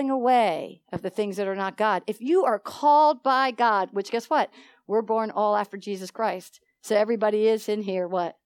falling 0.00 0.10
away 0.10 0.80
of 0.92 1.02
the 1.02 1.10
things 1.10 1.36
that 1.36 1.46
are 1.46 1.54
not 1.54 1.76
God. 1.76 2.02
If 2.06 2.22
you 2.22 2.44
are 2.44 2.58
called 2.58 3.22
by 3.22 3.50
God, 3.50 3.90
which 3.92 4.10
guess 4.10 4.30
what? 4.30 4.50
We're 4.86 5.02
born 5.02 5.30
all 5.30 5.56
after 5.56 5.76
Jesus 5.76 6.10
Christ. 6.10 6.60
So 6.82 6.96
everybody 6.96 7.46
is 7.46 7.68
in 7.68 7.82
here 7.82 8.08
what? 8.08 8.36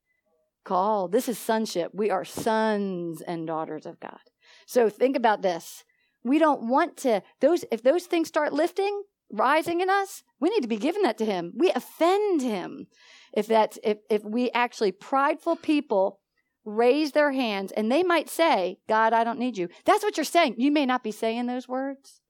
Called. 0.65 1.13
This 1.13 1.29
is 1.29 1.39
sonship. 1.39 1.93
We 1.95 2.11
are 2.11 2.25
sons 2.25 3.21
and 3.21 3.47
daughters 3.47 3.87
of 3.87 4.01
God. 4.01 4.19
So 4.67 4.89
think 4.89 5.15
about 5.17 5.43
this. 5.43 5.85
We 6.25 6.41
don't 6.41 6.69
want 6.69 6.97
to 6.99 7.23
those 7.41 7.65
if 7.71 7.83
those 7.83 8.07
things 8.07 8.27
start 8.27 8.53
lifting, 8.53 9.03
rising 9.31 9.81
in 9.81 9.89
us, 9.89 10.25
we 10.41 10.49
need 10.51 10.63
to 10.63 10.69
be 10.69 10.79
giving 10.79 11.03
that 11.03 11.19
to 11.19 11.25
him. 11.25 11.53
We 11.55 11.71
offend 11.71 12.43
him. 12.43 12.89
If 13.33 13.47
that's 13.47 13.79
if 13.85 13.99
if 14.11 14.25
we 14.25 14.51
actually 14.51 14.91
prideful 14.91 15.57
people 15.57 16.19
raise 16.65 17.13
their 17.13 17.33
hands 17.33 17.73
and 17.73 17.91
they 17.91 18.03
might 18.03 18.29
say, 18.29 18.79
God, 18.89 19.13
I 19.13 19.25
don't 19.25 19.39
need 19.39 19.57
you. 19.57 19.69
That's 19.85 20.03
what 20.03 20.17
you're 20.17 20.25
saying. 20.25 20.57
You 20.59 20.71
may 20.71 20.87
not 20.87 21.03
be 21.03 21.11
saying 21.11 21.47
those 21.47 21.69
words, 21.69 22.21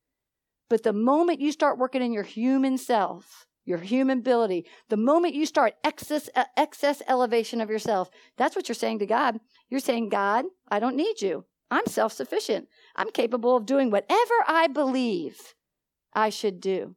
but 0.68 0.82
the 0.82 0.92
moment 0.92 1.40
you 1.40 1.52
start 1.52 1.78
working 1.78 2.02
in 2.02 2.12
your 2.12 2.22
human 2.22 2.78
self, 2.78 3.46
your 3.64 3.78
human 3.78 4.18
ability, 4.18 4.66
the 4.88 4.96
moment 4.96 5.34
you 5.34 5.46
start 5.46 5.74
excess, 5.84 6.28
uh, 6.34 6.44
excess 6.56 7.02
elevation 7.08 7.60
of 7.60 7.70
yourself, 7.70 8.10
that's 8.36 8.56
what 8.56 8.68
you're 8.68 8.74
saying 8.74 8.98
to 8.98 9.06
God. 9.06 9.40
You're 9.68 9.80
saying, 9.80 10.08
God, 10.08 10.44
I 10.68 10.80
don't 10.80 10.96
need 10.96 11.22
you. 11.22 11.44
I'm 11.70 11.86
self 11.86 12.12
sufficient. 12.12 12.68
I'm 12.94 13.10
capable 13.10 13.56
of 13.56 13.66
doing 13.66 13.90
whatever 13.90 14.34
I 14.46 14.68
believe 14.68 15.54
I 16.12 16.30
should 16.30 16.60
do. 16.60 16.94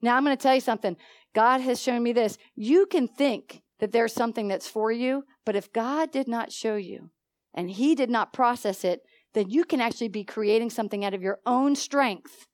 Now, 0.00 0.16
I'm 0.16 0.24
going 0.24 0.36
to 0.36 0.42
tell 0.42 0.54
you 0.54 0.60
something. 0.60 0.96
God 1.34 1.60
has 1.60 1.80
shown 1.80 2.02
me 2.02 2.12
this. 2.12 2.38
You 2.54 2.86
can 2.86 3.08
think 3.08 3.62
that 3.80 3.92
there's 3.92 4.12
something 4.12 4.48
that's 4.48 4.68
for 4.68 4.90
you, 4.90 5.24
but 5.44 5.56
if 5.56 5.72
God 5.72 6.10
did 6.10 6.28
not 6.28 6.52
show 6.52 6.76
you 6.76 7.10
and 7.54 7.70
He 7.70 7.94
did 7.94 8.10
not 8.10 8.32
process 8.32 8.84
it, 8.84 9.02
then 9.34 9.50
you 9.50 9.64
can 9.64 9.80
actually 9.80 10.08
be 10.08 10.24
creating 10.24 10.70
something 10.70 11.04
out 11.04 11.14
of 11.14 11.22
your 11.22 11.38
own 11.46 11.76
strength 11.76 12.46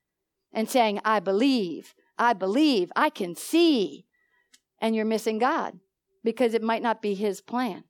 and 0.52 0.68
saying, 0.68 1.00
I 1.04 1.20
believe, 1.20 1.94
I 2.18 2.32
believe, 2.32 2.92
I 2.94 3.10
can 3.10 3.34
see. 3.34 4.06
And 4.80 4.94
you're 4.94 5.04
missing 5.04 5.38
God 5.38 5.78
because 6.22 6.54
it 6.54 6.62
might 6.62 6.82
not 6.82 7.02
be 7.02 7.14
His 7.14 7.40
plan. 7.40 7.84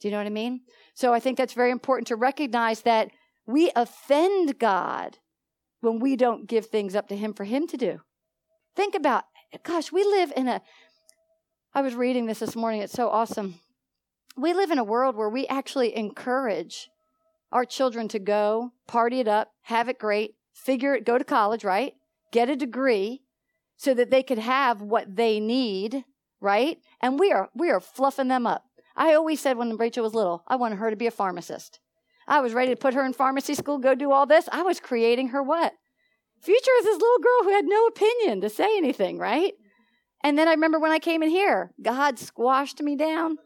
Do 0.00 0.08
you 0.08 0.12
know 0.12 0.18
what 0.18 0.26
I 0.26 0.30
mean? 0.30 0.60
So 0.94 1.12
I 1.14 1.20
think 1.20 1.38
that's 1.38 1.54
very 1.54 1.70
important 1.70 2.08
to 2.08 2.16
recognize 2.16 2.82
that 2.82 3.10
we 3.46 3.70
offend 3.74 4.58
God 4.58 5.18
when 5.80 6.00
we 6.00 6.16
don't 6.16 6.46
give 6.46 6.66
things 6.66 6.94
up 6.94 7.08
to 7.08 7.16
Him 7.16 7.32
for 7.32 7.44
Him 7.44 7.66
to 7.68 7.76
do. 7.76 8.00
Think 8.74 8.94
about, 8.94 9.24
gosh, 9.62 9.90
we 9.92 10.04
live 10.04 10.32
in 10.36 10.48
a, 10.48 10.60
I 11.76 11.82
was 11.82 11.94
reading 11.94 12.24
this 12.24 12.38
this 12.38 12.56
morning, 12.56 12.80
it's 12.80 12.94
so 12.94 13.10
awesome. 13.10 13.56
We 14.34 14.54
live 14.54 14.70
in 14.70 14.78
a 14.78 14.82
world 14.82 15.14
where 15.14 15.28
we 15.28 15.46
actually 15.46 15.94
encourage 15.94 16.88
our 17.52 17.66
children 17.66 18.08
to 18.08 18.18
go, 18.18 18.72
party 18.86 19.20
it 19.20 19.28
up, 19.28 19.50
have 19.64 19.86
it 19.90 19.98
great, 19.98 20.36
figure 20.54 20.94
it, 20.94 21.04
go 21.04 21.18
to 21.18 21.22
college, 21.24 21.64
right? 21.64 21.92
Get 22.32 22.48
a 22.48 22.56
degree 22.56 23.20
so 23.76 23.92
that 23.92 24.10
they 24.10 24.22
could 24.22 24.38
have 24.38 24.80
what 24.80 25.16
they 25.16 25.38
need, 25.38 26.06
right? 26.40 26.78
And 27.02 27.20
we 27.20 27.30
are, 27.30 27.50
we 27.54 27.68
are 27.68 27.80
fluffing 27.80 28.28
them 28.28 28.46
up. 28.46 28.64
I 28.96 29.12
always 29.12 29.42
said 29.42 29.58
when 29.58 29.76
Rachel 29.76 30.04
was 30.04 30.14
little, 30.14 30.44
I 30.48 30.56
wanted 30.56 30.76
her 30.76 30.88
to 30.88 30.96
be 30.96 31.06
a 31.06 31.10
pharmacist. 31.10 31.78
I 32.26 32.40
was 32.40 32.54
ready 32.54 32.72
to 32.72 32.80
put 32.80 32.94
her 32.94 33.04
in 33.04 33.12
pharmacy 33.12 33.52
school, 33.52 33.76
go 33.76 33.94
do 33.94 34.12
all 34.12 34.24
this. 34.24 34.48
I 34.50 34.62
was 34.62 34.80
creating 34.80 35.28
her 35.28 35.42
what? 35.42 35.74
Future 36.40 36.70
is 36.78 36.84
this 36.86 36.98
little 36.98 37.18
girl 37.18 37.42
who 37.42 37.52
had 37.52 37.66
no 37.66 37.84
opinion 37.84 38.40
to 38.40 38.48
say 38.48 38.78
anything, 38.78 39.18
right? 39.18 39.52
And 40.26 40.36
then 40.36 40.48
I 40.48 40.54
remember 40.54 40.80
when 40.80 40.90
I 40.90 40.98
came 40.98 41.22
in 41.22 41.30
here, 41.30 41.72
God 41.80 42.18
squashed 42.18 42.82
me 42.82 42.96
down. 42.96 43.38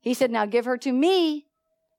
He 0.00 0.14
said, 0.14 0.30
Now 0.30 0.46
give 0.46 0.64
her 0.64 0.76
to 0.76 0.92
me. 0.92 1.46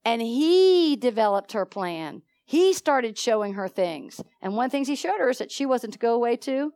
And 0.05 0.21
He 0.21 0.95
developed 0.95 1.51
her 1.51 1.65
plan. 1.65 2.21
He 2.45 2.71
started 2.71 3.17
showing 3.17 3.55
her 3.55 3.67
things. 3.67 4.21
And 4.41 4.55
one 4.55 4.67
of 4.67 4.71
the 4.71 4.77
things 4.77 4.87
He 4.87 4.95
showed 4.95 5.19
her 5.19 5.29
is 5.29 5.39
that 5.39 5.51
she 5.51 5.65
wasn't 5.65 5.91
to 5.91 5.99
go 5.99 6.15
away 6.15 6.37
to 6.37 6.71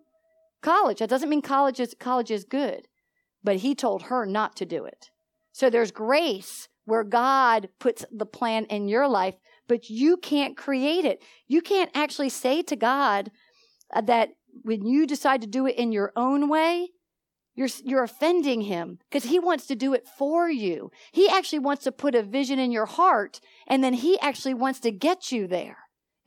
college. 0.62 1.00
That 1.00 1.10
doesn't 1.10 1.30
mean 1.30 1.42
college 1.42 1.80
is, 1.80 1.96
college 1.98 2.32
is 2.32 2.44
good, 2.44 2.90
but 3.42 3.56
He 3.56 3.76
told 3.76 4.04
her 4.04 4.26
not 4.26 4.58
to 4.58 4.66
do 4.66 4.84
it. 4.84 5.10
So 5.54 5.70
there's 5.70 5.92
grace 5.92 6.68
where 6.84 7.06
God 7.06 7.70
puts 7.80 8.04
the 8.12 8.26
plan 8.26 8.66
in 8.66 8.90
your 8.90 9.08
life, 9.08 9.36
but 9.70 9.90
you 9.90 10.18
can't 10.18 10.58
create 10.58 11.06
it. 11.06 11.24
You 11.48 11.62
can't 11.62 11.92
actually 11.96 12.28
say 12.28 12.62
to 12.64 12.76
God 12.76 13.32
uh, 13.96 14.02
that 14.02 14.32
when 14.64 14.86
you 14.86 15.08
decide 15.08 15.40
to 15.40 15.48
do 15.48 15.66
it 15.66 15.78
in 15.78 15.94
your 15.94 16.12
own 16.18 16.50
way, 16.50 16.90
you're, 17.54 17.70
you're 17.84 18.04
offending 18.04 18.62
him 18.62 19.00
because 19.10 19.30
he 19.30 19.40
wants 19.40 19.68
to 19.68 19.76
do 19.76 19.94
it 19.94 20.08
for 20.08 20.50
you. 20.50 20.92
He 21.12 21.28
actually 21.30 21.60
wants 21.60 21.84
to 21.84 21.92
put 21.92 22.16
a 22.16 22.24
vision 22.24 22.60
in 22.60 22.72
your 22.72 22.86
heart 22.86 23.40
and 23.68 23.84
then 23.84 23.94
he 23.94 24.20
actually 24.20 24.54
wants 24.54 24.80
to 24.82 24.92
get 24.92 25.32
you 25.32 25.48
there. 25.48 25.78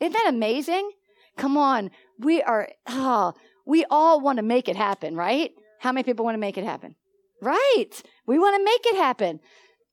Isn't 0.01 0.13
that 0.13 0.29
amazing? 0.29 0.91
Come 1.37 1.57
on. 1.57 1.91
We 2.19 2.43
are, 2.43 2.69
oh, 2.87 3.33
we 3.67 3.85
all 3.91 4.21
want 4.21 4.37
to 4.37 4.43
make 4.43 4.69
it 4.69 4.77
happen, 4.77 5.17
right? 5.17 5.53
How 5.81 5.93
many 5.93 6.05
people 6.05 6.25
want 6.25 6.35
to 6.35 6.41
make 6.41 6.59
it 6.59 6.65
happen? 6.65 6.95
Right. 7.41 7.91
We 8.27 8.39
want 8.39 8.57
to 8.57 8.65
make 8.65 8.87
it 8.87 8.97
happen. 8.97 9.41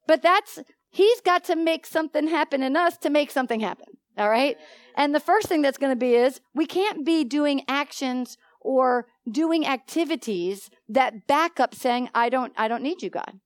But 0.07 0.21
that's, 0.21 0.59
he's 0.89 1.21
got 1.21 1.43
to 1.45 1.55
make 1.55 1.85
something 1.85 2.27
happen 2.27 2.61
in 2.63 2.75
us 2.75 2.97
to 2.97 3.09
make 3.09 3.31
something 3.31 3.59
happen. 3.59 3.87
All 4.17 4.29
right. 4.29 4.57
And 4.95 5.15
the 5.15 5.19
first 5.19 5.47
thing 5.47 5.61
that's 5.61 5.77
going 5.77 5.91
to 5.91 5.99
be 5.99 6.15
is 6.15 6.41
we 6.53 6.65
can't 6.65 7.05
be 7.05 7.23
doing 7.23 7.63
actions 7.67 8.37
or 8.61 9.07
doing 9.29 9.65
activities 9.65 10.69
that 10.87 11.27
back 11.27 11.59
up 11.59 11.75
saying, 11.75 12.09
I 12.13 12.29
don't, 12.29 12.53
I 12.57 12.67
don't 12.67 12.83
need 12.83 13.01
you, 13.01 13.09
God. 13.09 13.39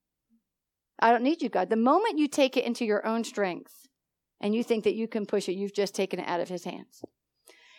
I 0.99 1.11
don't 1.11 1.23
need 1.23 1.41
you, 1.41 1.49
God. 1.49 1.69
The 1.69 1.75
moment 1.75 2.17
you 2.19 2.27
take 2.27 2.55
it 2.55 2.65
into 2.65 2.85
your 2.85 3.05
own 3.05 3.23
strength 3.23 3.87
and 4.39 4.55
you 4.55 4.63
think 4.63 4.83
that 4.83 4.95
you 4.95 5.07
can 5.07 5.25
push 5.25 5.49
it, 5.49 5.53
you've 5.53 5.73
just 5.73 5.95
taken 5.95 6.19
it 6.19 6.27
out 6.27 6.39
of 6.39 6.49
his 6.49 6.63
hands. 6.63 7.03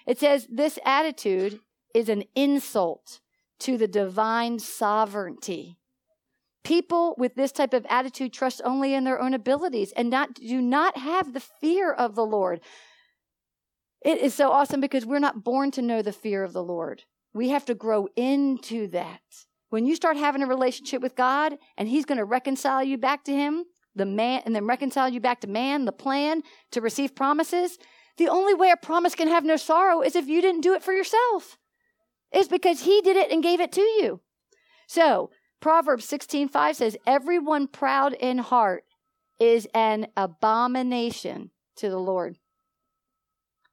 It 0.06 0.19
says 0.19 0.47
this 0.50 0.78
attitude 0.84 1.60
is 1.94 2.08
an 2.08 2.24
insult 2.34 3.20
to 3.60 3.78
the 3.78 3.88
divine 3.88 4.58
sovereignty 4.58 5.78
People 6.66 7.14
with 7.16 7.36
this 7.36 7.53
type 7.53 7.72
of 7.72 7.86
attitude 7.88 8.32
trust 8.32 8.60
only 8.64 8.92
in 8.92 9.04
their 9.04 9.20
own 9.20 9.34
abilities 9.34 9.92
and 9.92 10.10
not 10.10 10.34
do 10.34 10.60
not 10.60 10.97
have 10.97 11.32
the 11.32 11.38
fear 11.38 11.92
of 11.92 12.16
the 12.16 12.26
Lord. 12.26 12.60
It 14.04 14.18
is 14.18 14.34
so 14.34 14.50
awesome 14.50 14.80
because 14.80 15.06
we're 15.06 15.20
not 15.20 15.44
born 15.44 15.70
to 15.70 15.80
know 15.80 16.03
the 16.03 16.12
fear 16.12 16.42
of 16.42 16.53
the 16.53 16.64
Lord. 16.64 17.04
We 17.36 17.50
have 17.50 17.66
to 17.66 17.74
grow 17.74 18.08
into 18.16 18.86
that. 18.88 19.20
When 19.69 19.84
you 19.84 19.94
start 19.94 20.16
having 20.16 20.42
a 20.42 20.47
relationship 20.47 21.02
with 21.02 21.14
God 21.14 21.58
and 21.76 21.86
He's 21.86 22.06
going 22.06 22.16
to 22.16 22.24
reconcile 22.24 22.82
you 22.82 22.97
back 22.97 23.24
to 23.24 23.32
Him, 23.32 23.64
the 23.94 24.06
man, 24.06 24.41
and 24.47 24.56
then 24.56 24.66
reconcile 24.66 25.10
you 25.10 25.20
back 25.20 25.42
to 25.42 25.47
man, 25.47 25.84
the 25.84 25.92
plan 25.92 26.42
to 26.70 26.80
receive 26.80 27.14
promises, 27.14 27.76
the 28.16 28.28
only 28.28 28.54
way 28.54 28.70
a 28.70 28.76
promise 28.78 29.14
can 29.14 29.28
have 29.28 29.44
no 29.44 29.56
sorrow 29.56 30.00
is 30.00 30.16
if 30.16 30.26
you 30.26 30.41
didn't 30.41 30.62
do 30.62 30.72
it 30.72 30.82
for 30.82 30.94
yourself. 30.94 31.58
It's 32.32 32.48
because 32.48 32.80
He 32.80 33.02
did 33.02 33.19
it 33.19 33.30
and 33.30 33.42
gave 33.42 33.60
it 33.60 33.72
to 33.72 33.82
you. 33.82 34.22
So 34.86 35.30
Proverbs 35.60 36.06
16:5 36.06 36.76
says, 36.76 36.97
"Everyone 37.06 37.68
proud 37.68 38.14
in 38.14 38.38
heart 38.38 38.84
is 39.38 39.68
an 39.74 40.06
abomination 40.16 41.50
to 41.76 41.91
the 41.91 42.00
Lord. 42.00 42.38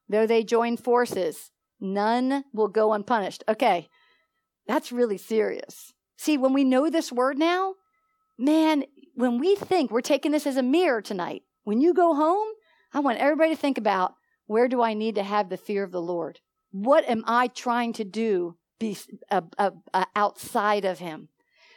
Though 0.06 0.26
they 0.26 0.44
join 0.44 0.76
forces, 0.76 1.50
none 1.84 2.44
will 2.52 2.68
go 2.68 2.92
unpunished." 2.92 3.44
Okay. 3.48 3.88
That's 4.66 4.92
really 4.92 5.18
serious. 5.18 5.92
See, 6.16 6.38
when 6.38 6.52
we 6.52 6.64
know 6.64 6.88
this 6.88 7.12
word 7.12 7.38
now, 7.38 7.74
man, 8.38 8.84
when 9.14 9.38
we 9.38 9.56
think 9.56 9.90
we're 9.90 10.00
taking 10.00 10.32
this 10.32 10.46
as 10.46 10.56
a 10.56 10.62
mirror 10.62 11.02
tonight, 11.02 11.42
when 11.64 11.80
you 11.80 11.94
go 11.94 12.14
home, 12.14 12.48
I 12.92 13.00
want 13.00 13.18
everybody 13.18 13.54
to 13.54 13.60
think 13.60 13.78
about 13.78 14.14
where 14.46 14.68
do 14.68 14.82
I 14.82 14.94
need 14.94 15.14
to 15.16 15.22
have 15.22 15.48
the 15.48 15.56
fear 15.56 15.82
of 15.82 15.92
the 15.92 16.02
Lord? 16.02 16.40
What 16.70 17.08
am 17.08 17.24
I 17.26 17.48
trying 17.48 17.92
to 17.94 18.04
do 18.04 18.56
be, 18.78 18.96
uh, 19.30 19.42
uh, 19.58 19.70
uh, 19.92 20.04
outside 20.16 20.84
of 20.84 20.98
Him? 20.98 21.28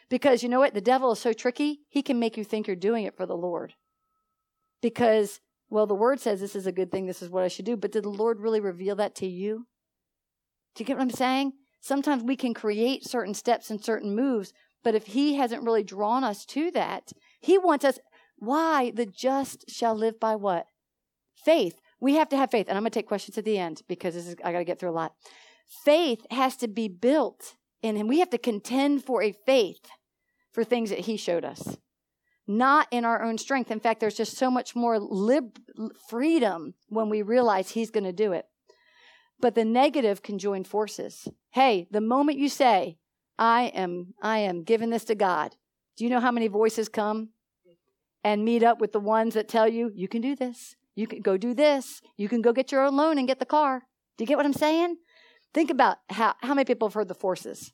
Because 0.09 0.41
you 0.41 0.49
know 0.49 0.59
what? 0.59 0.73
The 0.73 0.81
devil 0.81 1.11
is 1.11 1.19
so 1.19 1.33
tricky, 1.33 1.81
he 1.89 2.01
can 2.01 2.19
make 2.19 2.37
you 2.37 2.43
think 2.43 2.67
you're 2.67 2.75
doing 2.75 3.05
it 3.05 3.17
for 3.17 3.25
the 3.25 3.35
Lord. 3.35 3.73
Because, 4.81 5.41
well, 5.69 5.85
the 5.85 5.95
word 5.95 6.19
says 6.19 6.39
this 6.39 6.55
is 6.55 6.67
a 6.67 6.71
good 6.71 6.91
thing, 6.91 7.05
this 7.05 7.21
is 7.21 7.29
what 7.29 7.43
I 7.43 7.49
should 7.49 7.65
do, 7.65 7.75
but 7.75 7.91
did 7.91 8.03
the 8.03 8.09
Lord 8.09 8.39
really 8.39 8.59
reveal 8.59 8.95
that 8.97 9.15
to 9.15 9.27
you? 9.27 9.67
Do 10.77 10.83
you 10.83 10.85
get 10.85 10.97
what 10.97 11.03
I'm 11.03 11.09
saying? 11.09 11.53
Sometimes 11.81 12.21
we 12.21 12.35
can 12.35 12.53
create 12.53 13.03
certain 13.03 13.33
steps 13.33 13.71
and 13.71 13.83
certain 13.83 14.15
moves, 14.15 14.53
but 14.83 14.93
if 14.93 15.07
he 15.07 15.35
hasn't 15.35 15.63
really 15.63 15.83
drawn 15.83 16.23
us 16.23 16.45
to 16.47 16.69
that, 16.71 17.11
he 17.41 17.57
wants 17.57 17.83
us. 17.83 17.97
Why? 18.37 18.91
The 18.91 19.07
just 19.07 19.65
shall 19.69 19.95
live 19.95 20.19
by 20.19 20.35
what? 20.35 20.67
Faith. 21.35 21.81
We 21.99 22.13
have 22.15 22.29
to 22.29 22.37
have 22.37 22.51
faith. 22.51 22.67
And 22.69 22.77
I'm 22.77 22.83
going 22.83 22.91
to 22.91 22.99
take 22.99 23.07
questions 23.07 23.39
at 23.39 23.45
the 23.45 23.57
end 23.57 23.81
because 23.87 24.13
this 24.13 24.27
is, 24.27 24.35
I 24.43 24.51
got 24.51 24.59
to 24.59 24.65
get 24.65 24.79
through 24.79 24.91
a 24.91 24.91
lot. 24.91 25.13
Faith 25.83 26.25
has 26.29 26.55
to 26.57 26.67
be 26.67 26.87
built 26.87 27.55
in 27.81 27.95
him. 27.95 28.07
We 28.07 28.19
have 28.19 28.29
to 28.29 28.37
contend 28.37 29.03
for 29.03 29.23
a 29.23 29.31
faith 29.31 29.89
for 30.51 30.63
things 30.63 30.91
that 30.91 30.99
he 30.99 31.17
showed 31.17 31.43
us, 31.43 31.77
not 32.45 32.87
in 32.91 33.03
our 33.03 33.23
own 33.23 33.39
strength. 33.39 33.71
In 33.71 33.79
fact, 33.79 33.99
there's 33.99 34.15
just 34.15 34.37
so 34.37 34.51
much 34.51 34.75
more 34.75 34.99
lib- 34.99 35.57
freedom 36.07 36.75
when 36.89 37.09
we 37.09 37.23
realize 37.23 37.71
he's 37.71 37.89
going 37.89 38.03
to 38.03 38.13
do 38.13 38.31
it. 38.33 38.45
But 39.39 39.55
the 39.55 39.65
negative 39.65 40.23
can 40.23 40.39
join 40.39 40.63
forces. 40.63 41.27
Hey, 41.51 41.87
the 41.91 42.01
moment 42.01 42.39
you 42.39 42.49
say, 42.49 42.97
I 43.37 43.65
am, 43.75 44.13
I 44.21 44.39
am 44.39 44.63
giving 44.63 44.89
this 44.89 45.05
to 45.05 45.15
God, 45.15 45.55
do 45.95 46.03
you 46.03 46.09
know 46.09 46.19
how 46.19 46.31
many 46.31 46.47
voices 46.47 46.89
come 46.89 47.29
and 48.23 48.43
meet 48.43 48.63
up 48.63 48.81
with 48.81 48.91
the 48.91 48.99
ones 48.99 49.35
that 49.35 49.47
tell 49.47 49.67
you, 49.67 49.91
you 49.93 50.07
can 50.07 50.21
do 50.21 50.35
this, 50.35 50.75
you 50.95 51.07
can 51.07 51.21
go 51.21 51.37
do 51.37 51.53
this, 51.53 52.01
you 52.17 52.27
can 52.27 52.41
go 52.41 52.51
get 52.51 52.71
your 52.71 52.83
own 52.85 52.95
loan 52.95 53.17
and 53.17 53.27
get 53.27 53.39
the 53.39 53.45
car? 53.45 53.83
Do 54.17 54.23
you 54.23 54.27
get 54.27 54.37
what 54.37 54.45
I'm 54.45 54.53
saying? 54.53 54.97
Think 55.53 55.69
about 55.69 55.97
how, 56.09 56.35
how 56.41 56.53
many 56.53 56.65
people 56.65 56.87
have 56.87 56.93
heard 56.93 57.07
the 57.07 57.15
forces. 57.15 57.71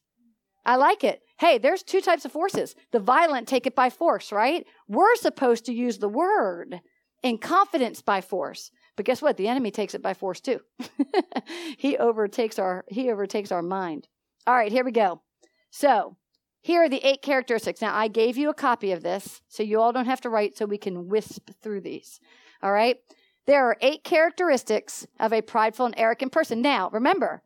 I 0.66 0.76
like 0.78 1.04
it. 1.04 1.22
Hey, 1.40 1.58
there's 1.58 1.84
two 1.84 2.02
types 2.02 2.24
of 2.24 2.32
forces. 2.32 2.76
The 2.92 3.00
violent 3.00 3.48
take 3.48 3.68
it 3.68 3.76
by 3.76 3.90
force, 3.90 4.32
right? 4.32 4.66
We're 4.88 5.16
supposed 5.16 5.66
to 5.66 5.74
use 5.74 5.98
the 5.98 6.10
word 6.10 6.80
in 7.22 7.38
confidence 7.38 8.02
by 8.02 8.22
force. 8.22 8.72
But 8.96 9.06
guess 9.06 9.22
what? 9.22 9.38
The 9.38 9.48
enemy 9.48 9.72
takes 9.72 9.96
it 9.96 10.02
by 10.02 10.14
force 10.14 10.40
too. 10.40 10.60
he 11.78 11.98
overtakes 11.98 12.60
our 12.60 12.86
he 12.88 13.10
overtakes 13.10 13.52
our 13.52 13.62
mind. 13.62 14.08
All 14.46 14.56
right, 14.56 14.72
here 14.72 14.84
we 14.84 14.92
go. 14.92 15.22
So, 15.72 16.18
here 16.62 16.84
are 16.84 16.90
the 16.90 17.06
eight 17.06 17.22
characteristics. 17.22 17.82
Now, 17.82 17.96
I 17.96 18.08
gave 18.08 18.38
you 18.38 18.50
a 18.50 18.54
copy 18.54 18.92
of 18.92 19.04
this, 19.04 19.42
so 19.48 19.64
you 19.64 19.82
all 19.82 19.92
don't 19.92 20.06
have 20.06 20.22
to 20.22 20.30
write 20.30 20.58
so 20.58 20.66
we 20.66 20.78
can 20.78 21.08
wisp 21.08 21.50
through 21.62 21.82
these. 21.82 22.20
All 22.62 22.72
right? 22.72 22.98
There 23.46 23.66
are 23.66 23.78
eight 23.82 24.04
characteristics 24.04 25.06
of 25.20 25.34
a 25.34 25.42
prideful 25.42 25.86
and 25.88 25.96
arrogant 25.98 26.32
person. 26.32 26.62
Now, 26.62 26.90
remember, 26.92 27.44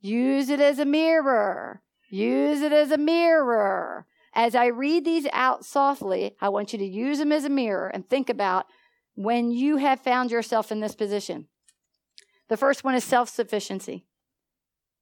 use 0.00 0.50
it 0.50 0.60
as 0.60 0.78
a 0.78 0.84
mirror. 0.84 1.82
Use 2.10 2.60
it 2.60 2.72
as 2.72 2.90
a 2.90 2.98
mirror. 2.98 4.06
As 4.34 4.54
I 4.54 4.66
read 4.66 5.04
these 5.04 5.26
out 5.32 5.64
softly, 5.64 6.36
I 6.40 6.50
want 6.50 6.72
you 6.72 6.78
to 6.78 6.84
use 6.84 7.18
them 7.18 7.32
as 7.32 7.44
a 7.44 7.50
mirror 7.50 7.88
and 7.88 8.06
think 8.06 8.28
about 8.28 8.66
when 9.18 9.50
you 9.50 9.78
have 9.78 9.98
found 9.98 10.30
yourself 10.30 10.70
in 10.70 10.78
this 10.78 10.94
position. 10.94 11.48
The 12.48 12.56
first 12.56 12.84
one 12.84 12.94
is 12.94 13.02
self 13.02 13.28
sufficiency. 13.28 14.06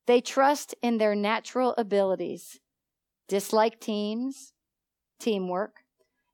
They 0.06 0.22
trust 0.22 0.74
in 0.80 0.96
their 0.96 1.14
natural 1.14 1.74
abilities, 1.76 2.58
dislike 3.28 3.78
teams, 3.78 4.54
teamwork, 5.20 5.80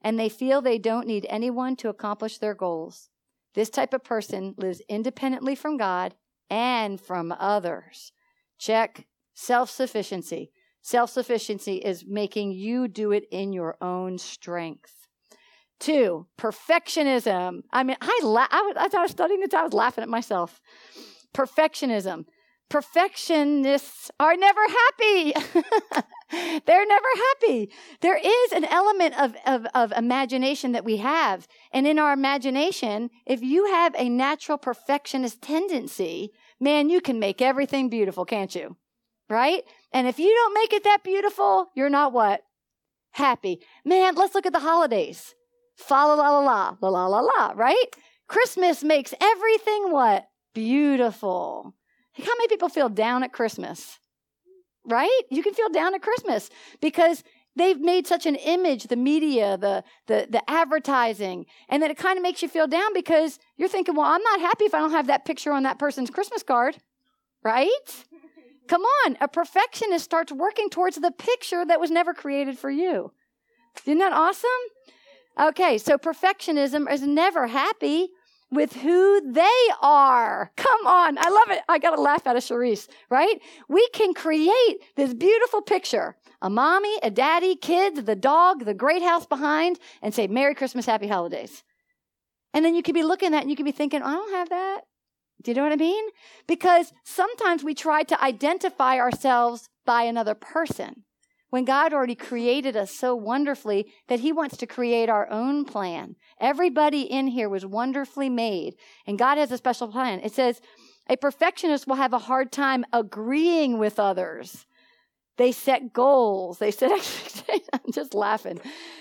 and 0.01 0.17
they 0.17 0.29
feel 0.29 0.63
they 0.63 0.79
don't 0.79 1.09
need 1.09 1.27
anyone 1.29 1.75
to 1.77 1.89
accomplish 1.89 2.39
their 2.39 2.55
goals. 2.55 3.09
This 3.55 3.69
type 3.69 3.93
of 3.93 4.05
person 4.05 4.55
lives 4.57 4.81
independently 4.89 5.57
from 5.57 5.77
God 5.77 6.15
and 6.49 7.01
from 7.01 7.33
others. 7.33 8.13
Check 8.59 9.09
self 9.35 9.71
sufficiency. 9.71 10.53
Self 10.83 11.11
sufficiency 11.11 11.79
is 11.79 12.05
making 12.07 12.53
you 12.53 12.87
do 12.87 13.11
it 13.11 13.25
in 13.33 13.53
your 13.53 13.77
own 13.81 14.19
strength. 14.19 15.02
Two, 15.81 16.27
perfectionism. 16.39 17.63
I 17.73 17.83
mean, 17.83 17.97
I, 18.01 18.21
la- 18.23 18.47
I 18.51 18.63
was, 18.63 18.77
as 18.79 18.95
I 18.95 19.03
was 19.03 19.11
studying 19.11 19.41
this, 19.41 19.55
I 19.55 19.63
was 19.63 19.73
laughing 19.73 20.03
at 20.03 20.09
myself. 20.09 20.61
Perfectionism. 21.35 22.25
Perfectionists 22.73 24.11
are 24.19 24.35
never 24.35 24.61
happy. 24.67 25.35
They're 26.65 26.87
never 26.87 27.07
happy. 27.17 27.71
There 28.01 28.17
is 28.17 28.53
an 28.53 28.65
element 28.65 29.21
of, 29.21 29.35
of, 29.45 29.67
of 29.75 29.93
imagination 29.93 30.73
that 30.73 30.85
we 30.85 30.97
have. 30.97 31.47
And 31.71 31.87
in 31.87 31.99
our 31.99 32.15
imagination, 32.15 33.11
if 33.27 33.43
you 33.43 33.67
have 33.67 33.95
a 33.99 34.09
natural 34.09 34.57
perfectionist 34.57 35.43
tendency, 35.43 36.31
man, 36.59 36.89
you 36.89 37.03
can 37.03 37.19
make 37.19 37.43
everything 37.43 37.91
beautiful, 37.91 38.25
can't 38.25 38.55
you? 38.55 38.77
Right? 39.29 39.65
And 39.93 40.09
if 40.09 40.19
you 40.19 40.33
don't 40.35 40.55
make 40.55 40.73
it 40.73 40.85
that 40.85 41.05
beautiful, 41.05 41.67
you're 41.77 41.91
not 41.91 42.15
what? 42.15 42.41
Happy. 43.13 43.61
Man, 43.85 44.15
let's 44.15 44.35
look 44.35 44.47
at 44.47 44.55
the 44.55 44.61
holidays. 44.61 45.35
Fa 45.77 46.07
la 46.07 46.15
la 46.15 46.39
la 46.39 46.77
la, 46.81 46.89
la 46.89 47.07
la 47.07 47.21
la 47.21 47.53
right? 47.55 47.87
Christmas 48.29 48.83
makes 48.83 49.15
everything 49.21 49.91
what? 49.91 50.27
Beautiful. 50.55 51.75
How 52.17 52.25
many 52.25 52.49
people 52.49 52.69
feel 52.69 52.89
down 52.89 53.23
at 53.23 53.33
Christmas? 53.33 53.99
Right? 54.87 55.21
You 55.31 55.43
can 55.43 55.55
feel 55.55 55.69
down 55.71 55.95
at 55.95 56.03
Christmas 56.03 56.51
because 56.81 57.23
they've 57.57 57.81
made 57.81 58.07
such 58.07 58.27
an 58.27 58.37
image, 58.37 58.85
the 58.85 58.97
media, 58.97 59.57
the, 59.57 59.85
the, 60.07 60.27
the 60.29 60.51
advertising, 60.51 61.47
and 61.69 61.83
then 61.83 61.91
it 61.91 61.97
kind 61.97 62.17
of 62.17 62.23
makes 62.23 62.43
you 62.43 62.49
feel 62.49 62.67
down 62.67 62.93
because 62.95 63.39
you're 63.57 63.69
thinking, 63.69 63.95
well, 63.95 64.07
I'm 64.07 64.23
not 64.23 64.41
happy 64.41 64.65
if 64.65 64.75
I 64.75 64.79
don't 64.79 64.93
have 64.93 65.07
that 65.07 65.25
picture 65.25 65.53
on 65.53 65.63
that 65.65 65.79
person's 65.79 66.11
Christmas 66.11 66.43
card. 66.43 66.77
Right? 67.45 67.69
Come 68.69 68.83
on, 68.83 69.17
a 69.21 69.29
perfectionist 69.29 70.05
starts 70.05 70.33
working 70.33 70.71
towards 70.71 70.97
the 70.97 71.11
picture 71.11 71.65
that 71.65 71.81
was 71.81 71.91
never 71.91 72.15
created 72.15 72.59
for 72.59 72.71
you. 72.71 73.13
Isn't 73.85 73.99
that 73.99 74.13
awesome? 74.13 74.51
Okay, 75.41 75.79
so 75.79 75.97
perfectionism 75.97 76.91
is 76.91 77.03
never 77.03 77.47
happy 77.47 78.09
with 78.51 78.75
who 78.75 79.33
they 79.33 79.69
are. 79.81 80.53
Come 80.57 80.87
on, 80.87 81.17
I 81.19 81.31
love 81.31 81.57
it. 81.57 81.63
I 81.69 81.79
got 81.79 81.97
to 81.97 82.03
laugh 82.03 82.27
out 82.27 82.37
of 82.37 82.43
Charisse, 82.43 82.87
right? 83.09 83.41
We 83.69 83.89
can 83.95 84.13
create 84.13 84.79
this 84.95 85.15
beautiful 85.15 85.63
picture 85.63 86.17
a 86.43 86.51
mommy, 86.51 86.93
a 87.05 87.11
daddy, 87.11 87.55
kids, 87.55 88.03
the 88.03 88.17
dog, 88.17 88.65
the 88.65 88.75
great 88.75 89.01
house 89.01 89.25
behind, 89.27 89.79
and 90.03 90.13
say, 90.13 90.27
Merry 90.27 90.57
Christmas, 90.57 90.87
Happy 90.87 91.07
Holidays. 91.07 91.63
And 92.53 92.65
then 92.65 92.75
you 92.75 92.83
could 92.83 92.97
be 92.97 93.05
looking 93.05 93.29
at 93.29 93.31
that 93.31 93.43
and 93.43 93.51
you 93.51 93.55
could 93.57 93.65
be 93.65 93.71
thinking, 93.71 94.03
I 94.03 94.13
don't 94.13 94.35
have 94.35 94.49
that. 94.49 94.81
Do 95.43 95.53
you 95.53 95.55
know 95.55 95.63
what 95.63 95.73
I 95.73 95.77
mean? 95.77 96.05
Because 96.49 96.93
sometimes 97.05 97.63
we 97.63 97.75
try 97.75 98.03
to 98.03 98.23
identify 98.23 98.99
ourselves 98.99 99.69
by 99.87 100.03
another 100.03 100.35
person 100.35 101.05
when 101.53 101.67
God 101.67 101.93
already 101.93 102.15
created 102.15 102.79
us 102.79 102.91
so 102.91 103.15
wonderfully 103.15 103.93
that 104.09 104.21
He 104.21 104.33
wants 104.33 104.57
to 104.57 104.67
create 104.67 105.11
our 105.11 105.31
own 105.31 105.67
plan. 105.67 106.17
Everybody 106.41 107.03
in 107.03 107.27
here 107.27 107.51
was 107.51 107.67
wonderfully 107.67 108.31
made, 108.31 108.77
and 109.07 109.19
God 109.19 109.37
has 109.37 109.53
a 109.53 109.59
special 109.59 109.89
plan. 109.89 110.21
It 110.21 110.33
says, 110.33 110.63
a 111.11 111.17
perfectionist 111.19 111.87
will 111.87 111.97
have 111.97 112.15
a 112.15 112.21
hard 112.21 112.53
time 112.53 112.87
agreeing 112.91 113.77
with 113.77 114.01
others. 114.01 114.65
They 115.37 115.53
set 115.53 115.93
goals. 115.93 116.59
They 116.59 116.71
set 116.71 116.91
expectations. 116.99 117.69
I'm 117.75 117.93
just 117.93 118.15
laughing. 118.15 118.59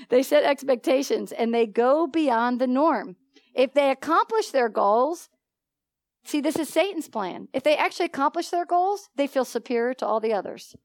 They 0.09 0.21
set 0.21 0.44
expectations 0.44 1.31
and 1.31 1.54
they 1.54 1.65
go 1.65 2.06
beyond 2.06 2.59
the 2.59 2.68
norm. 2.68 3.15
If 3.56 3.74
they 3.74 3.92
accomplish 3.92 4.50
their 4.50 4.68
goals, 4.68 5.30
See, 6.24 6.42
this 6.42 6.57
is 6.57 6.69
Satan's 6.69 7.09
plan. 7.09 7.47
If 7.51 7.63
they 7.63 7.75
actually 7.75 8.06
accomplish 8.06 8.50
their 8.50 8.65
goals, 8.65 9.09
they 9.15 9.25
feel 9.25 9.44
superior 9.44 9.95
to 9.95 10.06
all 10.06 10.19
the 10.19 10.33
others. 10.33 10.75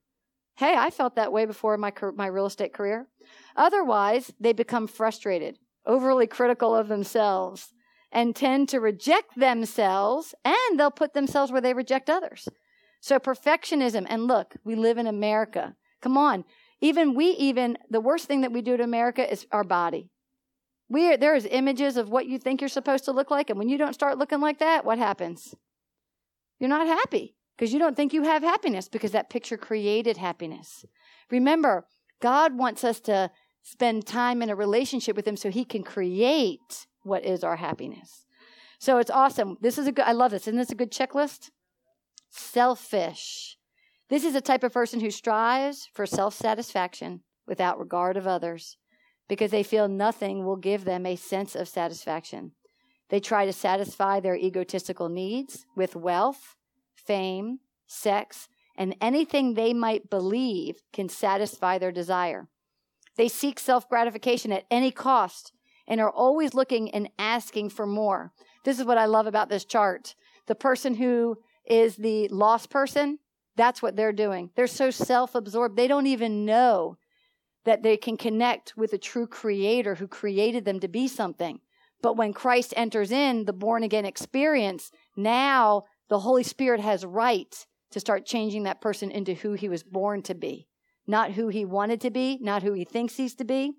Hey, 0.57 0.75
I 0.75 0.89
felt 0.89 1.15
that 1.15 1.31
way 1.31 1.45
before 1.45 1.77
my, 1.77 1.93
my 2.15 2.25
real 2.25 2.47
estate 2.47 2.73
career. 2.73 3.05
Otherwise, 3.55 4.33
they 4.39 4.53
become 4.53 4.87
frustrated, 4.87 5.59
overly 5.85 6.25
critical 6.25 6.75
of 6.75 6.87
themselves, 6.87 7.75
and 8.11 8.35
tend 8.35 8.67
to 8.69 8.79
reject 8.79 9.37
themselves, 9.37 10.33
and 10.43 10.79
they'll 10.79 10.89
put 10.89 11.13
themselves 11.13 11.51
where 11.51 11.61
they 11.61 11.75
reject 11.75 12.09
others. 12.09 12.49
So, 13.01 13.19
perfectionism, 13.19 14.07
and 14.09 14.25
look, 14.25 14.55
we 14.63 14.73
live 14.73 14.97
in 14.97 15.05
America. 15.05 15.75
Come 16.01 16.17
on. 16.17 16.43
Even 16.81 17.13
we, 17.13 17.27
even, 17.33 17.77
the 17.91 18.01
worst 18.01 18.25
thing 18.25 18.41
that 18.41 18.51
we 18.51 18.63
do 18.63 18.77
to 18.77 18.83
America 18.83 19.31
is 19.31 19.45
our 19.51 19.63
body. 19.63 20.09
We 20.89 21.13
are, 21.13 21.17
there 21.17 21.35
is 21.35 21.45
images 21.45 21.97
of 21.97 22.09
what 22.09 22.25
you 22.25 22.39
think 22.39 22.61
you're 22.61 22.67
supposed 22.69 23.05
to 23.05 23.11
look 23.11 23.29
like, 23.29 23.51
and 23.51 23.59
when 23.59 23.69
you 23.69 23.77
don't 23.77 23.93
start 23.93 24.17
looking 24.17 24.41
like 24.41 24.57
that, 24.57 24.85
what 24.85 24.97
happens? 24.97 25.53
You're 26.59 26.69
not 26.69 26.87
happy 26.87 27.36
because 27.57 27.73
you 27.73 27.79
don't 27.79 27.95
think 27.95 28.13
you 28.13 28.23
have 28.23 28.43
happiness 28.43 28.87
because 28.87 29.11
that 29.11 29.29
picture 29.29 29.57
created 29.57 30.17
happiness. 30.17 30.85
Remember, 31.31 31.85
God 32.21 32.57
wants 32.57 32.83
us 32.83 32.99
to 33.01 33.31
spend 33.63 34.05
time 34.05 34.41
in 34.41 34.49
a 34.49 34.55
relationship 34.55 35.15
with 35.15 35.27
Him 35.27 35.37
so 35.37 35.49
He 35.49 35.65
can 35.65 35.83
create 35.83 36.87
what 37.03 37.25
is 37.25 37.43
our 37.43 37.55
happiness. 37.55 38.25
So 38.79 38.99
it's 38.99 39.09
awesome. 39.09 39.57
This 39.59 39.77
is 39.77 39.87
a 39.87 39.91
good, 39.91 40.05
I 40.05 40.11
love 40.11 40.31
this. 40.31 40.43
Isn't 40.43 40.57
this 40.57 40.71
a 40.71 40.75
good 40.75 40.91
checklist? 40.91 41.49
Selfish. 42.29 43.57
This 44.09 44.23
is 44.23 44.35
a 44.35 44.41
type 44.41 44.63
of 44.63 44.71
person 44.71 44.99
who 44.99 45.09
strives 45.09 45.89
for 45.93 46.05
self 46.05 46.33
satisfaction 46.33 47.21
without 47.47 47.79
regard 47.79 48.17
of 48.17 48.27
others 48.27 48.77
because 49.27 49.51
they 49.51 49.63
feel 49.63 49.87
nothing 49.87 50.45
will 50.45 50.55
give 50.55 50.85
them 50.85 51.05
a 51.05 51.15
sense 51.15 51.55
of 51.55 51.67
satisfaction. 51.67 52.51
They 53.09 53.19
try 53.19 53.45
to 53.45 53.53
satisfy 53.53 54.19
their 54.19 54.35
egotistical 54.35 55.09
needs 55.09 55.65
with 55.75 55.95
wealth, 55.95 56.56
fame, 57.07 57.59
sex, 57.87 58.49
and 58.77 58.95
anything 59.01 59.53
they 59.53 59.73
might 59.73 60.09
believe 60.09 60.81
can 60.93 61.09
satisfy 61.09 61.77
their 61.77 61.91
desire. 61.91 62.47
They 63.15 63.27
seek 63.27 63.59
self 63.59 63.89
gratification 63.89 64.51
at 64.51 64.65
any 64.69 64.91
cost 64.91 65.51
and 65.87 65.99
are 65.99 66.11
always 66.11 66.53
looking 66.53 66.91
and 66.91 67.09
asking 67.17 67.69
for 67.69 67.87
more. 67.87 68.31
This 68.63 68.79
is 68.79 68.85
what 68.85 68.97
I 68.97 69.05
love 69.05 69.25
about 69.25 69.49
this 69.49 69.65
chart. 69.65 70.13
The 70.45 70.55
person 70.55 70.95
who 70.95 71.37
is 71.65 71.95
the 71.95 72.27
lost 72.27 72.69
person, 72.69 73.19
that's 73.55 73.81
what 73.81 73.95
they're 73.95 74.13
doing. 74.13 74.51
They're 74.55 74.67
so 74.67 74.91
self 74.91 75.33
absorbed, 75.33 75.75
they 75.75 75.87
don't 75.87 76.07
even 76.07 76.45
know 76.45 76.97
that 77.65 77.83
they 77.83 77.97
can 77.97 78.15
connect 78.15 78.77
with 78.77 78.93
a 78.93 78.97
true 78.97 79.27
creator 79.27 79.95
who 79.95 80.07
created 80.07 80.63
them 80.63 80.79
to 80.79 80.87
be 80.87 81.07
something. 81.07 81.59
But 82.01 82.15
when 82.15 82.31
Christ 82.31 82.73
enters 82.77 83.11
in 83.11 83.45
the 83.45 83.53
born 83.53 83.83
again 83.83 84.05
experience, 84.05 84.91
now 85.15 85.83
the 86.09 86.19
Holy 86.19 86.43
Spirit 86.43 86.79
has 86.79 87.05
right 87.05 87.65
to 87.91 87.99
start 87.99 88.25
changing 88.25 88.63
that 88.63 88.81
person 88.81 89.11
into 89.11 89.33
who 89.33 89.53
he 89.53 89.69
was 89.69 89.83
born 89.83 90.21
to 90.23 90.35
be. 90.35 90.67
Not 91.05 91.31
who 91.31 91.47
he 91.47 91.65
wanted 91.65 92.01
to 92.01 92.11
be, 92.11 92.37
not 92.41 92.63
who 92.63 92.73
he 92.73 92.83
thinks 92.83 93.15
he's 93.15 93.35
to 93.35 93.45
be. 93.45 93.73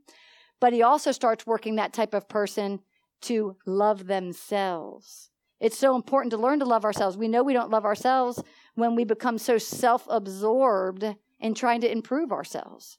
But 0.61 0.73
he 0.73 0.83
also 0.83 1.13
starts 1.13 1.47
working 1.47 1.77
that 1.77 1.93
type 1.93 2.15
of 2.15 2.29
person 2.29 2.81
to 3.23 3.57
love 3.67 4.07
themselves. 4.07 5.31
It's 5.61 5.79
so 5.79 5.97
important 5.97 6.31
to 6.33 6.37
learn 6.37 6.61
to 6.61 6.65
love 6.65 6.85
ourselves. 6.85 7.17
We 7.17 7.29
know 7.29 7.43
we 7.43 7.53
don't 7.53 7.71
love 7.71 7.85
ourselves 7.85 8.43
when 8.75 8.95
we 8.95 9.05
become 9.05 9.39
so 9.39 9.59
self 9.59 10.07
absorbed 10.09 11.05
in 11.41 11.55
trying 11.55 11.81
to 11.81 11.91
improve 11.91 12.33
ourselves. 12.33 12.99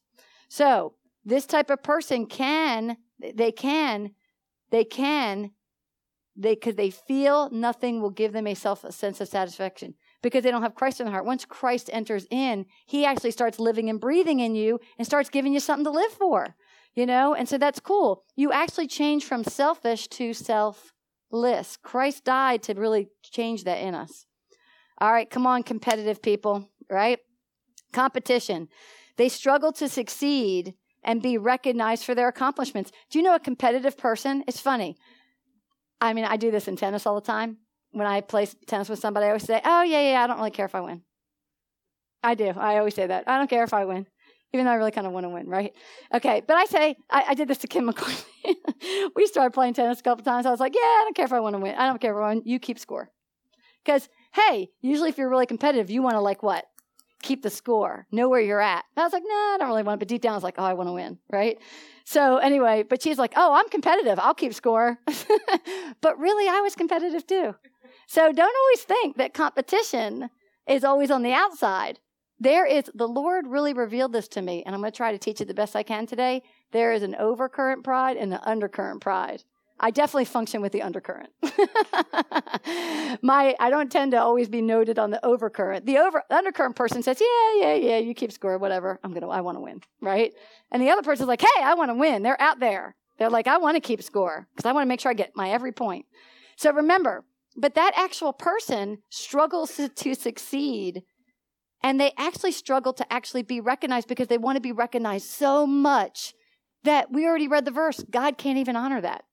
So 0.49 0.93
this 1.23 1.45
type 1.45 1.69
of 1.69 1.83
person 1.83 2.25
can, 2.25 2.97
they 3.19 3.51
can, 3.51 4.11
they 4.71 4.83
can, 4.83 5.51
they 6.35 6.55
could 6.55 6.77
they 6.77 6.89
feel 6.89 7.49
nothing 7.51 8.01
will 8.01 8.09
give 8.09 8.33
them 8.33 8.47
a 8.47 8.53
self 8.53 8.83
a 8.83 8.91
sense 8.91 9.21
of 9.21 9.27
satisfaction. 9.27 9.95
because 10.21 10.43
they 10.43 10.51
don't 10.51 10.63
have 10.63 10.75
Christ 10.75 10.99
in 10.99 11.05
their 11.05 11.13
heart. 11.13 11.25
Once 11.25 11.45
Christ 11.45 11.89
enters 11.93 12.27
in, 12.29 12.65
he 12.85 13.05
actually 13.05 13.31
starts 13.31 13.57
living 13.59 13.89
and 13.89 14.01
breathing 14.01 14.39
in 14.41 14.53
you 14.55 14.79
and 14.97 15.05
starts 15.07 15.29
giving 15.29 15.53
you 15.53 15.59
something 15.59 15.85
to 15.85 15.91
live 15.91 16.11
for. 16.11 16.55
You 16.93 17.05
know, 17.05 17.33
and 17.33 17.47
so 17.47 17.57
that's 17.57 17.79
cool. 17.79 18.23
You 18.35 18.51
actually 18.51 18.87
change 18.87 19.23
from 19.23 19.43
selfish 19.43 20.07
to 20.09 20.33
selfless. 20.33 21.77
Christ 21.81 22.25
died 22.25 22.63
to 22.63 22.73
really 22.73 23.09
change 23.23 23.63
that 23.63 23.77
in 23.77 23.95
us. 23.95 24.25
All 24.99 25.13
right, 25.13 25.29
come 25.29 25.47
on, 25.47 25.63
competitive 25.63 26.21
people, 26.21 26.69
right? 26.89 27.19
Competition. 27.93 28.67
They 29.15 29.29
struggle 29.29 29.71
to 29.73 29.87
succeed 29.87 30.73
and 31.03 31.21
be 31.21 31.37
recognized 31.37 32.03
for 32.03 32.15
their 32.15 32.27
accomplishments. 32.27 32.91
Do 33.09 33.19
you 33.19 33.23
know 33.23 33.35
a 33.35 33.39
competitive 33.39 33.97
person? 33.97 34.43
It's 34.47 34.59
funny. 34.59 34.97
I 36.01 36.13
mean, 36.13 36.25
I 36.25 36.37
do 36.37 36.51
this 36.51 36.67
in 36.67 36.75
tennis 36.75 37.05
all 37.05 37.15
the 37.15 37.21
time. 37.25 37.57
When 37.91 38.07
I 38.07 38.21
play 38.21 38.47
tennis 38.67 38.89
with 38.89 38.99
somebody, 38.99 39.25
I 39.25 39.29
always 39.29 39.43
say, 39.43 39.61
Oh, 39.63 39.83
yeah, 39.83 40.11
yeah, 40.11 40.23
I 40.23 40.27
don't 40.27 40.37
really 40.37 40.51
care 40.51 40.65
if 40.65 40.75
I 40.75 40.81
win. 40.81 41.01
I 42.23 42.35
do. 42.35 42.49
I 42.49 42.77
always 42.77 42.95
say 42.95 43.07
that. 43.07 43.23
I 43.27 43.37
don't 43.37 43.49
care 43.49 43.63
if 43.63 43.73
I 43.73 43.85
win, 43.85 44.05
even 44.53 44.65
though 44.65 44.71
I 44.71 44.75
really 44.75 44.91
kind 44.91 45.07
of 45.07 45.13
want 45.13 45.25
to 45.25 45.29
win, 45.29 45.47
right? 45.47 45.73
Okay, 46.13 46.41
but 46.45 46.55
I 46.57 46.65
say, 46.65 46.95
I, 47.09 47.25
I 47.29 47.33
did 47.33 47.47
this 47.47 47.59
to 47.59 47.67
Kim 47.67 47.87
McCoy. 47.89 48.23
we 49.15 49.25
started 49.25 49.53
playing 49.53 49.73
tennis 49.73 49.99
a 49.99 50.03
couple 50.03 50.23
times. 50.23 50.45
I 50.45 50.51
was 50.51 50.59
like, 50.59 50.75
Yeah, 50.75 50.81
I 50.81 51.01
don't 51.05 51.15
care 51.15 51.25
if 51.25 51.33
I 51.33 51.39
want 51.39 51.55
to 51.55 51.61
win. 51.61 51.75
I 51.75 51.87
don't 51.87 51.99
care 51.99 52.11
if 52.11 52.23
I 52.23 52.29
win. 52.29 52.43
You 52.45 52.59
keep 52.59 52.79
score. 52.79 53.09
Because, 53.83 54.09
hey, 54.33 54.69
usually 54.81 55.09
if 55.09 55.17
you're 55.17 55.29
really 55.29 55.45
competitive, 55.45 55.89
you 55.89 56.01
want 56.01 56.15
to, 56.15 56.19
like, 56.19 56.43
what? 56.43 56.65
Keep 57.21 57.43
the 57.43 57.49
score, 57.49 58.05
know 58.11 58.29
where 58.29 58.39
you're 58.39 58.61
at. 58.61 58.85
I 58.95 59.03
was 59.03 59.13
like, 59.13 59.23
nah, 59.25 59.33
I 59.53 59.57
don't 59.59 59.67
really 59.67 59.83
want 59.83 59.97
it. 59.97 59.99
But 59.99 60.07
deep 60.07 60.21
down, 60.21 60.33
I 60.33 60.35
was 60.35 60.43
like, 60.43 60.55
oh, 60.57 60.63
I 60.63 60.73
want 60.73 60.87
to 60.89 60.93
win, 60.93 61.19
right? 61.31 61.57
So 62.05 62.37
anyway, 62.37 62.83
but 62.83 63.01
she's 63.01 63.17
like, 63.17 63.33
oh, 63.35 63.53
I'm 63.53 63.69
competitive. 63.69 64.19
I'll 64.19 64.33
keep 64.33 64.53
score. 64.53 64.97
but 66.01 66.19
really, 66.19 66.47
I 66.47 66.61
was 66.61 66.75
competitive 66.75 67.27
too. 67.27 67.55
So 68.07 68.31
don't 68.31 68.55
always 68.57 68.81
think 68.83 69.17
that 69.17 69.33
competition 69.33 70.29
is 70.67 70.83
always 70.83 71.11
on 71.11 71.23
the 71.23 71.33
outside. 71.33 71.99
There 72.39 72.65
is, 72.65 72.85
the 72.95 73.07
Lord 73.07 73.47
really 73.47 73.73
revealed 73.73 74.13
this 74.13 74.29
to 74.29 74.41
me, 74.41 74.63
and 74.65 74.73
I'm 74.73 74.81
going 74.81 74.91
to 74.91 74.95
try 74.95 75.11
to 75.11 75.17
teach 75.17 75.41
it 75.41 75.47
the 75.47 75.53
best 75.53 75.75
I 75.75 75.83
can 75.83 76.05
today. 76.05 76.41
There 76.71 76.93
is 76.93 77.03
an 77.03 77.15
overcurrent 77.19 77.83
pride 77.83 78.15
and 78.15 78.33
an 78.33 78.39
undercurrent 78.43 79.01
pride. 79.01 79.43
I 79.79 79.91
definitely 79.91 80.25
function 80.25 80.61
with 80.61 80.71
the 80.71 80.81
undercurrent. 80.81 81.29
My, 83.21 83.55
I 83.59 83.69
don't 83.69 83.91
tend 83.91 84.11
to 84.11 84.21
always 84.21 84.49
be 84.49 84.61
noted 84.61 84.99
on 84.99 85.09
the 85.11 85.19
overcurrent. 85.23 85.85
The 85.85 85.99
over 85.99 86.23
undercurrent 86.29 86.75
person 86.75 87.01
says, 87.01 87.21
"Yeah, 87.21 87.61
yeah, 87.61 87.73
yeah, 87.75 87.97
you 87.97 88.13
keep 88.13 88.31
score, 88.31 88.57
whatever. 88.57 88.99
I'm 89.03 89.13
gonna, 89.13 89.29
I 89.29 89.41
want 89.41 89.57
to 89.57 89.61
win, 89.61 89.81
right?" 90.01 90.33
And 90.71 90.81
the 90.81 90.89
other 90.89 91.01
person's 91.01 91.27
like, 91.29 91.41
"Hey, 91.41 91.63
I 91.63 91.75
want 91.75 91.91
to 91.91 91.95
win." 91.95 92.23
They're 92.23 92.41
out 92.41 92.59
there. 92.59 92.95
They're 93.17 93.29
like, 93.29 93.47
"I 93.47 93.57
want 93.57 93.75
to 93.75 93.81
keep 93.81 94.03
score 94.03 94.47
because 94.55 94.67
I 94.67 94.73
want 94.73 94.83
to 94.83 94.89
make 94.89 94.99
sure 94.99 95.11
I 95.11 95.15
get 95.15 95.35
my 95.35 95.49
every 95.51 95.71
point." 95.71 96.05
So 96.57 96.73
remember, 96.73 97.23
but 97.55 97.75
that 97.75 97.93
actual 97.95 98.33
person 98.33 98.99
struggles 99.09 99.75
to, 99.77 99.87
to 99.89 100.13
succeed 100.13 101.03
and 101.81 101.99
they 101.99 102.11
actually 102.17 102.51
struggle 102.51 102.93
to 102.93 103.13
actually 103.13 103.43
be 103.43 103.61
recognized 103.61 104.07
because 104.07 104.27
they 104.27 104.37
want 104.37 104.57
to 104.57 104.61
be 104.61 104.71
recognized 104.71 105.27
so 105.27 105.65
much 105.65 106.33
that 106.83 107.11
we 107.11 107.25
already 107.25 107.47
read 107.47 107.65
the 107.65 107.71
verse. 107.71 108.03
God 108.09 108.37
can't 108.37 108.57
even 108.57 108.75
honor 108.75 109.01
that. 109.01 109.23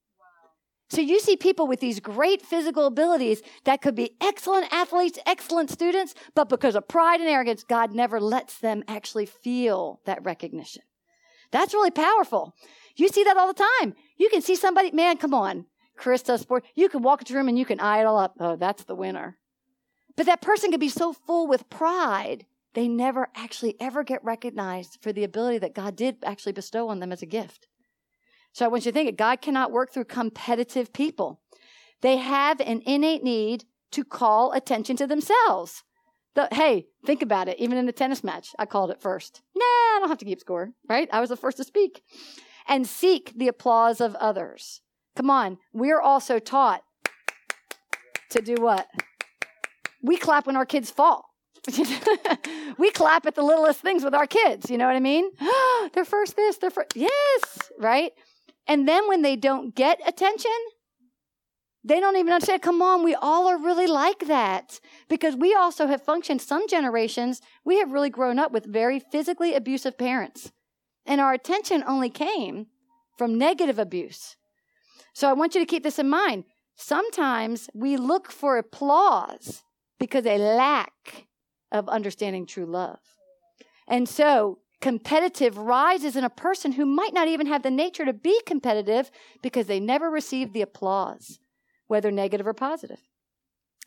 So 0.89 1.01
you 1.01 1.19
see 1.19 1.37
people 1.37 1.67
with 1.67 1.81
these 1.81 1.99
great 1.99 2.43
physical 2.43 2.87
abilities 2.87 3.43
that 3.65 3.83
could 3.83 3.97
be 3.97 4.13
excellent 4.21 4.73
athletes, 4.73 5.19
excellent 5.27 5.71
students, 5.71 6.15
but 6.35 6.49
because 6.49 6.77
of 6.77 6.87
pride 6.87 7.21
and 7.21 7.29
arrogance, 7.29 7.65
God 7.65 7.93
never 7.93 8.21
lets 8.21 8.59
them 8.59 8.85
actually 8.87 9.27
feel 9.27 10.01
that 10.05 10.25
recognition. 10.25 10.83
That's 11.51 11.75
really 11.75 11.91
powerful. 11.91 12.55
You 12.95 13.09
see 13.09 13.25
that 13.25 13.37
all 13.37 13.53
the 13.53 13.65
time. 13.81 13.95
You 14.17 14.29
can 14.31 14.43
see 14.43 14.55
somebody, 14.55 14.93
man, 14.93 15.17
come 15.17 15.35
on, 15.35 15.67
Chris 15.97 16.23
does 16.23 16.43
sport. 16.43 16.65
You 16.75 16.89
can 16.89 17.03
walk 17.03 17.21
into 17.21 17.35
a 17.35 17.37
room 17.37 17.49
and 17.49 17.59
you 17.59 17.65
can 17.65 17.81
eye 17.81 18.01
it 18.01 18.07
all 18.07 18.19
up. 18.19 18.35
Oh, 18.39 18.57
that's 18.57 18.85
the 18.85 18.95
winner. 18.95 19.39
But 20.17 20.27
that 20.27 20.41
person 20.41 20.71
can 20.71 20.81
be 20.81 20.89
so 20.89 21.13
full 21.13 21.47
with 21.47 21.69
pride, 21.69 22.47
they 22.75 22.89
never 22.89 23.29
actually 23.35 23.75
ever 23.81 24.05
get 24.05 24.25
recognized 24.25 24.99
for 25.01 25.13
the 25.13 25.25
ability 25.25 25.59
that 25.59 25.75
God 25.75 25.97
did 25.97 26.17
actually 26.25 26.53
bestow 26.53 26.89
on 26.89 27.01
them 27.01 27.13
as 27.13 27.23
a 27.23 27.27
gift. 27.27 27.67
So 28.57 28.65
I 28.65 28.69
want 28.69 28.87
you 28.87 28.91
to 28.91 28.95
think 28.95 29.11
it. 29.11 29.19
God 29.19 29.43
cannot 29.43 29.71
work 29.71 29.93
through 29.93 30.07
competitive 30.07 30.91
people. 30.95 31.43
They 32.01 32.17
have 32.17 32.59
an 32.59 32.81
innate 32.87 33.23
need 33.23 33.67
to 33.91 34.03
call 34.03 34.53
attention 34.53 34.97
to 34.97 35.07
themselves. 35.07 35.83
The, 36.37 36.49
hey, 36.51 36.87
think 37.05 37.21
about 37.21 37.49
it. 37.49 37.59
Even 37.59 37.77
in 37.77 37.87
a 37.87 37.93
tennis 37.93 38.25
match, 38.25 38.55
I 38.59 38.65
called 38.65 38.91
it 38.91 39.03
first. 39.03 39.43
Nah, 39.55 39.63
I 39.63 39.99
don't 40.01 40.09
have 40.09 40.17
to 40.17 40.25
keep 40.25 40.41
score, 40.41 40.71
right? 40.89 41.07
I 41.13 41.21
was 41.21 41.29
the 41.29 41.37
first 41.37 41.59
to 41.59 41.65
speak. 41.65 42.01
And 42.67 42.87
seek 42.87 43.35
the 43.37 43.49
applause 43.49 44.01
of 44.01 44.15
others. 44.15 44.81
Come 45.17 45.29
on, 45.29 45.59
we're 45.75 46.01
also 46.01 46.39
taught 46.39 46.81
to 48.31 48.41
do 48.41 48.55
what? 48.55 48.87
We 50.03 50.17
clap 50.17 50.47
when 50.47 50.57
our 50.57 50.65
kids 50.65 50.91
fall. 50.91 51.27
we 52.79 52.91
clap 52.91 53.27
at 53.27 53.35
the 53.35 53.43
littlest 53.43 53.81
things 53.81 54.03
with 54.03 54.15
our 54.15 54.27
kids. 54.27 54.71
You 54.71 54.79
know 54.79 54.87
what 54.87 54.97
I 54.97 55.01
mean? 55.01 55.31
they're 55.93 56.07
first 56.07 56.37
this, 56.37 56.57
they're 56.57 56.71
first. 56.71 56.97
Yes, 56.97 57.71
right? 57.79 58.13
And 58.69 58.89
then 58.89 59.09
when 59.09 59.23
they 59.23 59.37
don't 59.37 59.75
get 59.75 60.01
attention, 60.07 60.51
they 61.85 62.01
don't 62.01 62.17
even 62.17 62.33
understand. 62.33 62.63
Come 62.63 62.83
on, 62.83 63.05
we 63.05 63.15
all 63.15 63.47
are 63.47 63.59
really 63.59 63.87
like 63.87 64.27
that 64.27 64.81
because 65.09 65.37
we 65.37 65.55
also 65.55 65.87
have 65.87 66.03
functioned. 66.03 66.43
Some 66.43 66.67
generations, 66.69 67.41
we 67.65 67.79
have 67.79 67.93
really 67.93 68.11
grown 68.11 68.41
up 68.41 68.51
with 68.51 68.67
very 68.67 68.99
physically 68.99 69.55
abusive 69.55 69.97
parents, 69.97 70.51
and 71.07 71.21
our 71.21 71.33
attention 71.33 71.85
only 71.87 72.11
came 72.11 72.67
from 73.17 73.39
negative 73.39 73.79
abuse. 73.79 74.37
So 75.15 75.31
I 75.31 75.33
want 75.33 75.55
you 75.55 75.61
to 75.61 75.67
keep 75.67 75.85
this 75.85 76.01
in 76.01 76.09
mind. 76.09 76.45
Sometimes 76.75 77.71
we 77.73 77.97
look 77.97 78.31
for 78.31 78.59
applause 78.59 79.63
because 79.99 80.27
a 80.27 80.39
lack 80.39 81.27
of 81.71 81.89
understanding 81.89 82.47
true 82.47 82.67
love. 82.67 82.99
And 83.89 84.09
so 84.09 84.59
competitive 84.81 85.57
rises 85.57 86.17
in 86.17 86.25
a 86.25 86.31
person 86.31 86.73
who 86.73 86.87
might 86.87 87.15
not 87.15 87.29
even 87.29 87.47
have 87.47 87.63
the 87.63 87.71
nature 87.71 88.05
to 88.05 88.13
be 88.13 88.41
competitive 88.47 89.11
because 89.43 89.67
they 89.67 89.81
never 89.81 90.11
received 90.11 90.53
the 90.53 90.63
applause, 90.63 91.39
whether 91.87 92.11
negative 92.11 92.47
or 92.47 92.55
positive. 92.55 93.01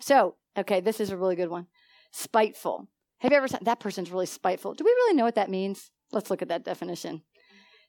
So, 0.01 0.35
okay, 0.57 0.79
this 0.79 0.99
is 0.99 1.09
a 1.09 1.17
really 1.17 1.35
good 1.35 1.49
one. 1.49 1.67
Spiteful. 2.11 2.87
Have 3.19 3.31
you 3.31 3.37
ever 3.37 3.47
said 3.47 3.61
that 3.63 3.79
person's 3.79 4.11
really 4.11 4.25
spiteful? 4.25 4.73
Do 4.73 4.83
we 4.83 4.91
really 4.91 5.15
know 5.15 5.25
what 5.25 5.35
that 5.35 5.49
means? 5.49 5.91
Let's 6.11 6.29
look 6.29 6.41
at 6.41 6.47
that 6.47 6.65
definition. 6.65 7.21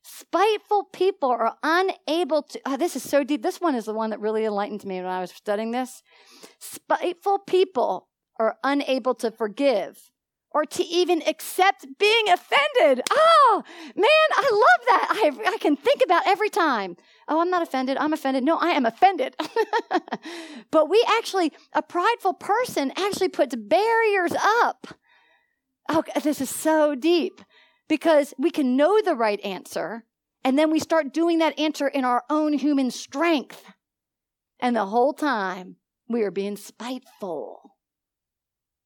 Spiteful 0.02 0.84
people 0.92 1.30
are 1.30 1.56
unable 1.62 2.42
to. 2.42 2.60
Oh, 2.66 2.76
this 2.76 2.96
is 2.96 3.02
so 3.02 3.22
deep. 3.22 3.42
This 3.42 3.60
one 3.60 3.74
is 3.74 3.84
the 3.84 3.94
one 3.94 4.10
that 4.10 4.20
really 4.20 4.44
enlightened 4.44 4.84
me 4.84 4.96
when 4.96 5.06
I 5.06 5.20
was 5.20 5.30
studying 5.30 5.70
this. 5.70 6.02
Spiteful 6.58 7.38
people 7.40 8.08
are 8.38 8.56
unable 8.64 9.14
to 9.16 9.30
forgive 9.30 10.10
or 10.52 10.64
to 10.64 10.84
even 10.84 11.22
accept 11.26 11.86
being 11.98 12.28
offended. 12.28 13.02
Oh, 13.10 13.62
man, 13.94 14.06
I 14.06 14.50
love 14.52 14.86
that. 14.88 15.08
I, 15.46 15.52
I 15.54 15.58
can 15.58 15.76
think 15.76 16.02
about 16.04 16.26
every 16.26 16.50
time. 16.50 16.96
Oh, 17.28 17.40
I'm 17.40 17.50
not 17.50 17.62
offended. 17.62 17.96
I'm 17.96 18.12
offended. 18.12 18.42
No, 18.42 18.58
I 18.58 18.70
am 18.70 18.84
offended. 18.84 19.36
but 20.70 20.90
we 20.90 21.04
actually, 21.18 21.52
a 21.72 21.82
prideful 21.82 22.34
person 22.34 22.92
actually 22.96 23.28
puts 23.28 23.54
barriers 23.54 24.32
up. 24.62 24.88
Oh, 25.88 26.02
this 26.22 26.40
is 26.40 26.50
so 26.50 26.94
deep 26.94 27.40
because 27.88 28.34
we 28.38 28.50
can 28.50 28.76
know 28.76 29.00
the 29.00 29.14
right 29.14 29.40
answer 29.40 30.04
and 30.44 30.58
then 30.58 30.70
we 30.70 30.80
start 30.80 31.12
doing 31.12 31.38
that 31.38 31.58
answer 31.58 31.86
in 31.86 32.04
our 32.04 32.24
own 32.30 32.54
human 32.54 32.90
strength. 32.90 33.62
And 34.58 34.74
the 34.74 34.86
whole 34.86 35.12
time 35.12 35.76
we 36.08 36.22
are 36.22 36.30
being 36.30 36.56
spiteful. 36.56 37.76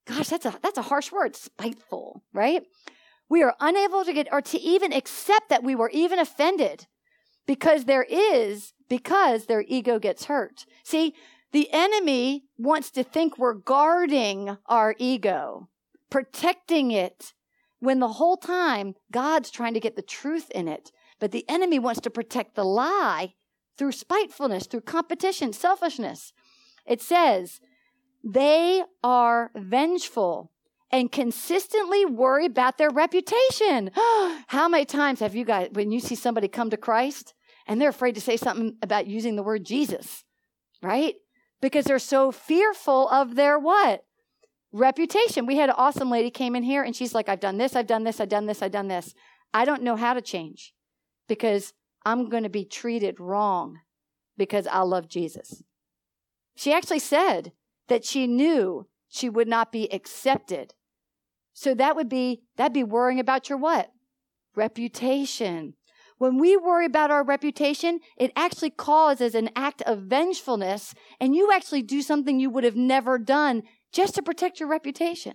Gosh, 0.06 0.28
that's 0.28 0.46
a 0.46 0.54
that's 0.62 0.78
a 0.78 0.82
harsh 0.82 1.10
word, 1.10 1.34
spiteful, 1.34 2.22
right? 2.32 2.62
We 3.28 3.42
are 3.42 3.54
unable 3.60 4.04
to 4.04 4.12
get 4.12 4.28
or 4.30 4.42
to 4.42 4.60
even 4.60 4.92
accept 4.92 5.48
that 5.48 5.64
we 5.64 5.74
were 5.74 5.90
even 5.90 6.18
offended 6.18 6.86
because 7.46 7.84
there 7.84 8.06
is 8.08 8.74
because 8.88 9.46
their 9.46 9.64
ego 9.66 9.98
gets 9.98 10.26
hurt. 10.26 10.66
See, 10.84 11.14
the 11.52 11.68
enemy 11.72 12.44
wants 12.58 12.90
to 12.92 13.04
think 13.04 13.38
we're 13.38 13.54
guarding 13.54 14.56
our 14.66 14.94
ego, 14.98 15.68
protecting 16.10 16.90
it, 16.90 17.32
when 17.84 18.00
the 18.00 18.08
whole 18.08 18.36
time 18.36 18.94
God's 19.12 19.50
trying 19.50 19.74
to 19.74 19.80
get 19.80 19.94
the 19.94 20.02
truth 20.02 20.50
in 20.50 20.68
it. 20.68 20.90
But 21.20 21.32
the 21.32 21.48
enemy 21.48 21.78
wants 21.78 22.00
to 22.00 22.10
protect 22.10 22.54
the 22.54 22.64
lie 22.64 23.34
through 23.78 23.92
spitefulness, 23.92 24.66
through 24.66 24.82
competition, 24.82 25.52
selfishness. 25.52 26.32
It 26.86 27.00
says, 27.00 27.60
they 28.24 28.82
are 29.02 29.50
vengeful 29.54 30.50
and 30.90 31.12
consistently 31.12 32.06
worry 32.06 32.46
about 32.46 32.78
their 32.78 32.90
reputation. 32.90 33.90
How 34.46 34.68
many 34.68 34.86
times 34.86 35.20
have 35.20 35.34
you 35.34 35.44
guys, 35.44 35.68
when 35.72 35.92
you 35.92 36.00
see 36.00 36.14
somebody 36.14 36.48
come 36.48 36.70
to 36.70 36.76
Christ 36.76 37.34
and 37.66 37.80
they're 37.80 37.90
afraid 37.90 38.14
to 38.14 38.20
say 38.20 38.36
something 38.36 38.76
about 38.82 39.06
using 39.06 39.36
the 39.36 39.42
word 39.42 39.64
Jesus, 39.66 40.24
right? 40.82 41.16
Because 41.60 41.84
they're 41.84 41.98
so 41.98 42.32
fearful 42.32 43.08
of 43.08 43.34
their 43.34 43.58
what? 43.58 44.04
Reputation. 44.72 45.46
We 45.46 45.56
had 45.56 45.68
an 45.68 45.76
awesome 45.76 46.10
lady 46.10 46.30
came 46.30 46.56
in 46.56 46.62
here 46.62 46.82
and 46.82 46.96
she's 46.96 47.14
like, 47.14 47.28
I've 47.28 47.40
done 47.40 47.58
this, 47.58 47.76
I've 47.76 47.86
done 47.86 48.04
this, 48.04 48.20
I've 48.20 48.28
done 48.28 48.46
this, 48.46 48.62
I've 48.62 48.72
done 48.72 48.88
this. 48.88 49.14
I 49.52 49.64
don't 49.64 49.82
know 49.82 49.96
how 49.96 50.14
to 50.14 50.22
change 50.22 50.74
because 51.28 51.74
I'm 52.04 52.28
going 52.28 52.42
to 52.42 52.48
be 52.48 52.64
treated 52.64 53.20
wrong 53.20 53.80
because 54.36 54.66
I 54.66 54.80
love 54.80 55.08
Jesus. 55.08 55.62
She 56.56 56.72
actually 56.72 56.98
said, 56.98 57.52
that 57.88 58.04
she 58.04 58.26
knew 58.26 58.86
she 59.08 59.28
would 59.28 59.48
not 59.48 59.70
be 59.70 59.92
accepted. 59.92 60.74
So 61.52 61.74
that 61.74 61.94
would 61.96 62.08
be, 62.08 62.42
that'd 62.56 62.72
be 62.72 62.84
worrying 62.84 63.20
about 63.20 63.48
your 63.48 63.58
what? 63.58 63.90
Reputation. 64.56 65.74
When 66.18 66.38
we 66.38 66.56
worry 66.56 66.86
about 66.86 67.10
our 67.10 67.24
reputation, 67.24 68.00
it 68.16 68.32
actually 68.36 68.70
causes 68.70 69.34
an 69.34 69.50
act 69.54 69.82
of 69.82 70.02
vengefulness, 70.02 70.94
and 71.20 71.34
you 71.34 71.52
actually 71.52 71.82
do 71.82 72.02
something 72.02 72.38
you 72.38 72.50
would 72.50 72.64
have 72.64 72.76
never 72.76 73.18
done 73.18 73.62
just 73.92 74.14
to 74.16 74.22
protect 74.22 74.60
your 74.60 74.68
reputation. 74.68 75.34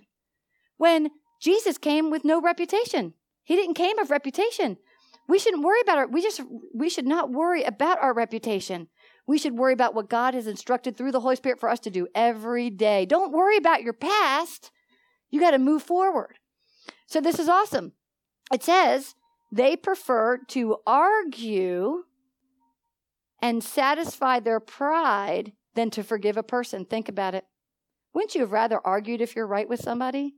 When 0.76 1.10
Jesus 1.40 1.78
came 1.78 2.10
with 2.10 2.24
no 2.24 2.40
reputation, 2.40 3.14
he 3.44 3.56
didn't 3.56 3.74
came 3.74 3.98
of 3.98 4.10
reputation. 4.10 4.76
We 5.26 5.38
shouldn't 5.38 5.64
worry 5.64 5.80
about 5.80 5.98
it. 5.98 6.12
We 6.12 6.22
just 6.22 6.42
we 6.74 6.90
should 6.90 7.06
not 7.06 7.30
worry 7.30 7.62
about 7.62 7.98
our 7.98 8.12
reputation. 8.12 8.88
We 9.30 9.38
should 9.38 9.56
worry 9.56 9.72
about 9.72 9.94
what 9.94 10.10
God 10.10 10.34
has 10.34 10.48
instructed 10.48 10.96
through 10.96 11.12
the 11.12 11.20
Holy 11.20 11.36
Spirit 11.36 11.60
for 11.60 11.68
us 11.68 11.78
to 11.80 11.90
do 11.90 12.08
every 12.16 12.68
day. 12.68 13.06
Don't 13.06 13.30
worry 13.30 13.56
about 13.56 13.84
your 13.84 13.92
past. 13.92 14.72
You 15.30 15.38
got 15.38 15.52
to 15.52 15.58
move 15.60 15.84
forward. 15.84 16.40
So 17.06 17.20
this 17.20 17.38
is 17.38 17.48
awesome. 17.48 17.92
It 18.52 18.64
says 18.64 19.14
they 19.52 19.76
prefer 19.76 20.38
to 20.48 20.78
argue 20.84 22.02
and 23.40 23.62
satisfy 23.62 24.40
their 24.40 24.58
pride 24.58 25.52
than 25.76 25.90
to 25.90 26.02
forgive 26.02 26.36
a 26.36 26.42
person. 26.42 26.84
Think 26.84 27.08
about 27.08 27.36
it. 27.36 27.44
Wouldn't 28.12 28.34
you 28.34 28.40
have 28.40 28.50
rather 28.50 28.84
argued 28.84 29.20
if 29.20 29.36
you're 29.36 29.46
right 29.46 29.68
with 29.68 29.80
somebody 29.80 30.34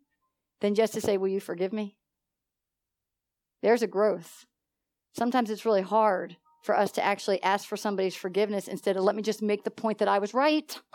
than 0.61 0.75
just 0.75 0.93
to 0.93 1.01
say, 1.01 1.17
Will 1.17 1.29
you 1.29 1.41
forgive 1.41 1.73
me? 1.73 1.97
There's 3.63 3.81
a 3.81 3.87
growth. 3.87 4.45
Sometimes 5.15 5.49
it's 5.49 5.65
really 5.65 5.81
hard 5.81 6.37
for 6.63 6.77
us 6.77 6.93
to 6.93 7.05
actually 7.05 7.43
ask 7.43 7.69
for 7.69 7.77
somebody's 7.77 8.15
forgiveness 8.15 8.69
instead 8.69 8.97
of 8.97 9.03
let 9.03 9.17
me 9.17 9.23
just 9.23 9.43
make 9.43 9.65
the 9.65 9.71
point 9.71 9.99
that 9.99 10.09
I 10.09 10.21
was 10.21 10.33
right. 10.33 10.79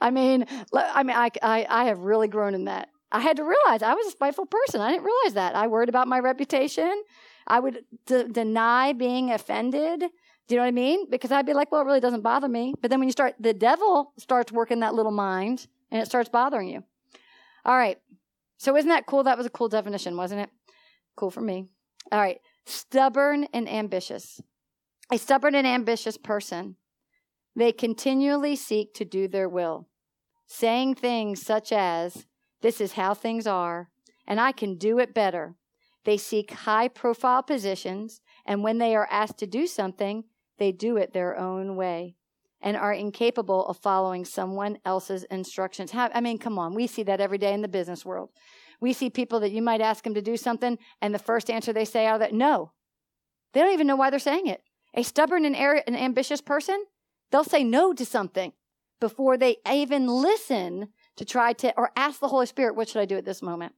I 0.00 0.10
mean, 0.12 0.44
I 0.74 1.02
mean, 1.04 1.16
I, 1.16 1.30
I, 1.40 1.66
I 1.68 1.84
have 1.84 2.00
really 2.00 2.28
grown 2.28 2.54
in 2.54 2.64
that. 2.64 2.88
I 3.12 3.20
had 3.20 3.36
to 3.36 3.44
realize 3.44 3.82
I 3.82 3.94
was 3.94 4.06
a 4.06 4.10
spiteful 4.10 4.46
person. 4.46 4.80
I 4.80 4.90
didn't 4.90 5.04
realize 5.04 5.34
that. 5.34 5.54
I 5.54 5.68
worried 5.68 5.88
about 5.88 6.08
my 6.08 6.18
reputation. 6.18 7.02
I 7.46 7.60
would 7.60 7.84
d- 8.06 8.24
deny 8.30 8.92
being 8.92 9.30
offended. 9.30 10.00
Do 10.00 10.54
you 10.54 10.56
know 10.56 10.62
what 10.62 10.68
I 10.68 10.72
mean? 10.72 11.08
Because 11.08 11.30
I'd 11.30 11.46
be 11.46 11.54
like, 11.54 11.70
well, 11.70 11.82
it 11.82 11.86
really 11.86 12.00
doesn't 12.00 12.22
bother 12.22 12.48
me. 12.48 12.74
But 12.80 12.90
then 12.90 12.98
when 12.98 13.08
you 13.08 13.12
start, 13.12 13.34
the 13.38 13.54
devil 13.54 14.12
starts 14.18 14.52
working 14.52 14.80
that 14.80 14.94
little 14.94 15.12
mind 15.12 15.66
and 15.92 16.02
it 16.02 16.06
starts 16.06 16.28
bothering 16.28 16.68
you. 16.68 16.82
All 17.64 17.76
right. 17.76 17.98
So 18.58 18.76
isn't 18.76 18.88
that 18.88 19.06
cool? 19.06 19.22
That 19.24 19.38
was 19.38 19.46
a 19.46 19.50
cool 19.50 19.68
definition, 19.68 20.16
wasn't 20.16 20.42
it? 20.42 20.50
Cool 21.16 21.30
for 21.30 21.40
me. 21.40 21.66
All 22.10 22.20
right 22.20 22.40
stubborn 22.66 23.46
and 23.52 23.68
ambitious. 23.68 24.40
A 25.12 25.18
stubborn 25.18 25.54
and 25.54 25.66
ambitious 25.66 26.16
person, 26.16 26.76
they 27.56 27.72
continually 27.72 28.54
seek 28.56 28.94
to 28.94 29.04
do 29.04 29.26
their 29.26 29.48
will, 29.48 29.88
saying 30.46 30.94
things 30.94 31.42
such 31.42 31.72
as, 31.72 32.26
This 32.62 32.80
is 32.80 32.92
how 32.92 33.14
things 33.14 33.46
are, 33.46 33.90
and 34.26 34.40
I 34.40 34.52
can 34.52 34.76
do 34.76 34.98
it 34.98 35.14
better. 35.14 35.56
They 36.04 36.16
seek 36.16 36.52
high 36.52 36.88
profile 36.88 37.42
positions, 37.42 38.20
and 38.46 38.62
when 38.62 38.78
they 38.78 38.94
are 38.94 39.08
asked 39.10 39.38
to 39.38 39.46
do 39.46 39.66
something, 39.66 40.24
they 40.58 40.72
do 40.72 40.96
it 40.96 41.12
their 41.12 41.36
own 41.36 41.76
way 41.76 42.16
and 42.62 42.76
are 42.76 42.92
incapable 42.92 43.66
of 43.66 43.78
following 43.78 44.24
someone 44.24 44.78
else's 44.84 45.24
instructions. 45.24 45.90
How, 45.90 46.10
I 46.14 46.20
mean, 46.20 46.38
come 46.38 46.58
on, 46.58 46.74
we 46.74 46.86
see 46.86 47.02
that 47.04 47.20
every 47.20 47.38
day 47.38 47.54
in 47.54 47.62
the 47.62 47.68
business 47.68 48.04
world. 48.04 48.30
We 48.80 48.92
see 48.92 49.10
people 49.10 49.40
that 49.40 49.52
you 49.52 49.62
might 49.62 49.80
ask 49.80 50.04
them 50.04 50.14
to 50.14 50.22
do 50.22 50.36
something, 50.36 50.78
and 51.00 51.14
the 51.14 51.18
first 51.18 51.50
answer 51.50 51.72
they 51.72 51.84
say 51.84 52.08
of 52.08 52.20
that, 52.20 52.32
no. 52.32 52.72
They 53.52 53.60
don't 53.60 53.72
even 53.72 53.86
know 53.86 53.96
why 53.96 54.10
they're 54.10 54.18
saying 54.18 54.46
it. 54.46 54.62
A 54.94 55.02
stubborn 55.02 55.44
and, 55.44 55.54
ar- 55.54 55.84
an 55.86 55.94
ambitious 55.94 56.40
person, 56.40 56.84
they'll 57.30 57.44
say 57.44 57.62
no 57.62 57.92
to 57.92 58.04
something 58.04 58.52
before 59.00 59.36
they 59.36 59.56
even 59.70 60.06
listen 60.06 60.88
to 61.16 61.24
try 61.24 61.52
to, 61.54 61.76
or 61.76 61.90
ask 61.96 62.20
the 62.20 62.28
Holy 62.28 62.46
Spirit, 62.46 62.74
what 62.74 62.88
should 62.88 63.00
I 63.00 63.06
do 63.06 63.16
at 63.16 63.24
this 63.24 63.42
moment? 63.42 63.74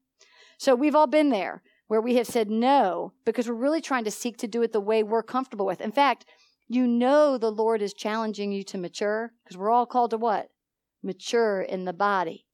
So 0.59 0.75
we've 0.75 0.95
all 0.95 1.07
been 1.07 1.31
there 1.31 1.63
where 1.89 2.01
we 2.01 2.17
have 2.17 2.27
said 2.27 2.51
no 2.51 3.13
because 3.25 3.49
we're 3.49 3.55
really 3.55 3.81
trying 3.81 4.05
to 4.05 4.11
seek 4.11 4.37
to 4.39 4.49
do 4.49 4.63
it 4.63 4.73
the 4.73 4.81
way 4.81 5.03
we're 5.03 5.23
comfortable 5.23 5.67
with. 5.67 5.81
In 5.81 5.93
fact, 5.93 6.25
you 6.69 6.87
know 6.87 7.37
the 7.37 7.51
Lord 7.51 7.83
is 7.83 7.93
challenging 7.93 8.53
you 8.53 8.63
to 8.65 8.79
mature 8.79 9.33
because 9.43 9.57
we're 9.57 9.71
all 9.71 9.87
called 9.87 10.11
to 10.11 10.17
what? 10.17 10.51
Mature 11.03 11.61
in 11.61 11.85
the 11.85 11.93
body 11.93 12.47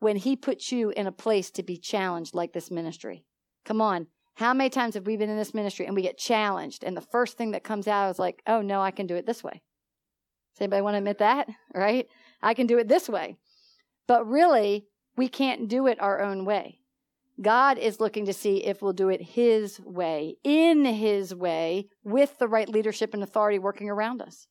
when 0.00 0.16
He 0.16 0.36
puts 0.36 0.72
you 0.72 0.90
in 0.90 1.06
a 1.06 1.12
place 1.12 1.50
to 1.52 1.62
be 1.62 1.76
challenged 1.76 2.34
like 2.34 2.52
this 2.52 2.70
ministry. 2.70 3.24
Come 3.64 3.80
on. 3.80 4.06
How 4.34 4.52
many 4.52 4.68
times 4.68 4.94
have 4.94 5.06
we 5.06 5.16
been 5.16 5.30
in 5.30 5.36
this 5.36 5.54
ministry 5.54 5.86
and 5.86 5.94
we 5.94 6.02
get 6.02 6.18
challenged, 6.18 6.82
and 6.82 6.96
the 6.96 7.00
first 7.00 7.38
thing 7.38 7.52
that 7.52 7.62
comes 7.62 7.86
out 7.86 8.10
is 8.10 8.18
like, 8.18 8.42
oh, 8.46 8.60
no, 8.60 8.80
I 8.80 8.90
can 8.90 9.06
do 9.06 9.14
it 9.14 9.26
this 9.26 9.44
way? 9.44 9.62
Does 10.54 10.62
anybody 10.62 10.82
want 10.82 10.94
to 10.94 10.98
admit 10.98 11.18
that? 11.18 11.48
Right? 11.74 12.08
I 12.42 12.54
can 12.54 12.66
do 12.66 12.78
it 12.78 12.88
this 12.88 13.08
way. 13.08 13.36
But 14.06 14.28
really, 14.28 14.86
we 15.16 15.28
can't 15.28 15.68
do 15.68 15.86
it 15.86 16.00
our 16.00 16.20
own 16.20 16.44
way. 16.44 16.80
God 17.40 17.78
is 17.78 18.00
looking 18.00 18.26
to 18.26 18.32
see 18.32 18.64
if 18.64 18.80
we'll 18.80 18.92
do 18.92 19.08
it 19.08 19.20
His 19.20 19.80
way, 19.80 20.36
in 20.44 20.84
His 20.84 21.34
way, 21.34 21.88
with 22.04 22.38
the 22.38 22.48
right 22.48 22.68
leadership 22.68 23.14
and 23.14 23.22
authority 23.22 23.58
working 23.58 23.90
around 23.90 24.22
us. 24.22 24.46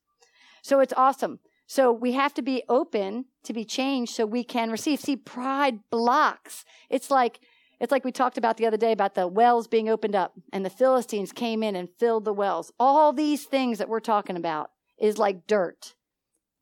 So 0.61 0.79
it's 0.79 0.93
awesome. 0.95 1.39
So 1.73 1.91
we 1.91 2.11
have 2.11 2.35
to 2.35 2.43
be 2.43 2.61
open 2.69 3.25
to 3.45 3.51
be 3.51 3.65
changed 3.65 4.13
so 4.13 4.27
we 4.27 4.43
can 4.43 4.69
receive. 4.69 4.99
See, 4.99 5.15
pride 5.15 5.79
blocks. 5.89 6.65
It's 6.87 7.09
like 7.09 7.39
it's 7.79 7.91
like 7.91 8.05
we 8.05 8.11
talked 8.11 8.37
about 8.37 8.57
the 8.57 8.67
other 8.67 8.77
day 8.77 8.91
about 8.91 9.15
the 9.15 9.27
wells 9.27 9.67
being 9.67 9.89
opened 9.89 10.15
up 10.15 10.33
and 10.51 10.63
the 10.63 10.69
Philistines 10.69 11.31
came 11.31 11.63
in 11.63 11.75
and 11.75 11.89
filled 11.97 12.25
the 12.25 12.31
wells. 12.31 12.71
All 12.79 13.11
these 13.11 13.45
things 13.45 13.79
that 13.79 13.89
we're 13.89 14.01
talking 14.01 14.37
about 14.37 14.69
is 14.99 15.17
like 15.17 15.47
dirt 15.47 15.95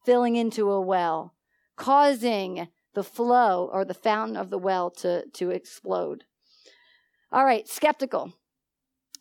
filling 0.06 0.38
into 0.38 0.72
a 0.72 0.80
well, 0.80 1.36
causing 1.76 2.70
the 2.94 3.04
flow 3.04 3.70
or 3.70 3.84
the 3.84 3.94
fountain 3.94 4.38
of 4.38 4.50
the 4.50 4.58
well 4.58 4.90
to, 4.92 5.26
to 5.34 5.50
explode. 5.50 6.24
All 7.34 7.44
right, 7.44 7.68
skeptical. 7.68 8.32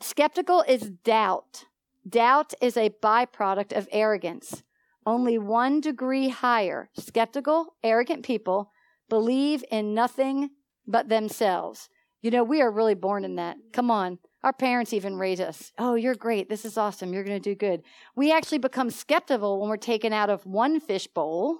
Skeptical 0.00 0.62
is 0.68 0.88
doubt. 1.02 1.64
Doubt 2.08 2.54
is 2.60 2.76
a 2.76 2.90
byproduct 3.02 3.76
of 3.76 3.88
arrogance 3.90 4.62
only 5.06 5.38
one 5.38 5.80
degree 5.80 6.28
higher. 6.28 6.90
Skeptical, 6.96 7.74
arrogant 7.82 8.24
people 8.24 8.70
believe 9.08 9.64
in 9.70 9.94
nothing 9.94 10.50
but 10.86 11.08
themselves. 11.08 11.88
You 12.22 12.30
know, 12.30 12.44
we 12.44 12.60
are 12.60 12.70
really 12.70 12.94
born 12.94 13.24
in 13.24 13.36
that. 13.36 13.56
Come 13.72 13.90
on. 13.90 14.18
Our 14.42 14.52
parents 14.52 14.92
even 14.92 15.16
raise 15.16 15.40
us. 15.40 15.72
Oh, 15.78 15.94
you're 15.94 16.14
great. 16.14 16.48
This 16.48 16.64
is 16.64 16.78
awesome. 16.78 17.12
You're 17.12 17.24
going 17.24 17.40
to 17.40 17.50
do 17.50 17.54
good. 17.54 17.82
We 18.16 18.32
actually 18.32 18.58
become 18.58 18.90
skeptical 18.90 19.60
when 19.60 19.68
we're 19.68 19.76
taken 19.76 20.12
out 20.12 20.30
of 20.30 20.46
one 20.46 20.80
fish 20.80 21.06
bowl 21.06 21.58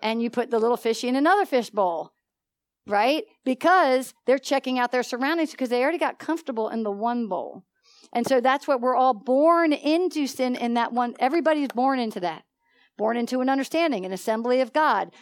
and 0.00 0.22
you 0.22 0.30
put 0.30 0.50
the 0.50 0.58
little 0.58 0.76
fishy 0.76 1.08
in 1.08 1.16
another 1.16 1.44
fish 1.44 1.70
bowl, 1.70 2.12
right? 2.86 3.24
Because 3.44 4.14
they're 4.26 4.38
checking 4.38 4.78
out 4.78 4.92
their 4.92 5.02
surroundings 5.02 5.50
because 5.50 5.68
they 5.68 5.82
already 5.82 5.98
got 5.98 6.18
comfortable 6.18 6.68
in 6.68 6.84
the 6.84 6.90
one 6.90 7.28
bowl. 7.28 7.64
And 8.12 8.26
so 8.26 8.40
that's 8.40 8.66
what 8.66 8.80
we're 8.80 8.96
all 8.96 9.14
born 9.14 9.72
into 9.72 10.26
sin 10.26 10.56
in 10.56 10.74
that 10.74 10.92
one. 10.92 11.14
Everybody's 11.18 11.68
born 11.68 11.98
into 11.98 12.20
that, 12.20 12.44
born 12.96 13.16
into 13.16 13.40
an 13.40 13.48
understanding, 13.48 14.06
an 14.06 14.12
assembly 14.12 14.60
of 14.60 14.72
God. 14.72 15.12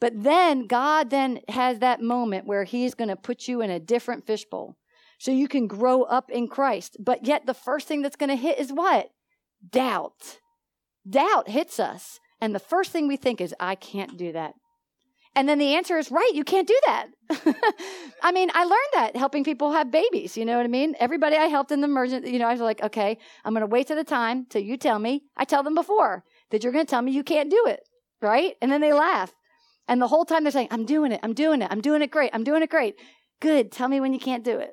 But 0.00 0.12
then 0.22 0.66
God 0.66 1.10
then 1.10 1.40
has 1.48 1.78
that 1.78 2.02
moment 2.02 2.46
where 2.46 2.64
he's 2.64 2.94
going 2.94 3.08
to 3.08 3.16
put 3.16 3.48
you 3.48 3.62
in 3.62 3.70
a 3.70 3.80
different 3.80 4.26
fishbowl 4.26 4.76
so 5.18 5.30
you 5.30 5.48
can 5.48 5.66
grow 5.66 6.02
up 6.02 6.30
in 6.30 6.48
Christ. 6.48 6.96
But 7.00 7.26
yet 7.26 7.46
the 7.46 7.54
first 7.54 7.88
thing 7.88 8.02
that's 8.02 8.16
going 8.16 8.30
to 8.30 8.36
hit 8.36 8.58
is 8.58 8.70
what? 8.70 9.10
Doubt. 9.68 10.40
Doubt 11.08 11.48
hits 11.48 11.80
us. 11.80 12.20
And 12.40 12.54
the 12.54 12.60
first 12.60 12.92
thing 12.92 13.08
we 13.08 13.16
think 13.16 13.40
is, 13.40 13.54
I 13.58 13.74
can't 13.74 14.18
do 14.18 14.32
that. 14.32 14.54
And 15.36 15.46
then 15.46 15.58
the 15.58 15.74
answer 15.74 15.98
is 15.98 16.10
right, 16.10 16.30
you 16.32 16.44
can't 16.44 16.66
do 16.66 16.80
that. 16.86 17.08
I 18.22 18.32
mean, 18.32 18.50
I 18.54 18.64
learned 18.64 18.92
that 18.94 19.16
helping 19.16 19.44
people 19.44 19.70
have 19.72 19.90
babies, 19.90 20.34
you 20.34 20.46
know 20.46 20.56
what 20.56 20.64
I 20.64 20.68
mean? 20.68 20.96
Everybody 20.98 21.36
I 21.36 21.44
helped 21.44 21.70
in 21.70 21.82
the 21.82 21.88
emergency, 21.88 22.30
you 22.30 22.38
know, 22.38 22.48
I 22.48 22.52
was 22.52 22.60
like, 22.62 22.82
okay, 22.82 23.18
I'm 23.44 23.52
going 23.52 23.60
to 23.60 23.66
wait 23.66 23.86
to 23.88 23.94
the 23.94 24.02
time 24.02 24.46
till 24.48 24.62
you 24.62 24.78
tell 24.78 24.98
me. 24.98 25.24
I 25.36 25.44
tell 25.44 25.62
them 25.62 25.74
before 25.74 26.24
that 26.50 26.64
you're 26.64 26.72
going 26.72 26.86
to 26.86 26.90
tell 26.90 27.02
me 27.02 27.12
you 27.12 27.22
can't 27.22 27.50
do 27.50 27.64
it, 27.66 27.80
right? 28.22 28.54
And 28.62 28.72
then 28.72 28.80
they 28.80 28.94
laugh. 28.94 29.34
And 29.86 30.00
the 30.00 30.08
whole 30.08 30.24
time 30.24 30.42
they're 30.42 30.50
saying, 30.50 30.68
I'm 30.70 30.86
doing 30.86 31.12
it, 31.12 31.20
I'm 31.22 31.34
doing 31.34 31.60
it, 31.60 31.68
I'm 31.70 31.82
doing 31.82 32.00
it 32.00 32.10
great, 32.10 32.30
I'm 32.32 32.42
doing 32.42 32.62
it 32.62 32.70
great. 32.70 32.94
Good, 33.40 33.70
tell 33.70 33.88
me 33.88 34.00
when 34.00 34.14
you 34.14 34.18
can't 34.18 34.42
do 34.42 34.58
it, 34.58 34.70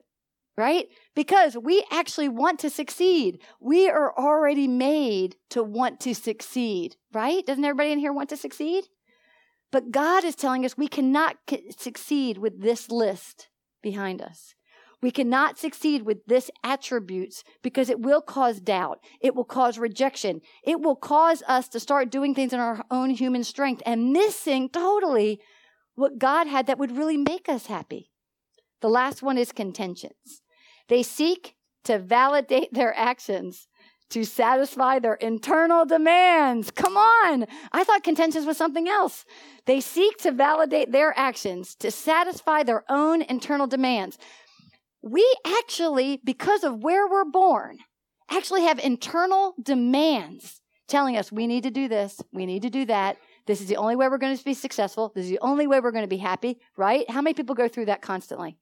right? 0.56 0.86
Because 1.13 1.58
we 1.58 1.84
actually 1.91 2.30
want 2.30 2.60
to 2.60 2.69
succeed. 2.69 3.41
We 3.60 3.89
are 3.89 4.17
already 4.17 4.69
made 4.69 5.36
to 5.49 5.62
want 5.62 5.99
to 6.02 6.15
succeed, 6.15 6.95
right? 7.12 7.45
Doesn't 7.45 7.65
everybody 7.65 7.91
in 7.91 7.99
here 7.99 8.13
want 8.13 8.30
to 8.30 8.38
succeed? 8.38 8.86
But 9.73 9.89
God 9.89 10.23
is 10.23 10.36
telling 10.36 10.65
us 10.65 10.77
we 10.77 10.88
cannot 10.88 11.38
succeed 11.79 12.38
with 12.38 12.62
this 12.62 12.91
list 12.91 13.49
behind 13.81 14.21
us. 14.21 14.53
We 15.01 15.09
cannot 15.09 15.57
succeed 15.57 16.03
with 16.03 16.19
this 16.27 16.51
attributes 16.63 17.43
because 17.63 17.89
it 17.89 17.99
will 17.99 18.21
cause 18.21 18.62
doubt. 18.62 18.99
It 19.19 19.33
will 19.33 19.43
cause 19.43 19.79
rejection. 19.79 20.41
It 20.63 20.79
will 20.79 20.95
cause 20.95 21.41
us 21.47 21.67
to 21.69 21.79
start 21.79 22.12
doing 22.12 22.36
things 22.36 22.53
in 22.53 22.59
our 22.59 22.86
own 22.91 23.09
human 23.09 23.43
strength 23.43 23.81
and 23.83 24.13
missing 24.13 24.69
totally 24.69 25.41
what 25.95 26.19
God 26.19 26.45
had 26.45 26.67
that 26.67 26.77
would 26.77 26.95
really 26.95 27.17
make 27.17 27.49
us 27.49 27.65
happy. 27.65 28.12
The 28.81 28.89
last 28.89 29.23
one 29.23 29.39
is 29.39 29.51
contentions. 29.51 30.43
They 30.88 31.01
seek 31.01 31.55
to 31.86 31.97
validate 31.97 32.73
their 32.73 32.95
actions 32.95 33.67
to 34.13 34.23
satisfy 34.23 34.99
their 34.99 35.15
internal 35.15 35.86
demands. 35.86 36.69
Come 36.69 36.95
on. 36.95 37.47
I 37.71 37.84
thought 37.84 38.04
contentions 38.04 38.45
was 38.45 38.58
something 38.58 38.88
else. 38.88 39.26
They 39.65 39.82
seek 39.82 40.19
to 40.19 40.32
validate 40.32 40.91
their 40.91 41.17
actions 41.17 41.73
to 41.78 41.89
satisfy 41.89 42.62
their 42.62 42.84
own 42.89 43.23
internal 43.23 43.65
demands. 43.65 44.19
We 45.02 45.28
actually, 45.47 46.21
because 46.23 46.63
of 46.63 46.84
where 46.84 47.08
we're 47.08 47.26
born, 47.26 47.80
actually 48.30 48.62
have 48.62 48.78
internal 48.78 49.56
demands 49.62 50.62
telling 50.88 51.17
us 51.17 51.32
we 51.32 51.47
need 51.47 51.63
to 51.63 51.71
do 51.71 51.88
this, 51.88 52.21
we 52.32 52.45
need 52.45 52.62
to 52.62 52.69
do 52.69 52.86
that. 52.86 53.17
This 53.47 53.62
is 53.62 53.67
the 53.67 53.78
only 53.78 53.95
way 53.95 54.08
we're 54.10 54.19
going 54.19 54.38
to 54.38 54.45
be 54.45 54.54
successful. 54.54 55.12
This 55.15 55.26
is 55.26 55.32
the 55.32 55.39
only 55.39 55.65
way 55.65 55.80
we're 55.80 55.91
going 55.91 56.04
to 56.04 56.08
be 56.08 56.17
happy, 56.17 56.60
right? 56.78 57.10
How 57.10 57.21
many 57.21 57.34
people 57.34 57.56
go 57.56 57.67
through 57.67 57.86
that 57.86 58.04
constantly? 58.04 58.60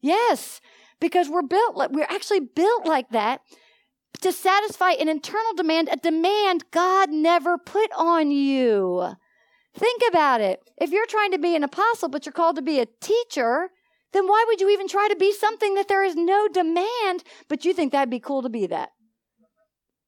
Yes, 0.00 0.60
because 1.00 1.28
we're 1.28 1.42
built 1.42 1.76
like 1.76 1.90
we're 1.90 2.06
actually 2.08 2.40
built 2.40 2.86
like 2.86 3.08
that 3.10 3.40
to 4.20 4.32
satisfy 4.32 4.92
an 4.92 5.08
internal 5.08 5.54
demand, 5.54 5.88
a 5.90 5.96
demand 5.96 6.64
God 6.70 7.10
never 7.10 7.58
put 7.58 7.90
on 7.96 8.30
you. 8.30 9.14
Think 9.74 10.02
about 10.08 10.40
it. 10.40 10.60
If 10.76 10.90
you're 10.90 11.06
trying 11.06 11.32
to 11.32 11.38
be 11.38 11.56
an 11.56 11.64
apostle, 11.64 12.08
but 12.08 12.26
you're 12.26 12.32
called 12.32 12.56
to 12.56 12.62
be 12.62 12.78
a 12.78 12.86
teacher, 13.00 13.70
then 14.12 14.26
why 14.26 14.44
would 14.46 14.60
you 14.60 14.68
even 14.70 14.86
try 14.86 15.08
to 15.08 15.16
be 15.16 15.32
something 15.32 15.74
that 15.74 15.88
there 15.88 16.04
is 16.04 16.14
no 16.14 16.46
demand, 16.48 17.24
but 17.48 17.64
you 17.64 17.72
think 17.72 17.92
that'd 17.92 18.10
be 18.10 18.20
cool 18.20 18.42
to 18.42 18.50
be 18.50 18.66
that? 18.66 18.90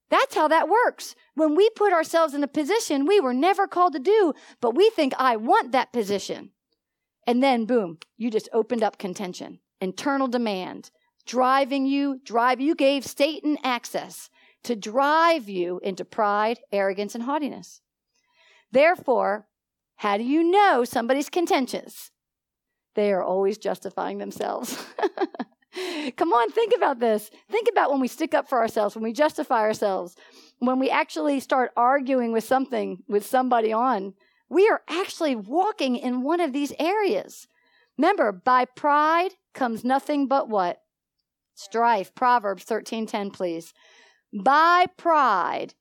That's 0.09 0.35
how 0.35 0.47
that 0.49 0.69
works. 0.69 1.15
When 1.33 1.55
we 1.55 1.69
put 1.71 1.91
ourselves 1.91 2.35
in 2.35 2.43
a 2.43 2.47
position 2.47 3.07
we 3.07 3.19
were 3.19 3.33
never 3.33 3.67
called 3.67 3.93
to 3.93 3.99
do, 3.99 4.33
but 4.61 4.75
we 4.75 4.91
think, 4.91 5.13
I 5.17 5.35
want 5.35 5.71
that 5.71 5.91
position. 5.91 6.51
And 7.25 7.41
then, 7.41 7.65
boom, 7.65 7.97
you 8.17 8.29
just 8.29 8.49
opened 8.53 8.83
up 8.83 8.99
contention, 8.99 9.59
internal 9.81 10.27
demand, 10.27 10.91
driving 11.25 11.85
you, 11.85 12.19
drive 12.23 12.61
you 12.61 12.75
gave 12.75 13.05
Satan 13.05 13.57
access 13.63 14.29
to 14.63 14.75
drive 14.75 15.47
you 15.47 15.79
into 15.83 16.03
pride, 16.03 16.59
arrogance, 16.71 17.15
and 17.15 17.23
haughtiness. 17.23 17.81
Therefore, 18.71 19.47
how 19.97 20.17
do 20.17 20.23
you 20.23 20.43
know 20.43 20.83
somebody's 20.83 21.29
contentious? 21.29 22.11
They 22.95 23.11
are 23.11 23.23
always 23.23 23.57
justifying 23.57 24.17
themselves. 24.17 24.83
Come 26.17 26.33
on, 26.33 26.51
think 26.51 26.73
about 26.75 26.99
this. 26.99 27.29
Think 27.51 27.67
about 27.69 27.91
when 27.91 27.99
we 27.99 28.07
stick 28.07 28.33
up 28.33 28.47
for 28.47 28.59
ourselves, 28.59 28.95
when 28.95 29.03
we 29.03 29.13
justify 29.13 29.61
ourselves, 29.61 30.15
when 30.59 30.79
we 30.79 30.89
actually 30.89 31.39
start 31.39 31.71
arguing 31.75 32.31
with 32.31 32.43
something, 32.43 33.03
with 33.07 33.25
somebody 33.25 33.73
on, 33.73 34.13
we 34.49 34.69
are 34.69 34.81
actually 34.87 35.35
walking 35.35 35.97
in 35.97 36.21
one 36.21 36.39
of 36.39 36.53
these 36.53 36.71
areas. 36.79 37.47
Remember, 37.97 38.31
by 38.31 38.65
pride 38.65 39.31
comes 39.53 39.83
nothing 39.83 40.27
but 40.27 40.49
what? 40.49 40.81
Strife. 41.55 42.13
Proverbs 42.13 42.65
13:10, 42.65 43.31
please. 43.31 43.73
By 44.33 44.87
pride 44.97 45.73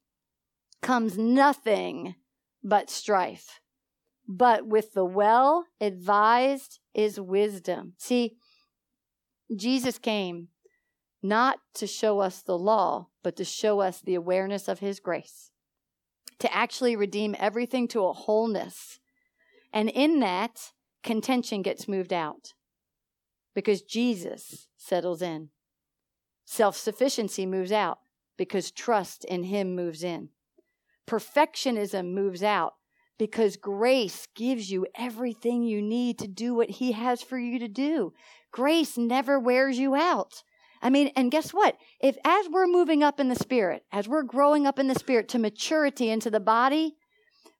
comes 0.80 1.18
nothing 1.18 2.14
but 2.62 2.88
strife. 2.88 3.60
But 4.26 4.66
with 4.66 4.94
the 4.94 5.04
well 5.04 5.66
advised 5.80 6.78
is 6.94 7.20
wisdom. 7.20 7.94
See, 7.98 8.37
Jesus 9.54 9.98
came 9.98 10.48
not 11.22 11.58
to 11.74 11.87
show 11.87 12.20
us 12.20 12.40
the 12.40 12.56
law, 12.56 13.08
but 13.22 13.37
to 13.37 13.44
show 13.44 13.80
us 13.80 14.00
the 14.00 14.14
awareness 14.14 14.68
of 14.68 14.78
his 14.78 15.00
grace, 15.00 15.50
to 16.38 16.54
actually 16.54 16.96
redeem 16.96 17.34
everything 17.38 17.88
to 17.88 18.04
a 18.04 18.12
wholeness. 18.12 19.00
And 19.72 19.90
in 19.90 20.20
that, 20.20 20.72
contention 21.02 21.62
gets 21.62 21.88
moved 21.88 22.12
out 22.12 22.52
because 23.54 23.82
Jesus 23.82 24.68
settles 24.76 25.22
in. 25.22 25.50
Self 26.44 26.76
sufficiency 26.76 27.46
moves 27.46 27.72
out 27.72 27.98
because 28.37 28.70
trust 28.70 29.24
in 29.24 29.44
him 29.44 29.74
moves 29.74 30.02
in. 30.02 30.30
Perfectionism 31.07 32.12
moves 32.12 32.42
out 32.42 32.74
because 33.18 33.57
grace 33.57 34.26
gives 34.35 34.70
you 34.70 34.87
everything 34.96 35.62
you 35.62 35.80
need 35.80 36.18
to 36.18 36.28
do 36.28 36.54
what 36.54 36.70
he 36.70 36.92
has 36.92 37.22
for 37.22 37.38
you 37.38 37.59
to 37.59 37.68
do. 37.68 38.12
Grace 38.50 38.96
never 38.96 39.38
wears 39.38 39.78
you 39.78 39.94
out. 39.94 40.42
I 40.83 40.90
mean, 40.90 41.12
and 41.16 41.30
guess 41.30 41.50
what? 41.50 41.76
If 42.00 42.16
as 42.24 42.48
we're 42.50 42.66
moving 42.66 43.02
up 43.02 43.18
in 43.18 43.28
the 43.28 43.35
spirit, 43.35 43.85
as 43.90 44.07
we're 44.07 44.22
growing 44.22 44.66
up 44.66 44.78
in 44.78 44.88
the 44.88 44.94
spirit 44.94 45.28
to 45.30 45.38
maturity 45.38 46.11
into 46.11 46.30
the 46.30 46.40
body, 46.40 46.96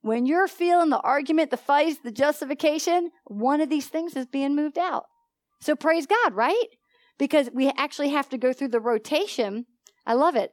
when 0.01 0.27
you're 0.27 0.47
feeling 0.47 0.91
the 0.91 0.99
argument, 0.99 1.49
the 1.49 1.57
fight, 1.57 1.97
the 2.03 2.11
justification, 2.11 3.09
one 3.25 3.61
of 3.61 3.69
these 3.69 3.87
things 3.87 4.15
is 4.15 4.27
being 4.27 4.55
moved 4.55 4.77
out. 4.77 5.05
So 5.59 5.75
praise 5.75 6.05
God, 6.05 6.35
right? 6.35 6.67
Because 7.17 7.49
we 7.53 7.71
actually 7.77 8.09
have 8.09 8.29
to 8.29 8.37
go 8.37 8.53
through 8.53 8.69
the 8.69 8.79
rotation. 8.79 9.65
I 10.05 10.13
love 10.13 10.35
it. 10.35 10.51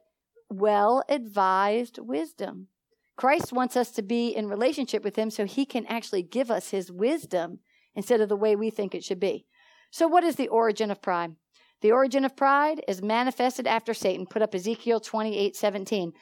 Well 0.49 1.03
advised 1.09 1.99
wisdom. 1.99 2.67
Christ 3.15 3.53
wants 3.53 3.75
us 3.75 3.91
to 3.91 4.01
be 4.01 4.29
in 4.29 4.47
relationship 4.47 5.03
with 5.03 5.15
Him 5.15 5.29
so 5.29 5.45
He 5.45 5.65
can 5.65 5.85
actually 5.87 6.23
give 6.23 6.49
us 6.49 6.69
His 6.69 6.91
wisdom 6.91 7.59
instead 7.95 8.21
of 8.21 8.29
the 8.29 8.35
way 8.35 8.55
we 8.55 8.69
think 8.69 8.95
it 8.95 9.03
should 9.03 9.19
be. 9.19 9.45
So, 9.91 10.07
what 10.07 10.23
is 10.23 10.35
the 10.35 10.47
origin 10.47 10.89
of 10.89 11.01
pride? 11.01 11.35
The 11.81 11.91
origin 11.91 12.23
of 12.25 12.35
pride 12.35 12.81
is 12.87 13.01
manifested 13.01 13.67
after 13.67 13.93
Satan. 13.93 14.25
Put 14.25 14.41
up 14.41 14.55
Ezekiel 14.55 14.99
28 14.99 15.55
17. 15.55 16.13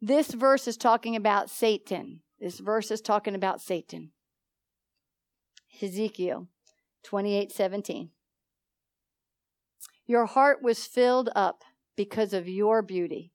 This 0.00 0.28
verse 0.32 0.68
is 0.68 0.76
talking 0.76 1.16
about 1.16 1.50
Satan. 1.50 2.20
This 2.38 2.58
verse 2.58 2.90
is 2.90 3.00
talking 3.00 3.34
about 3.34 3.60
Satan. 3.60 4.10
Ezekiel 5.80 6.48
28 7.04 7.52
17. 7.52 8.10
Your 10.08 10.24
heart 10.24 10.62
was 10.62 10.86
filled 10.86 11.28
up 11.36 11.62
because 11.94 12.32
of 12.32 12.48
your 12.48 12.80
beauty. 12.80 13.34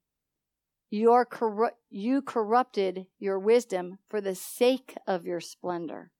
Your 0.90 1.24
corru- 1.24 1.70
you 1.88 2.20
corrupted 2.20 3.06
your 3.18 3.38
wisdom 3.38 3.98
for 4.08 4.20
the 4.20 4.34
sake 4.34 4.96
of 5.06 5.24
your 5.24 5.40
splendor. 5.40 6.10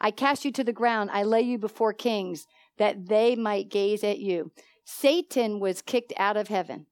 I 0.00 0.12
cast 0.12 0.44
you 0.44 0.52
to 0.52 0.62
the 0.62 0.72
ground. 0.72 1.10
I 1.12 1.24
lay 1.24 1.42
you 1.42 1.58
before 1.58 1.92
kings 1.92 2.46
that 2.78 3.08
they 3.08 3.34
might 3.34 3.70
gaze 3.70 4.04
at 4.04 4.20
you. 4.20 4.52
Satan 4.84 5.58
was 5.58 5.82
kicked 5.82 6.12
out 6.16 6.36
of 6.36 6.46
heaven. 6.46 6.86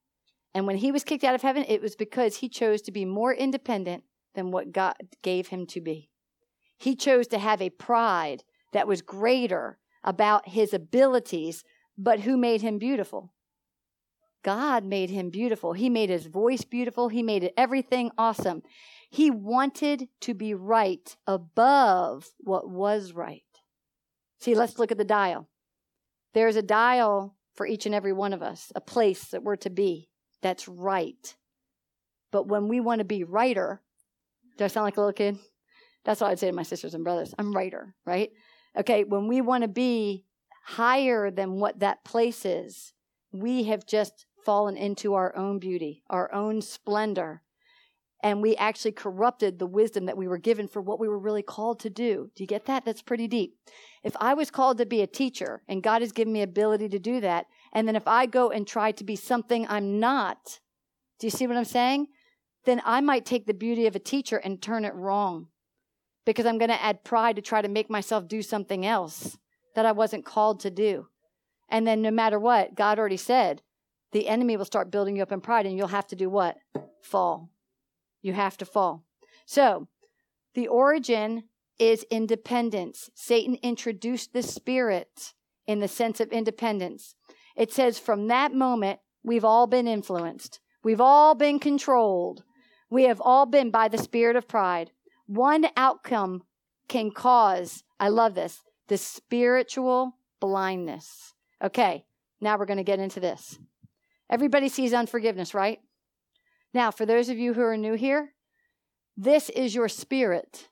And 0.52 0.66
when 0.66 0.76
he 0.76 0.90
was 0.90 1.04
kicked 1.04 1.22
out 1.22 1.36
of 1.36 1.42
heaven, 1.42 1.64
it 1.68 1.80
was 1.80 1.94
because 1.94 2.36
he 2.38 2.48
chose 2.48 2.82
to 2.82 2.92
be 2.92 3.04
more 3.04 3.32
independent 3.32 4.02
than 4.34 4.50
what 4.50 4.72
God 4.72 4.96
gave 5.22 5.48
him 5.48 5.64
to 5.66 5.80
be. 5.80 6.10
He 6.76 6.96
chose 6.96 7.28
to 7.28 7.38
have 7.38 7.62
a 7.62 7.70
pride 7.70 8.42
that 8.72 8.88
was 8.88 9.00
greater 9.00 9.78
about 10.02 10.48
his 10.48 10.72
abilities, 10.72 11.62
but 12.02 12.20
who 12.20 12.36
made 12.36 12.62
him 12.62 12.78
beautiful? 12.78 13.32
God 14.42 14.84
made 14.84 15.10
him 15.10 15.28
beautiful. 15.28 15.74
He 15.74 15.90
made 15.90 16.08
his 16.08 16.26
voice 16.26 16.64
beautiful. 16.64 17.08
He 17.08 17.22
made 17.22 17.52
everything 17.58 18.10
awesome. 18.16 18.62
He 19.10 19.30
wanted 19.30 20.08
to 20.22 20.32
be 20.32 20.54
right 20.54 21.14
above 21.26 22.30
what 22.38 22.70
was 22.70 23.12
right. 23.12 23.42
See, 24.38 24.54
let's 24.54 24.78
look 24.78 24.90
at 24.90 24.96
the 24.98 25.04
dial. 25.04 25.48
There's 26.32 26.56
a 26.56 26.62
dial 26.62 27.36
for 27.54 27.66
each 27.66 27.84
and 27.84 27.94
every 27.94 28.14
one 28.14 28.32
of 28.32 28.40
us, 28.40 28.72
a 28.74 28.80
place 28.80 29.26
that 29.26 29.42
we're 29.42 29.56
to 29.56 29.70
be 29.70 30.08
that's 30.40 30.68
right. 30.68 31.36
But 32.32 32.48
when 32.48 32.68
we 32.68 32.80
want 32.80 33.00
to 33.00 33.04
be 33.04 33.24
righter, 33.24 33.82
do 34.56 34.64
I 34.64 34.68
sound 34.68 34.84
like 34.84 34.96
a 34.96 35.00
little 35.00 35.12
kid? 35.12 35.36
That's 36.04 36.22
what 36.22 36.30
I'd 36.30 36.38
say 36.38 36.46
to 36.46 36.56
my 36.56 36.62
sisters 36.62 36.94
and 36.94 37.04
brothers. 37.04 37.34
I'm 37.38 37.52
righter, 37.52 37.94
right? 38.06 38.30
Okay, 38.74 39.04
when 39.04 39.28
we 39.28 39.42
want 39.42 39.62
to 39.64 39.68
be 39.68 40.24
higher 40.62 41.30
than 41.30 41.60
what 41.60 41.80
that 41.80 42.04
place 42.04 42.44
is, 42.44 42.92
we 43.32 43.64
have 43.64 43.86
just 43.86 44.26
fallen 44.44 44.76
into 44.76 45.14
our 45.14 45.36
own 45.36 45.58
beauty, 45.58 46.02
our 46.08 46.32
own 46.32 46.62
splendor, 46.62 47.42
and 48.22 48.42
we 48.42 48.56
actually 48.56 48.92
corrupted 48.92 49.58
the 49.58 49.66
wisdom 49.66 50.06
that 50.06 50.16
we 50.16 50.28
were 50.28 50.38
given 50.38 50.68
for 50.68 50.82
what 50.82 51.00
we 51.00 51.08
were 51.08 51.18
really 51.18 51.42
called 51.42 51.80
to 51.80 51.90
do. 51.90 52.30
Do 52.34 52.42
you 52.42 52.46
get 52.46 52.66
that? 52.66 52.84
That's 52.84 53.02
pretty 53.02 53.26
deep. 53.26 53.56
If 54.02 54.14
I 54.20 54.34
was 54.34 54.50
called 54.50 54.78
to 54.78 54.86
be 54.86 55.00
a 55.00 55.06
teacher 55.06 55.62
and 55.68 55.82
God 55.82 56.02
has 56.02 56.12
given 56.12 56.32
me 56.32 56.42
ability 56.42 56.88
to 56.90 56.98
do 56.98 57.20
that, 57.20 57.46
and 57.72 57.88
then 57.88 57.96
if 57.96 58.06
I 58.06 58.26
go 58.26 58.50
and 58.50 58.66
try 58.66 58.92
to 58.92 59.04
be 59.04 59.16
something 59.16 59.66
I'm 59.68 59.98
not, 60.00 60.60
do 61.18 61.26
you 61.26 61.30
see 61.30 61.46
what 61.46 61.56
I'm 61.56 61.64
saying? 61.64 62.08
Then 62.64 62.82
I 62.84 63.00
might 63.00 63.24
take 63.24 63.46
the 63.46 63.54
beauty 63.54 63.86
of 63.86 63.96
a 63.96 64.00
teacher 64.00 64.36
and 64.36 64.60
turn 64.60 64.84
it 64.84 64.94
wrong 64.94 65.46
because 66.26 66.44
I'm 66.44 66.58
going 66.58 66.70
to 66.70 66.82
add 66.82 67.04
pride 67.04 67.36
to 67.36 67.42
try 67.42 67.62
to 67.62 67.68
make 67.68 67.88
myself 67.88 68.28
do 68.28 68.42
something 68.42 68.84
else 68.84 69.38
that 69.74 69.86
I 69.86 69.92
wasn't 69.92 70.24
called 70.24 70.60
to 70.60 70.70
do. 70.70 71.08
And 71.68 71.86
then 71.86 72.02
no 72.02 72.10
matter 72.10 72.38
what, 72.38 72.74
God 72.74 72.98
already 72.98 73.16
said, 73.16 73.62
the 74.12 74.28
enemy 74.28 74.56
will 74.56 74.64
start 74.64 74.90
building 74.90 75.16
you 75.16 75.22
up 75.22 75.32
in 75.32 75.40
pride 75.40 75.66
and 75.66 75.76
you'll 75.76 75.88
have 75.88 76.08
to 76.08 76.16
do 76.16 76.28
what? 76.28 76.56
Fall. 77.02 77.50
You 78.22 78.32
have 78.32 78.56
to 78.58 78.64
fall. 78.64 79.04
So, 79.46 79.88
the 80.54 80.66
origin 80.66 81.44
is 81.78 82.04
independence. 82.10 83.08
Satan 83.14 83.56
introduced 83.62 84.32
the 84.32 84.42
spirit 84.42 85.32
in 85.66 85.78
the 85.78 85.88
sense 85.88 86.20
of 86.20 86.32
independence. 86.32 87.14
It 87.56 87.72
says 87.72 87.98
from 87.98 88.28
that 88.28 88.52
moment, 88.52 89.00
we've 89.22 89.44
all 89.44 89.66
been 89.66 89.86
influenced. 89.86 90.60
We've 90.82 91.00
all 91.00 91.34
been 91.34 91.58
controlled. 91.58 92.42
We 92.90 93.04
have 93.04 93.20
all 93.20 93.46
been 93.46 93.70
by 93.70 93.88
the 93.88 93.98
spirit 93.98 94.34
of 94.34 94.48
pride. 94.48 94.90
One 95.26 95.66
outcome 95.76 96.42
can 96.88 97.12
cause, 97.12 97.84
I 98.00 98.08
love 98.08 98.34
this, 98.34 98.60
the 98.90 98.98
spiritual 98.98 100.16
blindness. 100.40 101.32
Okay, 101.62 102.04
now 102.40 102.58
we're 102.58 102.66
going 102.66 102.76
to 102.76 102.82
get 102.82 102.98
into 102.98 103.20
this. 103.20 103.56
Everybody 104.28 104.68
sees 104.68 104.92
unforgiveness, 104.92 105.54
right? 105.54 105.78
Now, 106.74 106.90
for 106.90 107.06
those 107.06 107.28
of 107.28 107.38
you 107.38 107.54
who 107.54 107.62
are 107.62 107.76
new 107.76 107.94
here, 107.94 108.34
this 109.16 109.48
is 109.48 109.76
your 109.76 109.88
spirit. 109.88 110.68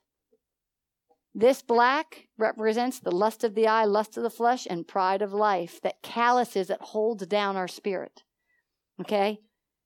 This 1.33 1.61
black 1.61 2.27
represents 2.37 2.99
the 2.99 3.15
lust 3.15 3.45
of 3.45 3.55
the 3.55 3.67
eye, 3.67 3.85
lust 3.85 4.17
of 4.17 4.23
the 4.23 4.29
flesh, 4.29 4.67
and 4.69 4.85
pride 4.85 5.21
of 5.21 5.31
life 5.31 5.79
that 5.81 6.01
calluses, 6.01 6.67
that 6.67 6.81
holds 6.81 7.25
down 7.25 7.55
our 7.55 7.69
spirit. 7.69 8.23
Okay? 8.99 9.39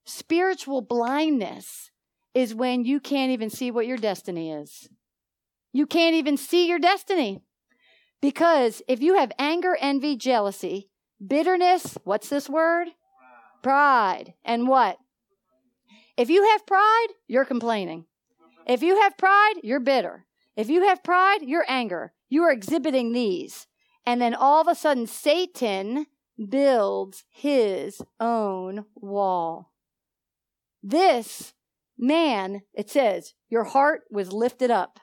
Spiritual 0.05 0.81
blindness 0.81 1.91
is 2.33 2.55
when 2.55 2.83
you 2.83 2.99
can't 2.99 3.31
even 3.31 3.51
see 3.51 3.69
what 3.69 3.85
your 3.85 3.97
destiny 3.97 4.51
is. 4.51 4.89
You 5.71 5.85
can't 5.85 6.15
even 6.15 6.35
see 6.35 6.67
your 6.67 6.79
destiny. 6.79 7.43
Because 8.23 8.81
if 8.87 9.01
you 9.01 9.15
have 9.15 9.33
anger, 9.37 9.77
envy, 9.81 10.15
jealousy, 10.15 10.89
bitterness, 11.19 11.97
what's 12.05 12.29
this 12.29 12.47
word? 12.47 12.87
Pride. 13.61 14.33
And 14.45 14.69
what? 14.69 14.97
If 16.15 16.29
you 16.29 16.49
have 16.51 16.65
pride, 16.65 17.07
you're 17.27 17.43
complaining. 17.43 18.05
If 18.65 18.81
you 18.81 19.01
have 19.01 19.17
pride, 19.17 19.55
you're 19.61 19.81
bitter. 19.81 20.25
If 20.55 20.69
you 20.69 20.85
have 20.87 21.03
pride, 21.03 21.39
you're 21.41 21.65
anger. 21.67 22.13
You 22.29 22.43
are 22.43 22.51
exhibiting 22.53 23.11
these. 23.11 23.67
And 24.05 24.21
then 24.21 24.33
all 24.33 24.61
of 24.61 24.69
a 24.69 24.75
sudden, 24.75 25.05
Satan 25.05 26.05
builds 26.47 27.25
his 27.29 28.01
own 28.21 28.85
wall. 28.95 29.73
This 30.81 31.53
man, 31.97 32.61
it 32.73 32.89
says, 32.89 33.33
your 33.49 33.65
heart 33.65 34.03
was 34.09 34.31
lifted 34.31 34.71
up 34.71 35.01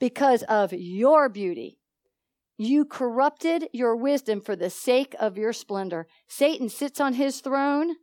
because 0.00 0.42
of 0.44 0.72
your 0.72 1.28
beauty. 1.28 1.78
You 2.56 2.84
corrupted 2.84 3.68
your 3.72 3.94
wisdom 3.94 4.40
for 4.40 4.56
the 4.56 4.70
sake 4.70 5.14
of 5.20 5.38
your 5.38 5.52
splendor. 5.52 6.06
Satan 6.26 6.68
sits 6.68 7.00
on 7.00 7.14
his 7.14 7.40
throne 7.40 7.94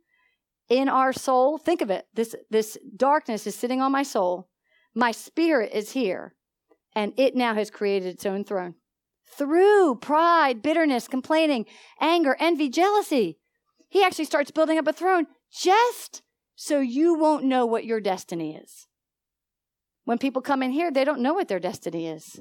in 0.68 0.88
our 0.88 1.12
soul. 1.12 1.58
Think 1.58 1.80
of 1.80 1.90
it. 1.90 2.06
This, 2.14 2.34
this 2.50 2.76
darkness 2.96 3.46
is 3.46 3.54
sitting 3.54 3.80
on 3.80 3.92
my 3.92 4.02
soul. 4.02 4.48
My 4.94 5.12
spirit 5.12 5.70
is 5.72 5.92
here, 5.92 6.34
and 6.94 7.12
it 7.16 7.36
now 7.36 7.54
has 7.54 7.70
created 7.70 8.08
its 8.08 8.26
own 8.26 8.42
throne. 8.42 8.74
Through 9.30 9.96
pride, 10.00 10.62
bitterness, 10.62 11.06
complaining, 11.06 11.66
anger, 12.00 12.36
envy, 12.40 12.68
jealousy, 12.68 13.38
he 13.88 14.02
actually 14.02 14.24
starts 14.24 14.50
building 14.50 14.78
up 14.78 14.88
a 14.88 14.92
throne 14.92 15.26
just 15.52 16.22
so 16.56 16.80
you 16.80 17.14
won't 17.14 17.44
know 17.44 17.64
what 17.64 17.84
your 17.84 18.00
destiny 18.00 18.56
is. 18.56 18.87
When 20.08 20.16
people 20.16 20.40
come 20.40 20.62
in 20.62 20.70
here, 20.70 20.90
they 20.90 21.04
don't 21.04 21.20
know 21.20 21.34
what 21.34 21.48
their 21.48 21.60
destiny 21.60 22.08
is. 22.08 22.40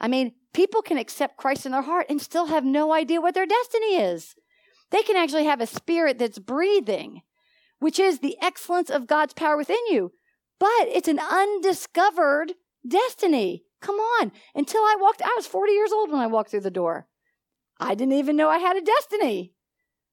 I 0.00 0.08
mean, 0.08 0.32
people 0.54 0.80
can 0.80 0.96
accept 0.96 1.36
Christ 1.36 1.66
in 1.66 1.72
their 1.72 1.82
heart 1.82 2.06
and 2.08 2.18
still 2.18 2.46
have 2.46 2.64
no 2.64 2.94
idea 2.94 3.20
what 3.20 3.34
their 3.34 3.44
destiny 3.44 3.96
is. 3.96 4.34
They 4.90 5.02
can 5.02 5.16
actually 5.16 5.44
have 5.44 5.60
a 5.60 5.66
spirit 5.66 6.16
that's 6.16 6.38
breathing, 6.38 7.20
which 7.78 7.98
is 7.98 8.20
the 8.20 8.38
excellence 8.40 8.88
of 8.88 9.06
God's 9.06 9.34
power 9.34 9.58
within 9.58 9.76
you. 9.90 10.12
But 10.58 10.88
it's 10.88 11.08
an 11.08 11.18
undiscovered 11.18 12.54
destiny. 12.88 13.64
Come 13.82 13.96
on. 13.96 14.32
Until 14.54 14.80
I 14.80 14.96
walked, 14.98 15.20
I 15.20 15.34
was 15.36 15.46
40 15.46 15.72
years 15.72 15.92
old 15.92 16.10
when 16.10 16.22
I 16.22 16.26
walked 16.26 16.50
through 16.52 16.60
the 16.60 16.70
door. 16.70 17.06
I 17.78 17.94
didn't 17.94 18.14
even 18.14 18.34
know 18.34 18.48
I 18.48 18.60
had 18.60 18.78
a 18.78 18.80
destiny. 18.80 19.52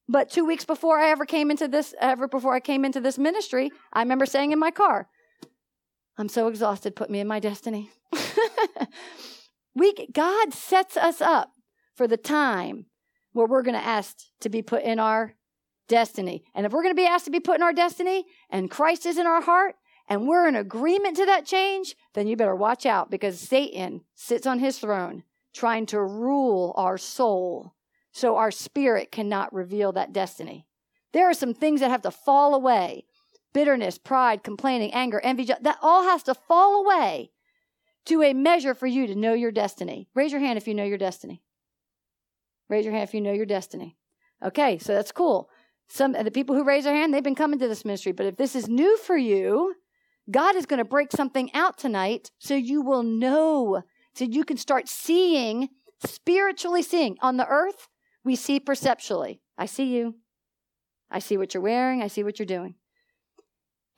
But 0.10 0.30
two 0.30 0.44
weeks 0.44 0.66
before 0.66 1.00
I 1.00 1.10
ever 1.10 1.26
came 1.26 1.50
into 1.50 1.70
this, 1.70 1.96
ever 2.02 2.28
before 2.28 2.54
I 2.54 2.60
came 2.60 2.84
into 2.84 3.00
this 3.00 3.18
ministry, 3.18 3.72
I 3.94 4.02
remember 4.02 4.26
saying 4.26 4.52
in 4.52 4.60
my 4.60 4.72
car, 4.72 5.08
I'm 6.18 6.30
so 6.30 6.48
exhausted, 6.48 6.96
put 6.96 7.10
me 7.10 7.20
in 7.20 7.28
my 7.28 7.40
destiny. 7.40 7.90
we, 9.76 9.94
God 10.12 10.54
sets 10.54 10.96
us 10.96 11.22
up 11.22 11.52
for 11.96 12.08
the 12.08 12.18
time 12.18 12.86
where 13.32 13.48
we're 13.48 13.64
going 13.64 13.80
to 13.80 13.86
ask 13.86 14.18
to 14.42 14.50
be 14.50 14.62
put 14.62 14.84
in 14.84 15.00
our 15.00 15.34
destiny. 15.88 16.44
And 16.54 16.66
if 16.66 16.72
we're 16.72 16.84
going 16.84 16.96
to 16.96 17.02
be 17.02 17.08
asked 17.08 17.26
to 17.26 17.32
be 17.32 17.40
put 17.40 17.56
in 17.56 17.64
our 17.64 17.74
destiny 17.74 18.26
and 18.50 18.70
Christ 18.70 19.06
is 19.06 19.18
in 19.18 19.28
our 19.28 19.42
heart 19.42 19.76
and 20.08 20.28
we're 20.28 20.48
in 20.48 20.56
agreement 20.56 21.18
to 21.18 21.26
that 21.26 21.46
change, 21.46 21.96
then 22.14 22.28
you 22.28 22.36
better 22.36 22.56
watch 22.56 22.86
out 22.86 23.10
because 23.10 23.40
Satan 23.40 24.02
sits 24.16 24.46
on 24.46 24.60
his 24.60 24.80
throne 24.80 25.24
trying 25.54 25.86
to 25.88 26.02
rule 26.02 26.74
our 26.78 26.98
soul 26.98 27.74
so 28.12 28.38
our 28.38 28.52
spirit 28.52 29.12
cannot 29.12 29.54
reveal 29.54 29.92
that 29.94 30.14
destiny. 30.14 30.68
There 31.14 31.30
are 31.30 31.34
some 31.34 31.54
things 31.54 31.80
that 31.80 31.92
have 31.92 32.02
to 32.04 32.12
fall 32.12 32.56
away 32.56 33.06
bitterness, 33.54 33.98
pride, 33.98 34.44
complaining, 34.44 34.92
anger, 34.94 35.20
envy, 35.24 35.46
that 35.46 35.78
all 35.82 36.04
has 36.04 36.24
to 36.24 36.34
fall 36.34 36.84
away 36.84 37.32
to 38.06 38.22
a 38.22 38.34
measure 38.34 38.74
for 38.74 38.88
you 38.88 39.08
to 39.08 39.16
know 39.16 39.34
your 39.34 39.52
destiny. 39.52 40.10
Raise 40.14 40.32
your 40.32 40.42
hand 40.42 40.58
if 40.58 40.68
you 40.68 40.74
know 40.74 40.84
your 40.84 40.98
destiny. 40.98 41.42
Raise 42.70 42.86
your 42.86 42.94
hand 42.94 43.08
if 43.08 43.14
you 43.14 43.22
know 43.22 43.32
your 43.32 43.46
destiny. 43.46 43.98
Okay, 44.44 44.78
so 44.78 44.94
that's 44.94 45.12
cool. 45.12 45.50
Some 45.88 46.14
the 46.14 46.32
people 46.32 46.56
who 46.56 46.64
raise 46.64 46.86
their 46.86 46.96
hand, 46.96 47.14
they've 47.14 47.24
been 47.24 47.36
coming 47.36 47.60
to 47.60 47.68
this 47.68 47.86
ministry. 47.86 48.12
But 48.12 48.26
if 48.26 48.36
this 48.36 48.56
is 48.56 48.68
new 48.68 48.98
for 48.98 49.18
you, 49.18 49.76
God 50.32 50.56
is 50.56 50.66
going 50.66 50.80
to 50.80 50.86
break 50.86 51.12
something 51.12 51.54
out 51.54 51.78
tonight 51.78 52.32
so 52.40 52.56
you 52.56 52.82
will 52.82 53.04
know, 53.04 53.84
so 54.16 54.26
you 54.26 54.44
can 54.44 54.58
start 54.58 54.88
seeing, 54.88 55.70
spiritually 56.06 56.82
seeing. 56.82 57.18
On 57.22 57.38
the 57.38 57.48
earth, 57.48 57.90
we 58.24 58.36
see 58.36 58.60
perceptually. 58.60 59.42
I 59.58 59.66
see 59.66 59.96
you. 59.96 60.16
I 61.12 61.20
see 61.20 61.38
what 61.38 61.54
you're 61.54 61.64
wearing. 61.64 62.02
I 62.02 62.08
see 62.08 62.24
what 62.24 62.40
you're 62.40 62.46
doing. 62.46 62.76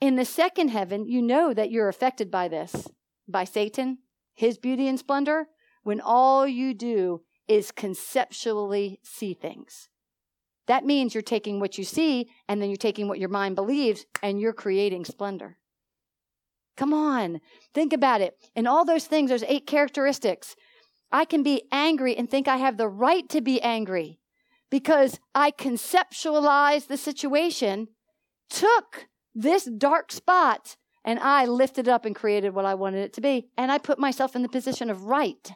In 0.00 0.16
the 0.16 0.24
second 0.24 0.68
heaven, 0.68 1.06
you 1.06 1.22
know 1.22 1.54
that 1.54 1.70
you're 1.70 1.88
affected 1.88 2.30
by 2.30 2.48
this, 2.48 2.88
by 3.26 3.44
Satan, 3.44 3.98
his 4.34 4.58
beauty 4.58 4.88
and 4.88 4.98
splendor, 4.98 5.48
when 5.82 6.00
all 6.00 6.46
you 6.46 6.74
do 6.74 7.22
is 7.48 7.72
conceptually 7.72 9.00
see 9.02 9.32
things. 9.32 9.88
That 10.66 10.84
means 10.84 11.14
you're 11.14 11.22
taking 11.22 11.60
what 11.60 11.78
you 11.78 11.84
see 11.84 12.28
and 12.48 12.60
then 12.60 12.68
you're 12.68 12.76
taking 12.76 13.08
what 13.08 13.20
your 13.20 13.28
mind 13.28 13.54
believes 13.54 14.04
and 14.22 14.40
you're 14.40 14.52
creating 14.52 15.04
splendor. 15.04 15.58
Come 16.76 16.92
on, 16.92 17.40
think 17.72 17.92
about 17.92 18.20
it. 18.20 18.36
In 18.54 18.66
all 18.66 18.84
those 18.84 19.06
things, 19.06 19.30
there's 19.30 19.44
eight 19.44 19.66
characteristics. 19.66 20.56
I 21.10 21.24
can 21.24 21.42
be 21.42 21.62
angry 21.72 22.16
and 22.16 22.28
think 22.28 22.48
I 22.48 22.56
have 22.56 22.76
the 22.76 22.88
right 22.88 23.26
to 23.30 23.40
be 23.40 23.62
angry 23.62 24.18
because 24.70 25.18
I 25.34 25.52
conceptualized 25.52 26.88
the 26.88 26.96
situation, 26.96 27.88
took 28.50 29.06
this 29.36 29.64
dark 29.64 30.10
spot, 30.10 30.76
and 31.04 31.20
I 31.20 31.44
lifted 31.44 31.88
up 31.88 32.04
and 32.04 32.16
created 32.16 32.54
what 32.54 32.64
I 32.64 32.74
wanted 32.74 33.04
it 33.04 33.12
to 33.14 33.20
be. 33.20 33.48
And 33.56 33.70
I 33.70 33.78
put 33.78 33.98
myself 33.98 34.34
in 34.34 34.42
the 34.42 34.48
position 34.48 34.90
of 34.90 35.04
right. 35.04 35.52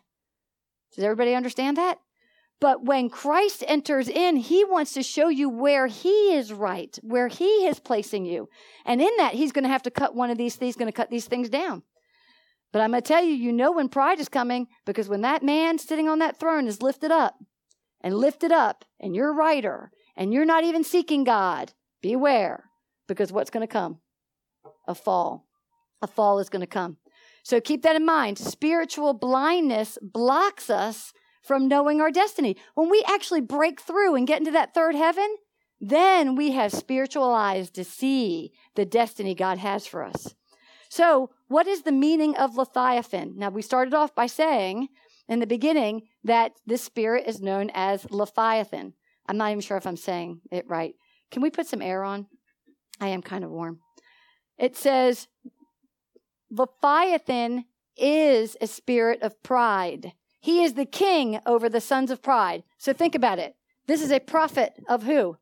Does 0.95 1.03
everybody 1.03 1.35
understand 1.35 1.79
that? 1.79 1.99
But 2.61 2.85
when 2.85 3.09
Christ 3.09 3.65
enters 3.67 4.09
in, 4.09 4.37
he 4.37 4.65
wants 4.65 4.93
to 4.93 5.03
show 5.03 5.29
you 5.29 5.49
where 5.49 5.87
he 5.87 6.35
is 6.35 6.53
right, 6.53 6.97
where 7.03 7.29
he 7.29 7.67
is 7.67 7.81
placing 7.81 8.27
you. 8.27 8.51
And 8.85 9.01
in 9.01 9.11
that, 9.17 9.33
he's 9.33 9.51
going 9.51 9.65
to 9.65 9.71
have 9.71 9.83
to 9.85 9.91
cut 9.91 10.15
one 10.15 10.29
of 10.29 10.37
these 10.37 10.57
things, 10.57 10.77
going 10.77 10.93
to 10.93 10.93
cut 10.93 11.11
these 11.11 11.25
things 11.25 11.49
down. 11.49 11.83
But 12.71 12.83
I'm 12.83 12.91
going 12.91 13.03
to 13.03 13.09
tell 13.09 13.25
you, 13.25 13.33
you 13.33 13.51
know 13.51 13.73
when 13.73 13.89
pride 13.89 14.21
is 14.21 14.29
coming 14.29 14.69
because 14.85 15.09
when 15.09 15.23
that 15.23 15.43
man 15.43 15.79
sitting 15.79 16.07
on 16.07 16.19
that 16.19 16.39
throne 16.39 16.67
is 16.67 16.83
lifted 16.83 17.11
up 17.11 17.39
and 18.03 18.15
lifted 18.15 18.53
up, 18.53 18.85
and 19.01 19.17
you're 19.17 19.33
righter, 19.33 19.91
and 20.17 20.33
you're 20.33 20.45
not 20.45 20.65
even 20.65 20.85
seeking 20.85 21.25
God, 21.25 21.73
beware 22.03 22.70
because 23.15 23.33
what's 23.33 23.51
going 23.51 23.67
to 23.67 23.73
come? 23.73 23.99
A 24.87 24.95
fall. 24.95 25.47
A 26.03 26.07
fall 26.07 26.39
is 26.39 26.49
going 26.49 26.61
to 26.61 26.67
come. 26.67 26.97
So 27.43 27.61
keep 27.61 27.83
that 27.83 27.97
in 27.97 28.05
mind. 28.05 28.39
Spiritual 28.39 29.15
blindness 29.15 29.99
blocks 30.01 30.71
us 30.71 31.13
from 31.43 31.69
knowing 31.69 32.01
our 32.01 32.11
destiny. 32.11 32.57
When 32.75 32.91
we 32.91 33.05
actually 33.07 33.41
break 33.41 33.81
through 33.81 34.15
and 34.15 34.27
get 34.27 34.39
into 34.39 34.53
that 34.53 34.75
third 34.75 34.95
heaven, 34.95 35.37
then 35.81 36.37
we 36.37 36.53
have 36.53 36.73
spiritual 36.73 37.33
eyes 37.33 37.71
to 37.71 37.85
see 37.85 38.53
the 38.77 38.85
destiny 38.85 39.35
God 39.35 39.59
has 39.59 39.87
for 39.87 40.05
us. 40.05 40.35
So, 40.89 41.31
what 41.49 41.67
is 41.67 41.83
the 41.83 41.93
meaning 41.93 42.37
of 42.37 42.57
Leviathan? 42.57 43.35
Now, 43.37 43.51
we 43.51 43.63
started 43.63 43.95
off 43.95 44.15
by 44.15 44.27
saying 44.27 44.89
in 45.29 45.39
the 45.39 45.47
beginning 45.47 46.03
that 46.25 46.53
this 46.67 46.83
spirit 46.83 47.27
is 47.27 47.41
known 47.41 47.71
as 47.75 48.11
Leviathan. 48.11 48.95
I'm 49.27 49.37
not 49.37 49.51
even 49.51 49.61
sure 49.61 49.77
if 49.77 49.87
I'm 49.87 49.97
saying 49.97 50.41
it 50.51 50.67
right. 50.69 50.95
Can 51.31 51.43
we 51.43 51.51
put 51.51 51.67
some 51.67 51.81
air 51.81 52.03
on? 52.03 52.27
I 53.01 53.09
am 53.09 53.23
kind 53.23 53.45
of 53.45 53.51
warm. 53.51 53.81
It 54.59 54.77
says 54.77 55.29
Leviathan 56.51 57.65
is 57.97 58.57
a 58.61 58.67
spirit 58.67 59.23
of 59.23 59.43
pride. 59.43 60.13
He 60.41 60.63
is 60.63 60.75
the 60.75 60.87
king 60.87 61.41
over 61.47 61.69
the 61.69 61.81
sons 61.81 62.11
of 62.11 62.23
pride. 62.23 62.65
So 62.79 62.93
think 62.93 63.15
about 63.15 63.39
it. 63.39 63.55
This 63.87 64.03
is 64.03 64.11
a 64.11 64.21
prophet 64.21 64.75
of 64.89 65.05
who? 65.05 65.37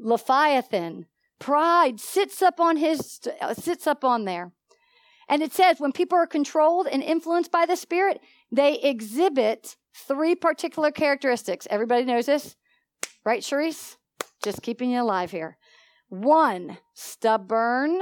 Leviathan. 0.00 1.06
Pride 1.38 2.00
sits 2.00 2.42
up 2.42 2.60
on 2.60 2.76
his 2.76 3.20
sits 3.54 3.86
up 3.86 4.04
on 4.04 4.24
there. 4.24 4.52
And 5.28 5.42
it 5.42 5.52
says 5.52 5.80
when 5.80 5.92
people 5.92 6.18
are 6.18 6.26
controlled 6.26 6.86
and 6.86 7.02
influenced 7.02 7.50
by 7.50 7.66
the 7.66 7.76
spirit, 7.76 8.20
they 8.52 8.78
exhibit 8.80 9.76
three 9.94 10.34
particular 10.34 10.90
characteristics. 10.90 11.66
Everybody 11.70 12.04
knows 12.04 12.26
this, 12.26 12.56
right, 13.24 13.42
Charisse? 13.42 13.96
Just 14.42 14.62
keeping 14.62 14.90
you 14.90 15.02
alive 15.02 15.30
here. 15.30 15.56
One, 16.22 16.78
stubborn. 16.94 18.00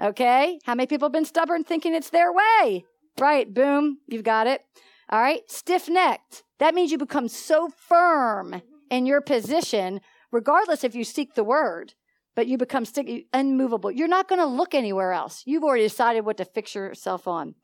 Okay. 0.00 0.58
How 0.64 0.74
many 0.74 0.86
people 0.86 1.06
have 1.06 1.12
been 1.12 1.24
stubborn 1.24 1.64
thinking 1.64 1.94
it's 1.94 2.10
their 2.10 2.32
way? 2.32 2.84
Right. 3.18 3.52
Boom. 3.52 3.98
You've 4.06 4.24
got 4.24 4.46
it. 4.46 4.62
All 5.10 5.20
right. 5.20 5.42
Stiff 5.50 5.88
necked. 5.88 6.42
That 6.58 6.74
means 6.74 6.90
you 6.92 6.98
become 6.98 7.28
so 7.28 7.68
firm 7.68 8.62
in 8.90 9.06
your 9.06 9.20
position, 9.20 10.00
regardless 10.32 10.84
if 10.84 10.94
you 10.94 11.04
seek 11.04 11.34
the 11.34 11.44
word. 11.44 11.94
but 12.40 12.46
you 12.46 12.56
become 12.56 12.84
sticky, 12.84 13.26
unmovable. 13.32 13.90
You're 13.90 14.08
not 14.08 14.28
going 14.28 14.40
to 14.40 14.46
look 14.46 14.74
anywhere 14.74 15.12
else. 15.12 15.42
You've 15.46 15.64
already 15.64 15.82
decided 15.82 16.24
what 16.24 16.36
to 16.38 16.44
fix 16.44 16.74
yourself 16.74 17.26
on. 17.28 17.54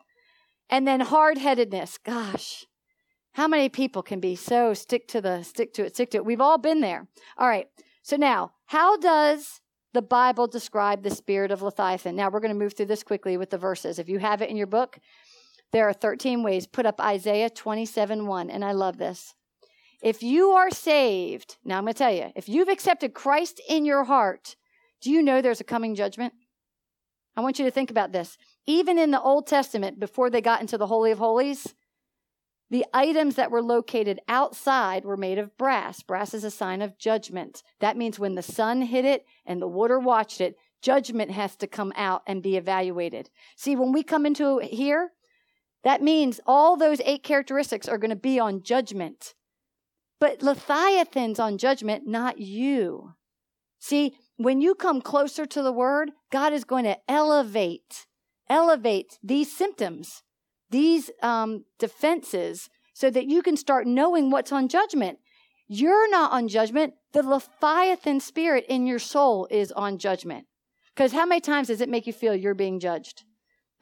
And 0.69 0.87
then 0.87 1.01
hard 1.01 1.39
headedness. 1.39 1.99
Gosh, 1.99 2.67
how 3.33 3.47
many 3.47 3.69
people 3.69 4.03
can 4.03 4.21
be 4.21 4.35
so 4.35 4.75
stick 4.75 5.07
to 5.09 5.21
the 5.21 5.43
stick 5.45 5.73
to 5.75 5.85
it, 5.85 5.95
stick 5.95 6.11
to 6.11 6.19
it? 6.19 6.27
We've 6.27 6.41
all 6.41 6.59
been 6.59 6.81
there. 6.81 7.07
All 7.39 7.49
right. 7.49 7.69
So 8.07 8.15
now, 8.15 8.53
how 8.67 8.97
does 8.99 9.61
the 9.93 10.01
Bible 10.01 10.47
describe 10.47 11.03
the 11.03 11.11
spirit 11.11 11.51
of 11.51 11.61
Leviathan? 11.61 12.15
Now 12.15 12.31
we're 12.31 12.39
going 12.39 12.55
to 12.55 12.59
move 12.59 12.75
through 12.75 12.87
this 12.87 13.03
quickly 13.03 13.37
with 13.37 13.51
the 13.51 13.59
verses. 13.59 13.99
If 13.99 14.09
you 14.09 14.21
have 14.21 14.41
it 14.43 14.49
in 14.49 14.57
your 14.57 14.69
book, 14.69 15.01
there 15.73 15.89
are 15.89 15.93
13 15.93 16.45
ways. 16.45 16.69
Put 16.69 16.87
up 16.87 17.01
Isaiah 17.01 17.51
27 17.51 18.29
1, 18.29 18.49
and 18.49 18.65
I 18.65 18.71
love 18.71 18.99
this. 18.99 19.35
If 20.01 20.23
you 20.23 20.51
are 20.51 20.71
saved, 20.71 21.57
now 21.65 21.79
I'm 21.79 21.83
going 21.83 21.95
to 21.95 21.99
tell 21.99 22.15
you, 22.15 22.31
if 22.37 22.49
you've 22.49 22.69
accepted 22.69 23.13
Christ 23.13 23.61
in 23.69 23.85
your 23.85 24.05
heart, 24.05 24.55
do 25.01 25.11
you 25.11 25.21
know 25.21 25.43
there's 25.43 25.61
a 25.61 25.65
coming 25.65 25.97
judgment? 25.97 26.33
I 27.37 27.41
want 27.41 27.59
you 27.59 27.65
to 27.65 27.73
think 27.73 27.91
about 27.91 28.13
this. 28.13 28.39
Even 28.67 29.01
in 29.01 29.11
the 29.11 29.21
Old 29.21 29.49
Testament, 29.49 29.99
before 29.99 30.31
they 30.31 30.41
got 30.41 30.61
into 30.61 30.79
the 30.79 30.87
Holy 30.87 31.11
of 31.11 31.19
Holies, 31.19 31.75
the 32.71 32.85
items 32.93 33.37
that 33.37 33.51
were 33.51 33.63
located 33.63 34.21
outside 34.29 35.05
were 35.05 35.17
made 35.17 35.39
of 35.39 35.57
brass. 35.57 36.03
Brass 36.03 36.35
is 36.35 36.43
a 36.43 36.51
sign 36.51 36.83
of 36.83 36.99
judgment. 36.99 37.63
That 37.81 37.97
means 37.97 38.19
when 38.19 38.35
the 38.35 38.43
sun 38.43 38.83
hit 38.83 39.05
it 39.05 39.25
and 39.45 39.63
the 39.63 39.69
water 39.69 40.01
watched 40.01 40.41
it, 40.41 40.57
judgment 40.83 41.31
has 41.31 41.55
to 41.57 41.67
come 41.67 41.93
out 41.97 42.23
and 42.27 42.43
be 42.43 42.57
evaluated. 42.57 43.31
See, 43.57 43.77
when 43.77 43.93
we 43.93 44.03
come 44.03 44.27
into 44.27 44.59
here, 44.59 45.13
that 45.85 46.03
means 46.03 46.41
all 46.47 46.77
those 46.77 47.01
eight 47.05 47.23
characteristics 47.23 47.87
are 47.89 47.99
going 47.99 48.11
to 48.11 48.17
be 48.17 48.41
on 48.41 48.63
judgment. 48.63 49.35
But 50.19 50.43
Leviathan's 50.43 51.39
on 51.39 51.59
judgment, 51.59 52.07
not 52.07 52.39
you. 52.39 53.13
See, 53.79 54.17
when 54.37 54.61
you 54.61 54.75
come 54.75 55.01
closer 55.01 55.47
to 55.47 55.63
the 55.63 55.73
word, 55.73 56.11
God 56.33 56.53
is 56.53 56.65
going 56.65 56.85
to 56.85 56.99
elevate, 57.09 58.07
elevate 58.49 59.19
these 59.23 59.55
symptoms, 59.55 60.23
these 60.71 61.11
um, 61.23 61.65
defenses, 61.79 62.69
so 62.93 63.11
that 63.11 63.27
you 63.27 63.43
can 63.43 63.57
start 63.57 63.87
knowing 63.87 64.31
what's 64.31 64.53
on 64.53 64.69
judgment. 64.69 65.19
You're 65.69 66.09
not 66.11 66.33
on 66.33 66.49
judgment. 66.49 66.95
The 67.13 67.23
Leviathan 67.23 68.21
spirit 68.21 68.65
in 68.69 68.87
your 68.87 68.99
soul 68.99 69.47
is 69.51 69.71
on 69.73 69.99
judgment. 69.99 70.47
Because 70.95 71.13
how 71.13 71.27
many 71.27 71.41
times 71.41 71.69
does 71.69 71.81
it 71.81 71.91
make 71.91 72.07
you 72.07 72.13
feel 72.13 72.35
you're 72.35 72.55
being 72.55 72.81
judged? 72.81 73.25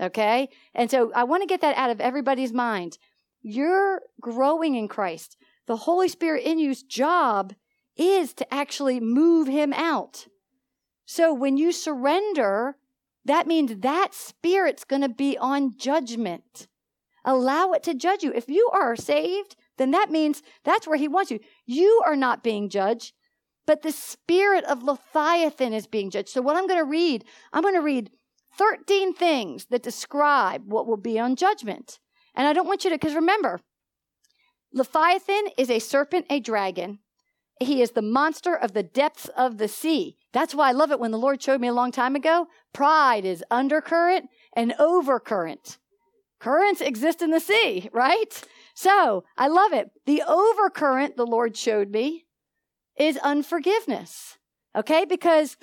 Okay? 0.01 0.49
And 0.75 0.91
so 0.91 1.13
I 1.15 1.25
want 1.25 1.43
to 1.43 1.47
get 1.47 1.61
that 1.61 1.77
out 1.77 1.91
of 1.91 2.01
everybody's 2.01 2.53
mind. 2.53 2.99
You're 3.41 4.01
growing 4.21 4.75
in 4.75 4.89
Christ. 4.89 5.37
The 5.67 5.77
Holy 5.77 6.09
Spirit 6.09 6.43
in 6.45 6.59
you's 6.59 6.83
job 6.83 7.55
is 7.97 8.35
to 8.35 8.53
actually 8.53 8.99
move 8.99 9.47
him 9.47 9.73
out. 9.73 10.27
So 11.07 11.33
when 11.33 11.57
you 11.57 11.71
surrender, 11.71 12.77
that 13.25 13.47
means 13.47 13.77
that 13.77 14.15
spirit's 14.15 14.85
going 14.85 15.03
to 15.03 15.09
be 15.09 15.39
on 15.39 15.77
judgment. 15.79 16.67
Allow 17.25 17.73
it 17.73 17.83
to 17.85 17.95
judge 17.95 18.23
you. 18.23 18.33
If 18.33 18.49
you 18.49 18.69
are 18.73 18.97
saved, 18.97 19.57
then 19.79 19.91
that 19.93 20.11
means 20.11 20.43
that's 20.65 20.87
where 20.87 20.99
he 20.99 21.09
wants 21.09 21.31
you. 21.31 21.41
You 21.67 22.03
are 22.05 22.17
not 22.17 22.43
being 22.43 22.69
judged, 22.69 23.15
but 23.67 23.83
the 23.83 23.93
spirit 23.93 24.65
of 24.65 24.83
Leviathan 24.83 25.73
is 25.73 25.87
being 25.87 26.11
judged. 26.11 26.29
So 26.29 26.43
what 26.43 26.57
I'm 26.57 26.67
going 26.67 26.79
to 26.79 26.85
read, 26.85 27.25
I'm 27.53 27.63
going 27.63 27.75
to 27.75 27.81
read 27.81 28.11
13 28.59 29.15
things 29.15 29.67
that 29.71 29.83
describe 29.83 30.63
what 30.67 30.87
will 30.87 30.99
be 30.99 31.19
on 31.19 31.37
judgment. 31.37 31.99
And 32.35 32.47
I 32.47 32.53
don't 32.53 32.67
want 32.67 32.85
you 32.85 32.91
to, 32.91 32.97
because 32.97 33.15
remember, 33.15 33.61
Leviathan 34.73 35.49
is 35.57 35.71
a 35.71 35.79
serpent, 35.79 36.27
a 36.29 36.41
dragon. 36.41 36.99
He 37.61 37.81
is 37.81 37.93
the 37.93 38.03
monster 38.03 38.55
of 38.55 38.73
the 38.73 38.83
depths 38.83 39.29
of 39.37 39.59
the 39.59 39.69
sea. 39.69 40.17
That's 40.33 40.55
why 40.55 40.69
I 40.69 40.73
love 40.73 40.91
it 40.91 40.99
when 40.99 41.13
the 41.13 41.19
Lord 41.19 41.41
showed 41.41 41.61
me 41.61 41.69
a 41.69 41.73
long 41.73 41.93
time 41.93 42.17
ago. 42.17 42.49
Pride 42.73 43.25
is 43.25 43.45
undercurrent 43.51 44.29
and 44.55 44.75
overcurrent. 44.79 45.79
Currents 46.45 46.83
exist 46.83 47.23
in 47.23 47.31
the 47.31 47.41
sea, 47.41 47.89
right? 47.93 48.43
So 48.75 49.25
I 49.39 49.49
love 49.49 49.73
it. 49.73 49.91
The 50.05 50.23
overcurrent, 50.29 51.17
the 51.17 51.27
Lord 51.27 51.57
showed 51.57 51.91
me, 51.91 52.27
is 52.99 53.17
unforgiveness. 53.17 54.37
Okay? 54.77 55.07
Because 55.07 55.57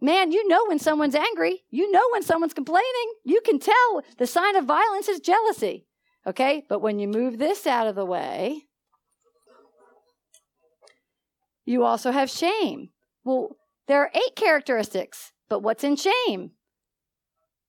Man, 0.00 0.30
you 0.30 0.46
know 0.46 0.64
when 0.66 0.78
someone's 0.78 1.14
angry. 1.14 1.64
You 1.70 1.90
know 1.90 2.02
when 2.12 2.22
someone's 2.22 2.54
complaining. 2.54 3.12
You 3.24 3.40
can 3.40 3.58
tell 3.58 4.02
the 4.18 4.26
sign 4.26 4.56
of 4.56 4.64
violence 4.64 5.08
is 5.08 5.20
jealousy. 5.20 5.86
Okay? 6.26 6.64
But 6.68 6.80
when 6.80 6.98
you 6.98 7.08
move 7.08 7.38
this 7.38 7.66
out 7.66 7.86
of 7.86 7.94
the 7.94 8.04
way, 8.04 8.64
you 11.64 11.84
also 11.84 12.10
have 12.10 12.30
shame. 12.30 12.90
Well, 13.24 13.56
there 13.88 14.00
are 14.00 14.10
eight 14.14 14.36
characteristics, 14.36 15.32
but 15.48 15.62
what's 15.62 15.84
in 15.84 15.96
shame? 15.96 16.52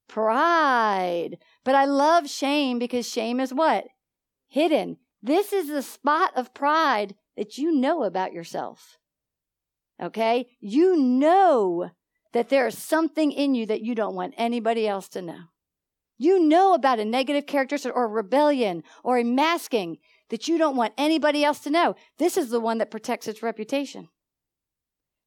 Pride. 0.08 1.38
But 1.68 1.76
I 1.76 1.84
love 1.84 2.30
shame 2.30 2.80
because 2.80 3.06
shame 3.10 3.42
is 3.42 3.54
what? 3.54 3.88
Hidden. 4.48 5.00
This 5.22 5.52
is 5.52 5.68
the 5.68 5.82
spot 5.82 6.32
of 6.34 6.54
pride 6.54 7.16
that 7.36 7.58
you 7.58 7.74
know 7.74 8.04
about 8.04 8.32
yourself. 8.32 8.98
Okay? 10.02 10.48
You 10.62 10.96
know 10.96 11.90
that 12.32 12.48
there 12.48 12.68
is 12.68 12.78
something 12.78 13.34
in 13.34 13.54
you 13.54 13.66
that 13.66 13.82
you 13.82 13.96
don't 13.96 14.16
want 14.16 14.34
anybody 14.38 14.88
else 14.88 15.10
to 15.10 15.22
know. 15.22 15.40
You 16.18 16.40
know 16.40 16.74
about 16.74 17.00
a 17.00 17.06
negative 17.06 17.46
characteristic 17.48 17.94
or 17.94 18.08
rebellion 18.08 18.82
or 19.04 19.18
a 19.18 19.26
masking 19.26 19.98
that 20.30 20.48
you 20.48 20.58
don't 20.58 20.78
want 20.78 20.94
anybody 20.98 21.44
else 21.44 21.60
to 21.60 21.70
know. 21.70 21.96
This 22.18 22.38
is 22.38 22.50
the 22.50 22.62
one 22.62 22.78
that 22.78 22.92
protects 22.92 23.28
its 23.28 23.44
reputation. 23.44 24.08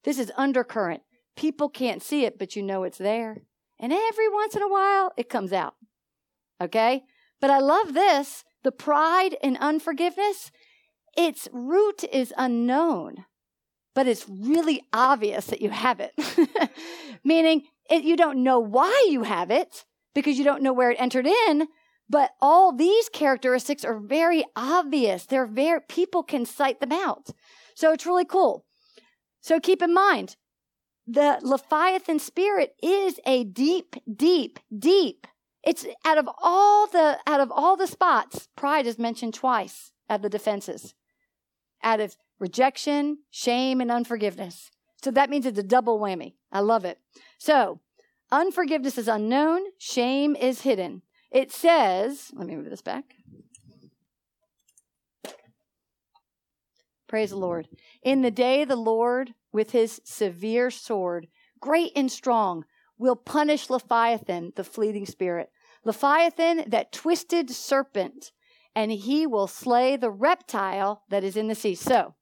This 0.04 0.18
is 0.18 0.32
undercurrent. 0.38 1.02
People 1.36 1.68
can't 1.68 2.02
see 2.02 2.24
it, 2.24 2.38
but 2.38 2.56
you 2.56 2.62
know 2.62 2.84
it's 2.84 2.96
there. 2.96 3.42
And 3.78 3.92
every 3.92 4.30
once 4.30 4.56
in 4.56 4.62
a 4.62 4.68
while, 4.70 5.12
it 5.18 5.28
comes 5.28 5.52
out. 5.52 5.74
Okay? 6.60 7.02
But 7.40 7.50
I 7.50 7.58
love 7.58 7.94
this 7.94 8.44
the 8.62 8.72
pride 8.72 9.36
and 9.42 9.56
unforgiveness, 9.58 10.50
its 11.16 11.48
root 11.52 12.04
is 12.12 12.34
unknown 12.36 13.24
but 13.94 14.06
it's 14.06 14.28
really 14.28 14.82
obvious 14.92 15.46
that 15.46 15.60
you 15.60 15.70
have 15.70 16.00
it. 16.00 16.12
Meaning, 17.24 17.62
it, 17.88 18.04
you 18.04 18.16
don't 18.16 18.42
know 18.42 18.60
why 18.60 19.08
you 19.10 19.24
have 19.24 19.50
it 19.50 19.84
because 20.14 20.38
you 20.38 20.44
don't 20.44 20.62
know 20.62 20.72
where 20.72 20.90
it 20.90 21.00
entered 21.00 21.26
in, 21.26 21.68
but 22.08 22.30
all 22.40 22.72
these 22.72 23.08
characteristics 23.08 23.84
are 23.84 23.98
very 23.98 24.44
obvious. 24.56 25.26
They're 25.26 25.46
very, 25.46 25.80
people 25.88 26.22
can 26.22 26.46
cite 26.46 26.80
them 26.80 26.92
out. 26.92 27.30
So 27.74 27.92
it's 27.92 28.06
really 28.06 28.24
cool. 28.24 28.64
So 29.40 29.60
keep 29.60 29.82
in 29.82 29.94
mind, 29.94 30.36
the 31.06 31.38
Leviathan 31.42 32.20
spirit 32.20 32.74
is 32.82 33.18
a 33.26 33.44
deep, 33.44 33.96
deep, 34.16 34.60
deep. 34.76 35.26
It's 35.64 35.86
out 36.04 36.18
of 36.18 36.28
all 36.42 36.86
the, 36.86 37.18
out 37.26 37.40
of 37.40 37.52
all 37.52 37.76
the 37.76 37.86
spots, 37.86 38.48
pride 38.56 38.86
is 38.86 38.98
mentioned 38.98 39.34
twice 39.34 39.92
at 40.08 40.22
the 40.22 40.28
defenses. 40.28 40.94
Out 41.82 42.00
of 42.00 42.16
rejection, 42.38 43.18
shame, 43.30 43.80
and 43.80 43.90
unforgiveness. 43.90 44.70
So 45.02 45.10
that 45.10 45.30
means 45.30 45.46
it's 45.46 45.58
a 45.58 45.62
double 45.62 45.98
whammy. 45.98 46.34
I 46.52 46.60
love 46.60 46.84
it. 46.84 46.98
So, 47.38 47.80
unforgiveness 48.30 48.98
is 48.98 49.08
unknown, 49.08 49.62
shame 49.78 50.36
is 50.36 50.62
hidden. 50.62 51.02
It 51.30 51.52
says, 51.52 52.30
let 52.34 52.46
me 52.46 52.56
move 52.56 52.68
this 52.68 52.82
back. 52.82 53.04
Praise 57.06 57.30
the 57.30 57.36
Lord. 57.36 57.68
In 58.02 58.22
the 58.22 58.30
day 58.30 58.64
the 58.64 58.76
Lord, 58.76 59.34
with 59.52 59.72
his 59.72 60.00
severe 60.04 60.70
sword, 60.70 61.26
great 61.60 61.92
and 61.96 62.10
strong, 62.10 62.64
will 63.00 63.16
punish 63.16 63.70
Leviathan, 63.70 64.52
the 64.56 64.62
fleeting 64.62 65.06
spirit. 65.06 65.50
Leviathan, 65.84 66.64
that 66.68 66.92
twisted 66.92 67.48
serpent, 67.50 68.30
and 68.74 68.92
he 68.92 69.26
will 69.26 69.46
slay 69.46 69.96
the 69.96 70.10
reptile 70.10 71.02
that 71.08 71.24
is 71.24 71.34
in 71.34 71.48
the 71.48 71.54
sea. 71.54 71.74
So, 71.74 72.14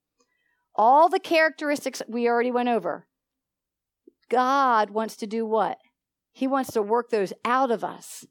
all 0.77 1.09
the 1.09 1.19
characteristics 1.19 2.01
we 2.09 2.29
already 2.29 2.53
went 2.53 2.69
over. 2.69 3.09
God 4.31 4.91
wants 4.91 5.17
to 5.17 5.27
do 5.27 5.45
what? 5.45 5.79
He 6.33 6.47
wants 6.47 6.73
to 6.73 6.83
work 6.83 7.11
those 7.11 7.33
out 7.45 7.73
of 7.73 7.83
us. 7.83 8.25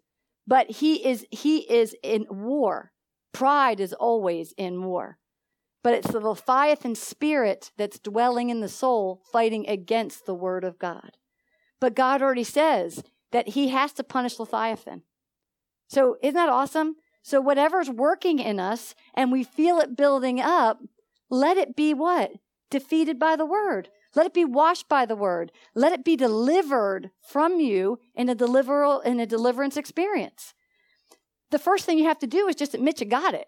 But 0.47 0.71
he 0.71 1.05
is 1.05 1.25
he 1.29 1.69
is 1.69 1.93
in 2.01 2.25
war. 2.29 2.93
Pride 3.33 3.81
is 3.81 3.91
always 3.91 4.53
in 4.57 4.85
war. 4.85 5.17
But 5.83 5.93
it's 5.95 6.11
the 6.11 6.21
Leviathan 6.21 6.95
spirit 6.95 7.71
that's 7.77 7.99
dwelling 7.99 8.49
in 8.49 8.61
the 8.61 8.69
soul 8.69 9.21
fighting 9.33 9.67
against 9.67 10.25
the 10.25 10.33
word 10.33 10.63
of 10.63 10.79
God. 10.79 11.17
But 11.79 11.95
God 11.95 12.21
already 12.21 12.43
says 12.43 13.03
that 13.31 13.49
he 13.49 13.69
has 13.69 13.93
to 13.93 14.03
punish 14.03 14.39
Leviathan. 14.39 15.03
So 15.87 16.17
isn't 16.21 16.35
that 16.35 16.49
awesome? 16.49 16.95
So 17.21 17.41
whatever's 17.41 17.89
working 17.89 18.39
in 18.39 18.59
us 18.59 18.95
and 19.13 19.31
we 19.31 19.43
feel 19.43 19.79
it 19.79 19.97
building 19.97 20.39
up, 20.39 20.79
let 21.29 21.57
it 21.57 21.75
be 21.75 21.93
what? 21.93 22.31
Defeated 22.69 23.19
by 23.19 23.35
the 23.35 23.45
word. 23.45 23.89
Let 24.15 24.25
it 24.25 24.33
be 24.33 24.45
washed 24.45 24.87
by 24.89 25.05
the 25.05 25.15
word. 25.15 25.51
Let 25.75 25.91
it 25.91 26.03
be 26.03 26.15
delivered 26.15 27.11
from 27.21 27.59
you 27.59 27.99
in 28.15 28.29
a 28.29 28.35
deliver 28.35 29.01
in 29.03 29.19
a 29.19 29.25
deliverance 29.25 29.77
experience. 29.77 30.53
The 31.51 31.59
first 31.59 31.85
thing 31.85 31.97
you 31.97 32.05
have 32.05 32.19
to 32.19 32.27
do 32.27 32.47
is 32.47 32.55
just 32.55 32.73
admit 32.73 32.99
you 32.99 33.05
got 33.05 33.33
it. 33.33 33.47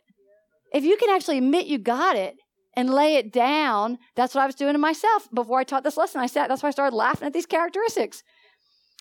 If 0.73 0.83
you 0.83 0.97
can 0.97 1.09
actually 1.09 1.39
admit 1.39 1.65
you 1.65 1.79
got 1.79 2.15
it 2.15 2.35
and 2.79 2.89
lay 2.89 3.15
it 3.15 3.33
down. 3.33 3.99
That's 4.15 4.33
what 4.33 4.41
I 4.41 4.45
was 4.45 4.55
doing 4.55 4.71
to 4.71 4.79
myself 4.79 5.27
before 5.33 5.59
I 5.59 5.65
taught 5.65 5.83
this 5.83 5.97
lesson. 5.97 6.21
I 6.21 6.27
sat, 6.27 6.47
that's 6.47 6.63
why 6.63 6.69
I 6.69 6.71
started 6.71 6.95
laughing 6.95 7.25
at 7.25 7.33
these 7.33 7.45
characteristics. 7.45 8.23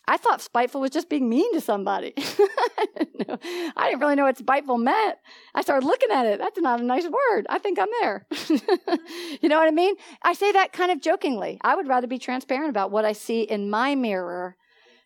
I 0.09 0.17
thought 0.17 0.41
spiteful 0.41 0.81
was 0.81 0.91
just 0.91 1.09
being 1.09 1.29
mean 1.29 1.53
to 1.55 1.61
somebody. 1.61 2.13
I, 2.19 2.87
didn't 2.97 3.41
I 3.77 3.89
didn't 3.89 4.01
really 4.01 4.17
know 4.17 4.25
what 4.25 4.37
spiteful 4.37 4.79
meant. 4.79 5.17
I 5.55 5.63
started 5.63 5.87
looking 5.87 6.11
at 6.11 6.27
it. 6.27 6.41
That's 6.41 6.59
not 6.59 6.81
a 6.81 6.83
nice 6.83 7.07
word. 7.07 7.47
I 7.49 7.59
think 7.59 7.79
I'm 7.79 7.89
there. 8.01 8.27
you 9.41 9.49
know 9.49 9.59
what 9.59 9.69
I 9.69 9.71
mean? 9.71 9.95
I 10.23 10.33
say 10.33 10.51
that 10.51 10.73
kind 10.73 10.91
of 10.91 11.01
jokingly. 11.01 11.59
I 11.63 11.77
would 11.77 11.87
rather 11.87 12.09
be 12.09 12.19
transparent 12.19 12.71
about 12.71 12.91
what 12.91 13.05
I 13.05 13.13
see 13.13 13.43
in 13.43 13.71
my 13.71 13.95
mirror 13.95 14.57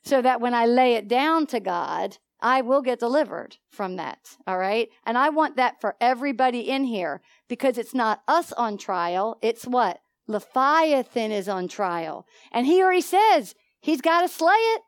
so 0.03 0.23
that 0.23 0.41
when 0.41 0.55
I 0.55 0.64
lay 0.64 0.95
it 0.95 1.09
down 1.09 1.47
to 1.49 1.61
God, 1.61 2.16
I 2.43 2.61
will 2.61 2.82
get 2.82 2.99
delivered 2.99 3.57
from 3.70 3.97
that. 3.97 4.36
All 4.47 4.59
right. 4.59 4.88
And 5.07 5.16
I 5.16 5.28
want 5.28 5.57
that 5.57 5.80
for 5.80 5.97
everybody 6.01 6.68
in 6.68 6.84
here 6.84 7.22
because 7.49 7.78
it's 7.78 7.95
not 7.95 8.22
us 8.26 8.53
on 8.53 8.76
trial. 8.76 9.38
It's 9.40 9.64
what? 9.64 10.01
Leviathan 10.26 11.30
is 11.30 11.49
on 11.49 11.68
trial. 11.68 12.26
And 12.51 12.66
he 12.66 12.82
already 12.82 13.01
says 13.01 13.55
he's 13.80 14.01
got 14.01 14.22
to 14.22 14.28
slay 14.28 14.53
it. 14.53 14.82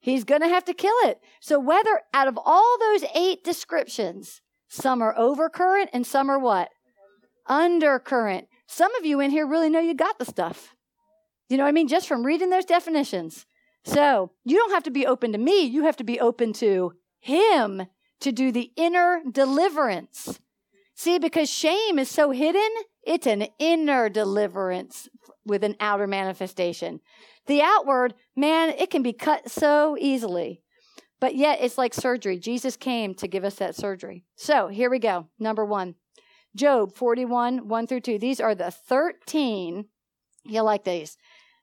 He's 0.00 0.24
going 0.24 0.42
to 0.42 0.48
have 0.48 0.64
to 0.66 0.74
kill 0.74 0.94
it. 1.04 1.20
So 1.40 1.58
whether 1.58 2.00
out 2.14 2.28
of 2.28 2.38
all 2.44 2.76
those 2.78 3.04
eight 3.14 3.42
descriptions, 3.42 4.42
some 4.68 5.02
are 5.02 5.14
overcurrent 5.14 5.88
and 5.92 6.06
some 6.06 6.30
are 6.30 6.38
what? 6.38 6.68
Undercurrent. 7.46 8.48
Some 8.66 8.94
of 8.96 9.06
you 9.06 9.20
in 9.20 9.30
here 9.30 9.46
really 9.46 9.70
know 9.70 9.80
you 9.80 9.94
got 9.94 10.18
the 10.18 10.24
stuff. 10.24 10.74
You 11.48 11.56
know 11.56 11.62
what 11.64 11.70
I 11.70 11.72
mean? 11.72 11.88
Just 11.88 12.06
from 12.06 12.24
reading 12.24 12.50
those 12.50 12.66
definitions. 12.66 13.46
So 13.84 14.32
you 14.44 14.56
don't 14.56 14.72
have 14.72 14.82
to 14.84 14.90
be 14.90 15.06
open 15.06 15.32
to 15.32 15.38
me. 15.38 15.62
You 15.62 15.84
have 15.84 15.96
to 15.96 16.04
be 16.04 16.20
open 16.20 16.52
to 16.54 16.92
him 17.20 17.86
to 18.20 18.32
do 18.32 18.50
the 18.52 18.72
inner 18.76 19.22
deliverance. 19.30 20.40
See, 20.94 21.18
because 21.18 21.48
shame 21.48 21.98
is 21.98 22.08
so 22.08 22.30
hidden, 22.30 22.68
it's 23.04 23.26
an 23.26 23.46
inner 23.58 24.08
deliverance 24.08 25.08
with 25.46 25.62
an 25.62 25.76
outer 25.80 26.06
manifestation. 26.06 27.00
The 27.46 27.62
outward, 27.62 28.14
man, 28.36 28.70
it 28.70 28.90
can 28.90 29.02
be 29.02 29.12
cut 29.12 29.50
so 29.50 29.96
easily. 29.98 30.62
But 31.20 31.34
yet 31.34 31.58
it's 31.60 31.78
like 31.78 31.94
surgery. 31.94 32.38
Jesus 32.38 32.76
came 32.76 33.14
to 33.14 33.28
give 33.28 33.44
us 33.44 33.56
that 33.56 33.74
surgery. 33.74 34.24
So 34.36 34.68
here 34.68 34.90
we 34.90 34.98
go. 34.98 35.28
Number 35.38 35.64
one 35.64 35.96
Job 36.56 36.94
41, 36.94 37.68
1 37.68 37.86
through 37.86 38.00
2. 38.00 38.18
These 38.18 38.40
are 38.40 38.54
the 38.54 38.70
13, 38.70 39.86
You'll 40.44 40.64
like 40.64 40.84
these, 40.84 41.16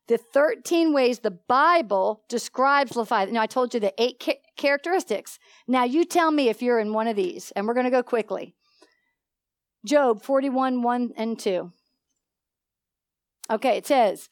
the 0.07 0.17
13 0.17 0.93
ways 0.93 1.19
the 1.19 1.31
Bible 1.31 2.23
describes 2.29 2.95
Leviathan. 2.95 3.33
Now, 3.33 3.41
I 3.41 3.47
told 3.47 3.73
you 3.73 3.79
the 3.79 3.93
eight 4.01 4.21
ca- 4.21 4.41
characteristics. 4.55 5.39
Now, 5.67 5.83
you 5.83 6.05
tell 6.05 6.31
me 6.31 6.49
if 6.49 6.61
you're 6.61 6.79
in 6.79 6.93
one 6.93 7.07
of 7.07 7.15
these, 7.15 7.51
and 7.55 7.67
we're 7.67 7.73
going 7.73 7.85
to 7.85 7.91
go 7.91 8.03
quickly. 8.03 8.53
Job 9.85 10.21
41, 10.23 10.81
1 10.81 11.13
and 11.17 11.39
2. 11.39 11.71
Okay, 13.51 13.77
it 13.77 13.85
says, 13.85 14.29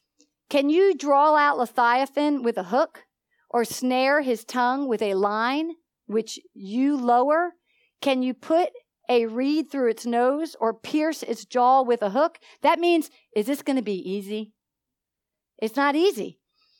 can 0.50 0.70
you 0.70 0.96
draw 0.96 1.36
out 1.36 1.58
Leviathan 1.58 2.44
with 2.44 2.58
a 2.58 2.64
hook 2.64 3.06
or 3.50 3.66
snare 3.66 4.22
his 4.22 4.44
tongue 4.44 4.88
with 4.88 5.02
a 5.02 5.14
line 5.14 5.72
which 6.06 6.40
you 6.54 6.98
lower? 6.98 7.54
Can 8.02 8.24
you 8.24 8.34
put 8.34 8.70
a 9.10 9.26
reed 9.26 9.72
through 9.72 9.90
its 9.90 10.06
nose 10.06 10.56
or 10.60 10.74
pierce 10.74 11.24
its 11.24 11.46
jaw 11.46 11.82
with 11.84 12.02
a 12.02 12.10
hook? 12.10 12.40
That 12.62 12.80
means, 12.80 13.10
is 13.36 13.46
this 13.46 13.62
going 13.62 13.76
to 13.76 13.84
be 13.84 13.98
easy? 14.10 14.53
It's 15.60 15.76
not 15.76 15.96
easy. 15.96 16.40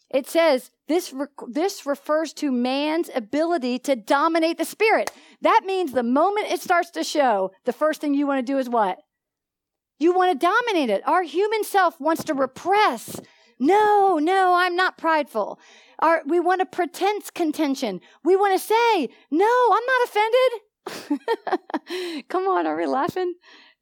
It 0.10 0.28
says 0.28 0.72
this, 0.88 1.12
re- 1.12 1.28
this 1.48 1.86
refers 1.86 2.34
to 2.34 2.52
man's 2.52 3.10
ability 3.16 3.80
to 3.80 3.96
dominate 3.96 4.58
the 4.58 4.66
spirit. 4.66 5.12
That 5.42 5.64
means 5.66 5.92
the 5.92 6.04
moment 6.04 6.52
it 6.52 6.62
starts 6.62 6.92
to 6.92 7.04
show, 7.04 7.52
the 7.66 7.74
first 7.74 8.00
thing 8.00 8.14
you 8.14 8.28
want 8.28 8.46
to 8.46 8.52
do 8.52 8.60
is 8.60 8.70
what? 8.70 9.00
You 10.00 10.14
want 10.14 10.40
to 10.40 10.48
dominate 10.48 10.90
it. 10.90 11.08
Our 11.08 11.24
human 11.24 11.64
self 11.64 12.00
wants 12.00 12.24
to 12.26 12.34
repress 12.34 13.20
no, 13.60 14.18
no, 14.18 14.56
I'm 14.56 14.76
not 14.76 14.98
prideful. 14.98 15.60
Our, 16.00 16.22
we 16.26 16.40
want 16.40 16.60
to 16.60 16.66
pretense 16.66 17.30
contention. 17.30 18.02
We 18.24 18.36
want 18.36 18.60
to 18.60 18.68
say, 18.68 19.10
no, 19.32 19.46
I'm 19.72 19.86
not 19.86 21.06
offended. 21.06 22.26
Come 22.30 22.48
on, 22.48 22.68
are 22.68 22.76
we 22.76 22.86
laughing? 22.86 23.34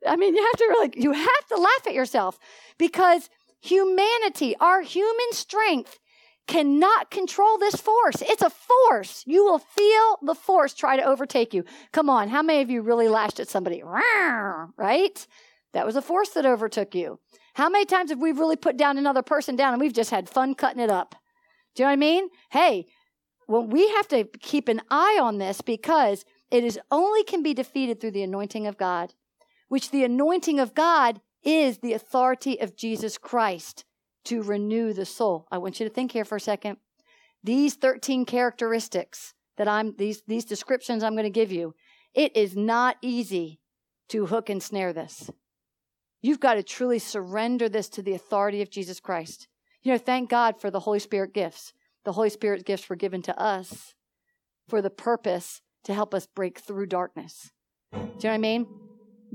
I 0.08 0.16
mean, 0.16 0.36
you 0.36 0.44
have 0.44 0.58
to 0.58 0.66
really, 0.66 0.94
you 0.98 1.12
have 1.14 1.48
to 1.50 1.58
laugh 1.58 1.88
at 1.88 1.94
yourself 1.94 2.38
because 2.78 3.30
humanity, 3.62 4.56
our 4.60 4.82
human 4.82 5.32
strength, 5.32 6.00
cannot 6.48 7.12
control 7.12 7.58
this 7.58 7.76
force. 7.76 8.22
It's 8.22 8.42
a 8.42 8.50
force. 8.50 9.24
You 9.26 9.46
will 9.46 9.60
feel 9.60 10.18
the 10.22 10.36
force 10.36 10.74
try 10.74 10.98
to 10.98 11.04
overtake 11.04 11.54
you. 11.54 11.64
Come 11.94 12.10
on, 12.10 12.28
how 12.30 12.42
many 12.42 12.62
of 12.62 12.70
you 12.70 12.82
really 12.82 13.08
lashed 13.08 13.40
at 13.40 13.48
somebody? 13.48 13.82
Right? 13.84 15.28
That 15.74 15.86
was 15.86 15.96
a 15.96 16.02
force 16.02 16.30
that 16.30 16.46
overtook 16.46 16.94
you. 16.94 17.20
How 17.54 17.70
many 17.70 17.86
times 17.86 18.10
have 18.10 18.20
we 18.20 18.32
really 18.32 18.58
put 18.58 18.76
down 18.76 18.98
another 18.98 19.22
person 19.22 19.56
down 19.56 19.74
and 19.74 19.82
we've 19.82 19.94
just 19.94 20.10
had 20.10 20.28
fun 20.28 20.56
cutting 20.56 20.82
it 20.82 20.90
up? 20.90 21.16
Do 21.76 21.84
you 21.84 21.86
know 21.86 21.92
what 21.92 21.94
I 21.94 21.98
mean? 21.98 22.30
Hey, 22.50 22.88
well, 23.48 23.66
we 23.66 23.88
have 23.90 24.08
to 24.10 24.26
keep 24.42 24.68
an 24.68 24.82
eye 24.90 25.20
on 25.22 25.38
this 25.38 25.62
because 25.62 26.26
it 26.50 26.64
is 26.64 26.80
only 26.90 27.24
can 27.24 27.44
be 27.44 27.54
defeated 27.54 28.02
through 28.02 28.12
the 28.12 28.24
anointing 28.24 28.68
of 28.68 28.78
God, 28.78 29.14
which 29.70 29.92
the 29.92 30.04
anointing 30.04 30.60
of 30.60 30.74
God 30.74 31.22
is 31.44 31.80
the 31.80 31.94
authority 31.94 32.60
of 32.60 32.76
Jesus 32.76 33.18
Christ 33.18 33.86
to 34.26 34.44
renew 34.44 34.94
the 34.94 35.06
soul. 35.06 35.48
I 35.52 35.58
want 35.58 35.80
you 35.80 35.88
to 35.88 35.94
think 35.94 36.12
here 36.12 36.26
for 36.26 36.36
a 36.36 36.42
second. 36.42 36.78
These 37.44 37.76
13 37.76 38.26
characteristics 38.26 39.34
that 39.58 39.68
I'm, 39.68 39.96
these, 39.98 40.22
these 40.28 40.46
descriptions 40.46 41.04
I'm 41.04 41.14
going 41.14 41.24
to 41.24 41.30
give 41.30 41.52
you, 41.52 41.74
it 42.14 42.36
is 42.36 42.56
not 42.56 42.98
easy 43.02 43.60
to 44.10 44.28
hook 44.28 44.50
and 44.50 44.62
snare 44.62 44.94
this. 44.94 45.30
You've 46.22 46.40
got 46.40 46.56
to 46.56 46.64
truly 46.64 47.00
surrender 47.00 47.68
this 47.68 47.90
to 47.90 48.02
the 48.02 48.14
authority 48.14 48.62
of 48.62 48.70
Jesus 48.70 49.00
Christ. 49.00 49.48
You 49.82 49.92
know, 49.92 49.98
thank 49.98 50.30
God 50.30 50.62
for 50.62 50.70
the 50.70 50.82
Holy 50.82 51.00
Spirit 51.00 51.34
gifts. 51.34 51.74
The 52.04 52.14
Holy 52.14 52.30
Spirit 52.30 52.66
gifts 52.66 52.90
were 52.90 52.96
given 52.96 53.22
to 53.24 53.40
us 53.40 53.96
for 54.68 54.82
the 54.82 54.90
purpose 54.90 55.62
to 55.84 55.94
help 55.94 56.14
us 56.14 56.28
break 56.28 56.60
through 56.60 56.86
darkness. 56.86 57.52
Do 57.92 57.98
you 57.98 58.04
know 58.06 58.30
what 58.30 58.34
I 58.34 58.38
mean? 58.38 58.68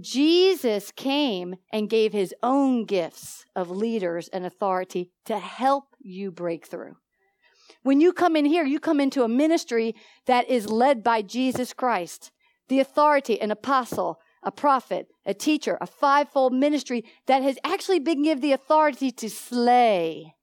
Jesus 0.01 0.93
came 0.93 1.57
and 1.73 1.89
gave 1.89 2.13
his 2.13 2.35
own 2.43 2.85
gifts 2.85 3.45
of 3.55 3.71
leaders 3.71 4.29
and 4.29 4.45
authority 4.45 5.11
to 5.25 5.39
help 5.39 5.85
you 6.01 6.31
break 6.31 6.67
through. 6.67 6.97
When 7.83 8.01
you 8.01 8.13
come 8.13 8.37
in 8.37 8.45
here, 8.45 8.65
you 8.65 8.81
come 8.81 9.01
into 9.01 9.23
a 9.23 9.29
ministry 9.29 9.95
that 10.27 10.49
is 10.49 10.69
led 10.69 11.03
by 11.03 11.23
Jesus 11.23 11.73
Christ, 11.73 12.31
the 12.69 12.81
authority, 12.81 13.41
an 13.41 13.51
apostle, 13.51 14.19
a 14.43 14.51
prophet, 14.51 15.09
a 15.25 15.33
teacher, 15.33 15.79
a 15.81 15.87
fivefold 15.87 16.53
ministry 16.53 17.05
that 17.27 17.43
has 17.43 17.59
actually 17.65 17.99
been 17.99 18.23
given 18.23 18.43
the 18.43 18.53
authority 18.53 19.11
to 19.13 19.31
slay 19.31 20.35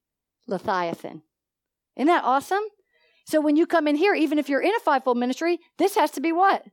Leviathan. 0.46 1.22
Isn't 1.96 2.08
that 2.08 2.24
awesome? 2.24 2.64
So 3.26 3.40
when 3.40 3.56
you 3.56 3.66
come 3.66 3.88
in 3.88 3.96
here, 3.96 4.14
even 4.14 4.38
if 4.38 4.48
you're 4.48 4.60
in 4.60 4.74
a 4.74 4.80
fivefold 4.80 5.16
ministry, 5.16 5.58
this 5.78 5.94
has 5.94 6.10
to 6.12 6.20
be 6.20 6.32
what? 6.32 6.64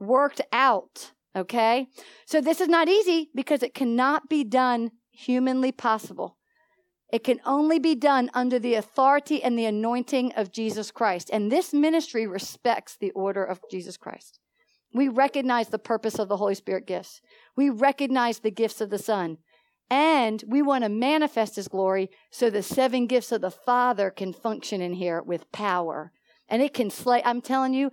Worked 0.00 0.40
out. 0.52 1.12
Okay? 1.34 1.88
So 2.26 2.40
this 2.40 2.60
is 2.60 2.68
not 2.68 2.88
easy 2.88 3.30
because 3.34 3.62
it 3.62 3.74
cannot 3.74 4.28
be 4.28 4.44
done 4.44 4.90
humanly 5.10 5.72
possible. 5.72 6.36
It 7.12 7.24
can 7.24 7.40
only 7.44 7.78
be 7.78 7.94
done 7.94 8.30
under 8.32 8.58
the 8.58 8.74
authority 8.74 9.42
and 9.42 9.58
the 9.58 9.66
anointing 9.66 10.32
of 10.32 10.50
Jesus 10.50 10.90
Christ. 10.90 11.28
And 11.30 11.52
this 11.52 11.74
ministry 11.74 12.26
respects 12.26 12.96
the 12.96 13.10
order 13.10 13.44
of 13.44 13.60
Jesus 13.70 13.98
Christ. 13.98 14.38
We 14.94 15.08
recognize 15.08 15.68
the 15.68 15.78
purpose 15.78 16.18
of 16.18 16.28
the 16.28 16.38
Holy 16.38 16.54
Spirit 16.54 16.86
gifts. 16.86 17.20
We 17.56 17.68
recognize 17.68 18.38
the 18.38 18.50
gifts 18.50 18.80
of 18.80 18.90
the 18.90 18.98
Son. 18.98 19.38
And 19.90 20.42
we 20.46 20.62
want 20.62 20.84
to 20.84 20.88
manifest 20.88 21.56
His 21.56 21.68
glory 21.68 22.10
so 22.30 22.48
the 22.48 22.62
seven 22.62 23.06
gifts 23.06 23.30
of 23.30 23.42
the 23.42 23.50
Father 23.50 24.10
can 24.10 24.32
function 24.32 24.80
in 24.80 24.94
here 24.94 25.22
with 25.22 25.52
power. 25.52 26.12
And 26.48 26.62
it 26.62 26.72
can 26.72 26.88
slay. 26.88 27.22
I'm 27.24 27.42
telling 27.42 27.74
you, 27.74 27.90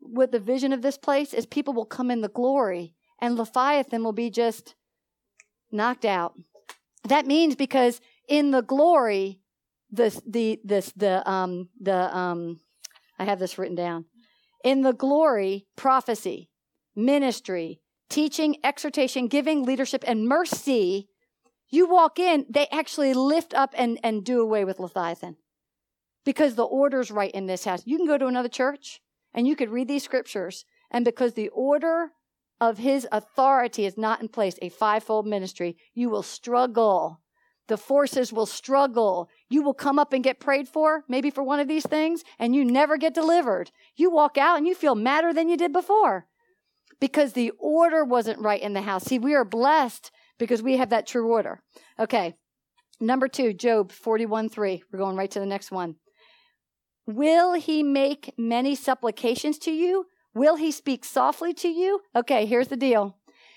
what 0.00 0.32
the 0.32 0.40
vision 0.40 0.72
of 0.72 0.82
this 0.82 0.98
place 0.98 1.32
is 1.32 1.46
people 1.46 1.74
will 1.74 1.84
come 1.84 2.10
in 2.10 2.20
the 2.20 2.28
glory 2.28 2.94
and 3.20 3.36
Leviathan 3.36 4.04
will 4.04 4.12
be 4.12 4.30
just 4.30 4.74
knocked 5.70 6.04
out. 6.04 6.34
That 7.04 7.26
means 7.26 7.56
because 7.56 8.00
in 8.28 8.50
the 8.50 8.62
glory, 8.62 9.40
the 9.90 10.20
the 10.26 10.60
this 10.64 10.92
the 10.96 11.28
um 11.28 11.68
the 11.80 12.16
um 12.16 12.60
I 13.18 13.24
have 13.24 13.38
this 13.38 13.58
written 13.58 13.76
down 13.76 14.04
in 14.64 14.82
the 14.82 14.92
glory, 14.92 15.66
prophecy, 15.76 16.50
ministry, 16.94 17.80
teaching, 18.08 18.56
exhortation, 18.64 19.28
giving, 19.28 19.64
leadership, 19.64 20.04
and 20.06 20.28
mercy, 20.28 21.08
you 21.70 21.88
walk 21.88 22.18
in, 22.18 22.46
they 22.48 22.66
actually 22.72 23.14
lift 23.14 23.54
up 23.54 23.74
and, 23.76 23.98
and 24.02 24.24
do 24.24 24.40
away 24.40 24.64
with 24.64 24.80
Leviathan. 24.80 25.36
Because 26.24 26.54
the 26.54 26.64
order's 26.64 27.10
right 27.10 27.30
in 27.30 27.46
this 27.46 27.64
house. 27.64 27.82
You 27.86 27.96
can 27.96 28.06
go 28.06 28.18
to 28.18 28.26
another 28.26 28.48
church 28.48 29.00
and 29.34 29.46
you 29.46 29.56
could 29.56 29.70
read 29.70 29.88
these 29.88 30.04
scriptures, 30.04 30.64
and 30.90 31.04
because 31.04 31.34
the 31.34 31.48
order 31.50 32.10
of 32.60 32.78
his 32.78 33.06
authority 33.12 33.84
is 33.84 33.96
not 33.96 34.20
in 34.20 34.28
place, 34.28 34.58
a 34.60 34.68
fivefold 34.68 35.26
ministry, 35.26 35.76
you 35.94 36.10
will 36.10 36.22
struggle 36.22 37.20
the 37.68 37.76
forces 37.76 38.32
will 38.32 38.46
struggle. 38.46 39.28
You 39.48 39.62
will 39.62 39.74
come 39.74 39.98
up 39.98 40.12
and 40.12 40.24
get 40.24 40.40
prayed 40.40 40.68
for, 40.68 41.04
maybe 41.06 41.30
for 41.30 41.42
one 41.42 41.60
of 41.60 41.68
these 41.68 41.86
things, 41.86 42.24
and 42.38 42.54
you 42.54 42.64
never 42.64 42.96
get 42.96 43.14
delivered. 43.14 43.70
You 43.94 44.10
walk 44.10 44.36
out 44.36 44.56
and 44.56 44.66
you 44.66 44.74
feel 44.74 44.94
madder 44.94 45.32
than 45.32 45.48
you 45.48 45.56
did 45.56 45.72
before 45.72 46.26
because 46.98 47.34
the 47.34 47.52
order 47.58 48.04
wasn't 48.04 48.40
right 48.40 48.60
in 48.60 48.72
the 48.72 48.82
house. 48.82 49.04
See, 49.04 49.18
we 49.18 49.34
are 49.34 49.44
blessed 49.44 50.10
because 50.38 50.62
we 50.62 50.78
have 50.78 50.90
that 50.90 51.06
true 51.06 51.30
order. 51.30 51.62
Okay. 51.98 52.34
Number 53.00 53.28
two, 53.28 53.52
Job 53.52 53.92
41 53.92 54.48
3. 54.48 54.82
We're 54.90 54.98
going 54.98 55.16
right 55.16 55.30
to 55.30 55.38
the 55.38 55.46
next 55.46 55.70
one. 55.70 55.96
Will 57.08 57.54
he 57.54 57.82
make 57.82 58.34
many 58.36 58.74
supplications 58.74 59.56
to 59.60 59.70
you? 59.70 60.04
Will 60.34 60.56
he 60.56 60.70
speak 60.70 61.06
softly 61.06 61.54
to 61.54 61.68
you? 61.68 62.00
Okay, 62.14 62.44
here's 62.44 62.68
the 62.68 62.76
deal. 62.76 63.16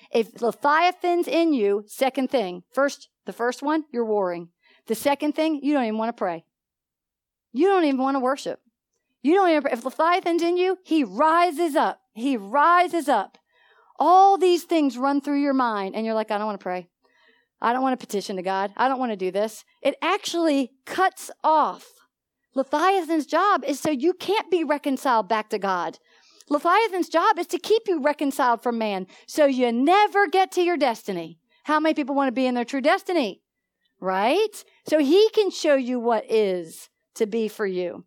If 0.10 0.42
Leviathan's 0.42 1.28
in 1.28 1.52
you, 1.52 1.84
second 1.86 2.30
thing, 2.30 2.64
first, 2.74 3.10
the 3.26 3.34
first 3.34 3.62
one, 3.62 3.84
you're 3.92 4.06
warring. 4.06 4.52
The 4.88 4.96
second 4.96 5.34
thing, 5.34 5.60
you 5.62 5.74
don't 5.74 5.84
even 5.84 5.98
want 5.98 6.08
to 6.08 6.18
pray. 6.18 6.46
You 7.52 7.68
don't 7.68 7.84
even 7.84 8.00
want 8.00 8.16
to 8.16 8.22
worship. 8.22 8.62
You 9.22 9.34
don't 9.36 9.50
even, 9.50 9.70
if 9.70 9.84
Leviathan's 9.84 10.44
in 10.44 10.56
you, 10.56 10.78
he 10.86 11.04
rises 11.04 11.76
up. 11.76 12.00
He 12.14 12.38
rises 12.38 13.10
up. 13.10 13.38
All 14.00 14.38
these 14.38 14.64
things 14.64 14.98
run 14.98 15.20
through 15.20 15.42
your 15.42 15.54
mind, 15.54 15.94
and 15.94 16.06
you're 16.06 16.16
like, 16.16 16.32
I 16.32 16.38
don't 16.38 16.48
want 16.48 16.58
to 16.58 16.64
pray. 16.64 16.88
I 17.62 17.74
don't 17.74 17.84
want 17.84 18.00
to 18.00 18.08
petition 18.08 18.38
to 18.38 18.44
God. 18.44 18.72
I 18.78 18.88
don't 18.88 18.98
want 18.98 19.12
to 19.12 19.18
do 19.18 19.30
this. 19.30 19.66
It 19.82 19.96
actually 20.02 20.72
cuts 20.86 21.30
off. 21.44 21.86
Leviathan's 22.54 23.26
job 23.26 23.64
is 23.66 23.80
so 23.80 23.90
you 23.90 24.14
can't 24.14 24.52
be 24.52 24.64
reconciled 24.64 25.30
back 25.30 25.50
to 25.50 25.60
God. 25.60 26.00
Leviathan's 26.50 27.08
job 27.08 27.40
is 27.40 27.48
to 27.48 27.58
keep 27.58 27.84
you 27.88 28.02
reconciled 28.02 28.62
from 28.62 28.78
man 28.78 29.08
so 29.26 29.46
you 29.46 29.72
never 29.72 30.28
get 30.28 30.52
to 30.52 30.62
your 30.62 30.76
destiny. 30.76 31.40
How 31.64 31.80
many 31.80 31.94
people 31.94 32.16
want 32.16 32.28
to 32.28 32.34
be 32.34 32.46
in 32.46 32.56
their 32.56 32.66
true 32.66 32.82
destiny? 32.82 33.42
Right? 34.02 34.64
So 34.88 35.00
he 35.00 35.30
can 35.30 35.50
show 35.50 35.76
you 35.76 36.00
what 36.00 36.30
is 36.30 36.90
to 37.16 37.26
be 37.26 37.48
for 37.48 37.66
you. 37.66 38.04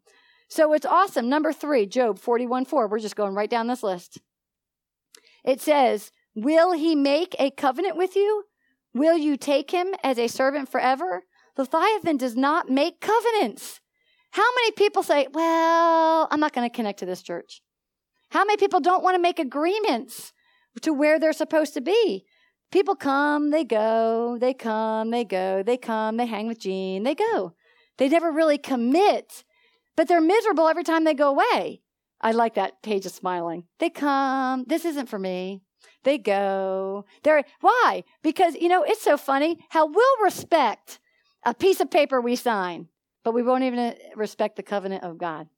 So 0.49 0.73
it's 0.75 0.87
awesome. 0.87 1.29
Number 1.29 1.53
three, 1.53 1.87
Job 1.87 2.19
41 2.19 2.67
4. 2.67 2.89
We're 2.89 2.99
just 2.99 3.17
going 3.17 3.35
right 3.35 3.49
down 3.49 3.67
this 3.67 3.83
list. 3.83 4.21
It 5.45 5.61
says, 5.61 6.11
Will 6.35 6.73
he 6.73 6.95
make 6.95 7.35
a 7.39 7.51
covenant 7.51 7.97
with 7.97 8.17
you? 8.17 8.45
Will 8.93 9.17
you 9.17 9.37
take 9.37 9.71
him 9.71 9.95
as 10.03 10.19
a 10.19 10.29
servant 10.29 10.69
forever? 10.69 11.25
Leviathan 11.57 12.17
does 12.17 12.37
not 12.37 12.69
make 12.69 13.01
covenants. 13.01 13.81
How 14.35 14.53
many 14.57 14.73
people 14.73 15.05
say, 15.05 15.29
Well, 15.33 16.27
I'm 16.29 16.41
not 16.41 16.53
going 16.53 16.69
to 16.69 16.77
connect 16.77 16.99
to 16.99 17.07
this 17.07 17.23
church? 17.23 17.63
How 18.31 18.45
many 18.45 18.57
people 18.57 18.81
don't 18.81 19.05
want 19.05 19.15
to 19.15 19.23
make 19.23 19.39
agreements 19.39 20.33
to 20.83 20.93
where 20.93 21.21
they're 21.21 21.33
supposed 21.33 21.73
to 21.75 21.81
be? 21.81 22.25
People 22.73 22.97
come, 22.97 23.51
they 23.51 23.63
go, 23.63 24.37
they 24.41 24.53
come, 24.53 25.13
they 25.13 25.25
go, 25.25 25.63
they 25.63 25.77
come, 25.77 26.17
they 26.17 26.27
hang 26.27 26.49
with 26.49 26.59
Gene, 26.59 27.05
they 27.05 27.15
go. 27.15 27.55
They 27.99 28.09
never 28.09 28.33
really 28.33 28.59
commit, 28.59 29.45
but 29.95 30.09
they're 30.09 30.21
miserable 30.21 30.67
every 30.67 30.83
time 30.83 31.05
they 31.05 31.15
go 31.15 31.29
away. 31.29 31.83
I 32.21 32.33
like 32.33 32.55
that 32.55 32.83
page 32.83 33.07
of 33.07 33.13
smiling. 33.13 33.67
They 33.79 33.89
come, 33.89 34.65
this 34.67 34.85
isn't 34.85 35.09
for 35.09 35.19
me. 35.21 35.63
They 36.03 36.19
go. 36.19 37.05
They're 37.23 37.45
why? 37.61 38.03
Because 38.25 38.57
you 38.57 38.69
know, 38.69 38.83
it's 38.83 39.03
so 39.03 39.17
funny 39.17 39.65
how 39.69 39.87
we'll 39.87 40.25
respect 40.25 40.99
a 41.47 41.55
piece 41.55 41.79
of 41.79 41.89
paper 41.89 42.21
we 42.21 42.35
sign, 42.35 42.89
but 43.25 43.35
we 43.35 43.43
won't 43.43 43.65
even 43.65 43.79
uh, 43.79 43.95
respect 44.15 44.57
the 44.57 44.63
covenant 44.63 45.03
of 45.03 45.19
God 45.19 45.49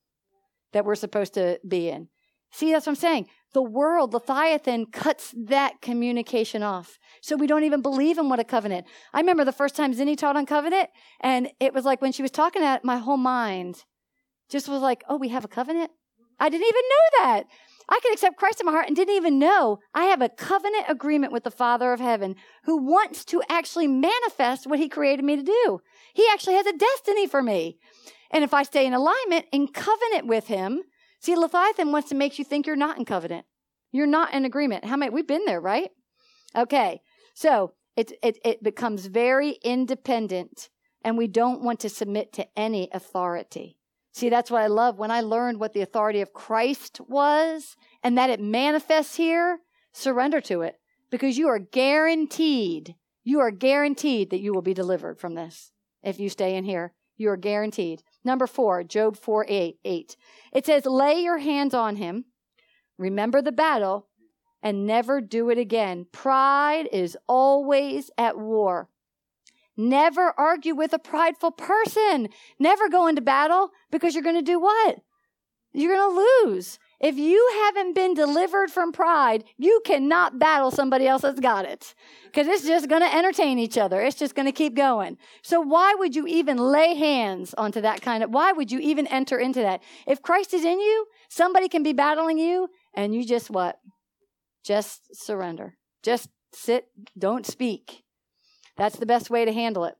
that 0.73 0.85
we're 0.85 0.95
supposed 0.95 1.33
to 1.35 1.59
be 1.67 1.89
in. 1.89 2.07
See, 2.51 2.71
that's 2.71 2.85
what 2.85 2.93
I'm 2.93 2.95
saying. 2.95 3.27
The 3.53 3.61
world, 3.61 4.13
Leviathan, 4.13 4.87
cuts 4.87 5.33
that 5.37 5.81
communication 5.81 6.63
off. 6.63 6.97
So 7.21 7.35
we 7.35 7.45
don't 7.45 7.65
even 7.65 7.81
believe 7.81 8.17
in 8.17 8.29
what 8.29 8.39
a 8.39 8.43
covenant. 8.43 8.87
I 9.13 9.19
remember 9.19 9.43
the 9.43 9.51
first 9.51 9.75
time 9.75 9.93
Zinni 9.93 10.17
taught 10.17 10.37
on 10.37 10.45
covenant, 10.45 10.89
and 11.19 11.49
it 11.59 11.73
was 11.73 11.83
like 11.85 12.01
when 12.01 12.13
she 12.13 12.21
was 12.21 12.31
talking 12.31 12.63
at 12.63 12.85
my 12.85 12.97
whole 12.97 13.17
mind 13.17 13.83
just 14.49 14.69
was 14.69 14.81
like, 14.81 15.03
oh, 15.09 15.17
we 15.17 15.29
have 15.29 15.43
a 15.43 15.49
covenant? 15.49 15.91
I 16.39 16.49
didn't 16.49 16.67
even 16.67 16.81
know 16.89 17.25
that. 17.25 17.43
I 17.89 17.99
could 18.01 18.13
accept 18.13 18.37
Christ 18.37 18.59
in 18.59 18.65
my 18.65 18.71
heart 18.71 18.87
and 18.87 18.95
didn't 18.95 19.15
even 19.15 19.39
know 19.39 19.79
I 19.93 20.05
have 20.05 20.21
a 20.21 20.29
covenant 20.29 20.85
agreement 20.89 21.31
with 21.31 21.43
the 21.43 21.51
Father 21.51 21.93
of 21.93 21.99
heaven 21.99 22.35
who 22.65 22.77
wants 22.77 23.23
to 23.25 23.41
actually 23.49 23.87
manifest 23.87 24.67
what 24.67 24.79
he 24.79 24.89
created 24.89 25.23
me 25.23 25.37
to 25.37 25.43
do. 25.43 25.79
He 26.13 26.25
actually 26.31 26.55
has 26.55 26.65
a 26.65 26.77
destiny 26.77 27.27
for 27.27 27.41
me. 27.41 27.77
And 28.31 28.43
if 28.43 28.53
I 28.53 28.63
stay 28.63 28.85
in 28.85 28.93
alignment 28.93 29.45
in 29.51 29.67
covenant 29.67 30.27
with 30.27 30.47
him, 30.47 30.81
See, 31.19 31.35
Leviathan 31.35 31.91
wants 31.91 32.09
to 32.09 32.15
make 32.15 32.37
you 32.37 32.45
think 32.45 32.67
you're 32.67 32.75
not 32.75 32.97
in 32.97 33.05
covenant. 33.05 33.45
You're 33.91 34.07
not 34.07 34.33
in 34.33 34.45
agreement. 34.45 34.85
How 34.85 34.97
many? 34.97 35.11
We've 35.11 35.27
been 35.27 35.45
there, 35.45 35.61
right? 35.61 35.89
Okay. 36.55 37.01
So 37.33 37.73
it, 37.95 38.11
it, 38.21 38.37
it 38.43 38.63
becomes 38.63 39.07
very 39.07 39.51
independent, 39.63 40.69
and 41.03 41.17
we 41.17 41.27
don't 41.27 41.63
want 41.63 41.79
to 41.81 41.89
submit 41.89 42.33
to 42.33 42.47
any 42.57 42.89
authority. 42.93 43.76
See, 44.17 44.29
that's 44.29 44.49
what 44.49 44.63
I 44.63 44.67
love. 44.67 44.97
When 44.97 45.11
I 45.11 45.21
learned 45.21 45.59
what 45.59 45.73
the 45.73 45.83
authority 45.83 46.21
of 46.21 46.33
Christ 46.33 46.99
was 47.07 47.75
and 48.01 48.17
that 48.17 48.31
it 48.31 48.39
manifests 48.39 49.15
here, 49.15 49.59
surrender 49.93 50.41
to 50.41 50.63
it 50.63 50.79
because 51.11 51.37
you 51.37 51.47
are 51.49 51.59
guaranteed, 51.59 52.95
you 53.23 53.39
are 53.41 53.51
guaranteed 53.51 54.31
that 54.31 54.39
you 54.39 54.55
will 54.55 54.63
be 54.63 54.73
delivered 54.73 55.19
from 55.19 55.35
this 55.35 55.71
if 56.01 56.19
you 56.19 56.29
stay 56.29 56.55
in 56.55 56.63
here. 56.63 56.95
You 57.15 57.29
are 57.29 57.37
guaranteed. 57.37 58.01
Number 58.23 58.47
four, 58.47 58.83
Job 58.83 59.17
4 59.17 59.45
8, 59.47 59.75
8. 59.85 60.17
It 60.51 60.65
says, 60.65 60.87
Lay 60.87 61.21
your 61.21 61.37
hands 61.37 61.75
on 61.75 61.97
him, 61.97 62.25
remember 62.97 63.43
the 63.43 63.51
battle, 63.51 64.07
and 64.63 64.87
never 64.87 65.21
do 65.21 65.51
it 65.51 65.59
again. 65.59 66.07
Pride 66.11 66.89
is 66.91 67.15
always 67.27 68.09
at 68.17 68.35
war. 68.35 68.89
Never 69.77 70.33
argue 70.37 70.73
with 70.75 70.91
a 70.91 70.99
prideful 70.99 71.51
person. 71.51 72.29
Never 72.57 72.89
go 72.89 73.07
into 73.07 73.21
battle 73.21 73.69
because 73.91 74.15
you're 74.15 74.23
going 74.23 74.35
to 74.35 74.41
do 74.41 74.59
what? 74.59 74.99
You're 75.73 75.95
going 75.95 76.09
to 76.09 76.49
lose. 76.49 76.79
If 76.99 77.17
you 77.17 77.47
haven't 77.65 77.93
been 77.93 78.15
delivered 78.15 78.71
from 78.71 78.91
pride, 78.91 79.43
you 79.57 79.81
cannot 79.85 80.39
battle 80.39 80.71
somebody 80.71 81.05
else 81.05 81.21
that's 81.21 81.39
got 81.39 81.65
it. 81.65 81.93
Because 82.25 82.47
it's 82.47 82.65
just 82.65 82.89
going 82.89 83.03
to 83.03 83.15
entertain 83.15 83.59
each 83.59 83.77
other. 83.77 84.01
It's 84.01 84.17
just 84.17 84.33
going 84.33 84.47
to 84.47 84.51
keep 84.51 84.75
going. 84.75 85.17
So 85.43 85.61
why 85.61 85.93
would 85.93 86.15
you 86.15 86.25
even 86.25 86.57
lay 86.57 86.95
hands 86.95 87.53
onto 87.53 87.81
that 87.81 88.01
kind 88.01 88.23
of, 88.23 88.31
why 88.31 88.51
would 88.51 88.71
you 88.71 88.79
even 88.79 89.05
enter 89.07 89.37
into 89.37 89.61
that? 89.61 89.83
If 90.07 90.23
Christ 90.23 90.55
is 90.55 90.65
in 90.65 90.79
you, 90.79 91.05
somebody 91.29 91.69
can 91.69 91.83
be 91.83 91.93
battling 91.93 92.39
you 92.39 92.69
and 92.95 93.13
you 93.13 93.23
just 93.23 93.51
what? 93.51 93.79
Just 94.63 95.15
surrender. 95.15 95.77
Just 96.01 96.29
sit, 96.51 96.87
don't 97.15 97.45
speak. 97.45 98.03
That's 98.77 98.97
the 98.97 99.05
best 99.05 99.29
way 99.29 99.45
to 99.45 99.51
handle 99.51 99.85
it. 99.85 99.95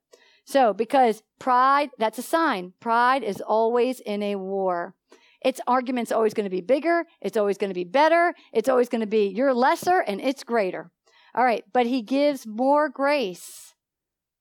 So, 0.46 0.74
because 0.74 1.24
pride, 1.40 1.90
that's 1.98 2.18
a 2.18 2.24
sign. 2.24 2.74
Pride 2.80 3.24
is 3.24 3.42
always 3.42 4.00
in 4.00 4.24
a 4.24 4.36
war. 4.36 4.96
Its 5.44 5.60
argument's 5.68 6.12
always 6.12 6.34
going 6.34 6.46
to 6.46 6.50
be 6.50 6.62
bigger. 6.62 7.06
It's 7.22 7.38
always 7.38 7.58
going 7.58 7.70
to 7.70 7.76
be 7.76 7.84
better. 7.84 8.34
It's 8.54 8.70
always 8.70 8.90
going 8.90 9.02
to 9.02 9.08
be 9.08 9.28
you're 9.28 9.54
lesser 9.54 10.00
and 10.00 10.22
it's 10.22 10.44
greater. 10.44 10.90
All 11.36 11.44
right, 11.44 11.64
but 11.74 11.86
he 11.86 12.02
gives 12.02 12.48
more 12.48 12.90
grace. 12.90 13.74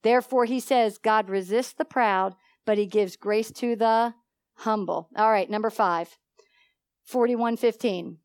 Therefore, 0.03 0.45
he 0.45 0.61
says, 0.61 0.99
God 0.99 1.29
resists 1.29 1.75
the 1.75 1.85
proud, 1.85 2.37
but 2.65 2.79
he 2.79 2.87
gives 2.87 3.17
grace 3.17 3.51
to 3.53 3.77
the 3.77 4.15
humble. 4.59 5.09
All 5.17 5.31
right, 5.31 5.51
number 5.51 5.71
five, 5.71 6.17
4115. 7.05 8.19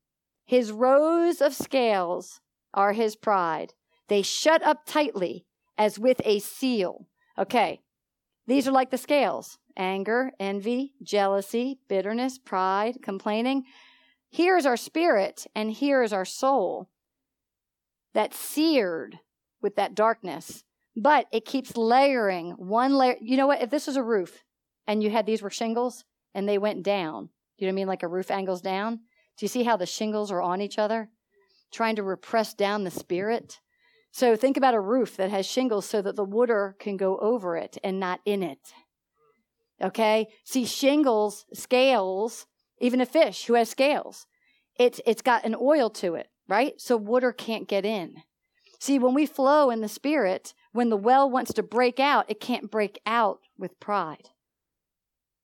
His 0.45 0.72
rows 0.72 1.41
of 1.41 1.53
scales 1.53 2.39
are 2.74 2.93
his 2.93 3.16
pride. 3.16 3.74
They 4.07 4.22
shut 4.22 4.62
up 4.64 4.86
tightly 4.86 5.45
as 5.78 5.99
with 5.99 6.22
a 6.24 6.39
seal. 6.39 7.07
Okay, 7.38 7.82
these 8.47 8.67
are 8.67 8.72
like 8.72 8.91
the 8.91 8.97
scales 8.97 9.57
anger, 9.78 10.32
envy, 10.39 10.93
jealousy, 11.01 11.80
bitterness, 11.88 12.38
pride, 12.38 12.97
complaining. 13.01 13.63
Here 14.30 14.57
is 14.57 14.65
our 14.65 14.78
spirit, 14.78 15.47
and 15.55 15.72
here 15.72 16.03
is 16.03 16.13
our 16.13 16.26
soul 16.26 16.89
that's 18.13 18.38
seared 18.38 19.19
with 19.61 19.76
that 19.76 19.95
darkness. 19.95 20.63
But 20.95 21.28
it 21.32 21.45
keeps 21.45 21.78
layering 21.78 22.51
one 22.51 22.93
layer. 22.95 23.15
You 23.22 23.38
know 23.38 23.47
what? 23.47 23.61
If 23.61 23.69
this 23.69 23.88
was 23.88 23.95
a 23.95 24.03
roof 24.03 24.43
and 24.88 25.01
you 25.01 25.09
had 25.09 25.26
these 25.26 25.41
were 25.41 25.49
shingles 25.49 26.03
and 26.34 26.47
they 26.47 26.57
went 26.57 26.84
down, 26.84 27.30
you 27.57 27.65
know 27.65 27.72
what 27.72 27.76
I 27.76 27.76
mean? 27.76 27.88
Like 27.88 28.03
a 28.03 28.09
roof 28.09 28.30
angles 28.30 28.61
down. 28.61 28.95
Do 29.38 29.45
you 29.45 29.47
see 29.47 29.63
how 29.63 29.78
the 29.78 29.86
shingles 29.86 30.32
are 30.32 30.41
on 30.41 30.61
each 30.61 30.78
other? 30.78 31.09
Trying 31.72 31.95
to 31.95 32.03
repress 32.03 32.53
down 32.53 32.84
the 32.84 32.91
spirit. 32.91 33.61
So 34.12 34.36
think 34.36 34.57
about 34.57 34.74
a 34.74 34.80
roof 34.80 35.16
that 35.18 35.32
has 35.32 35.45
shingles 35.45 35.86
so 35.86 36.01
that 36.01 36.16
the 36.16 36.24
water 36.24 36.76
can 36.80 36.97
go 36.97 37.18
over 37.18 37.55
it 37.55 37.78
and 37.84 37.99
not 37.99 38.20
in 38.26 38.43
it. 38.43 38.74
Okay? 39.82 40.28
See, 40.43 40.66
shingles, 40.66 41.45
scales, 41.53 42.45
even 42.80 42.99
a 43.01 43.05
fish 43.05 43.45
who 43.45 43.53
has 43.53 43.70
scales, 43.70 44.28
it's, 44.78 44.99
it's 45.05 45.22
got 45.22 45.45
an 45.45 45.55
oil 45.59 45.89
to 45.91 46.16
it, 46.16 46.28
right? 46.47 46.80
So 46.80 46.97
water 46.97 47.32
can't 47.32 47.68
get 47.68 47.86
in. 47.86 48.24
See, 48.80 48.99
when 48.99 49.14
we 49.14 49.26
flow 49.26 49.70
in 49.70 49.82
the 49.82 49.88
Spirit, 49.88 50.53
when 50.72 50.89
the 50.89 50.97
well 50.97 51.30
wants 51.30 51.53
to 51.53 51.64
break 51.64 51.99
out, 51.99 52.26
it 52.30 52.39
can't 52.39 52.72
break 52.72 52.99
out 53.05 53.39
with 53.57 53.80
pride. 53.80 54.30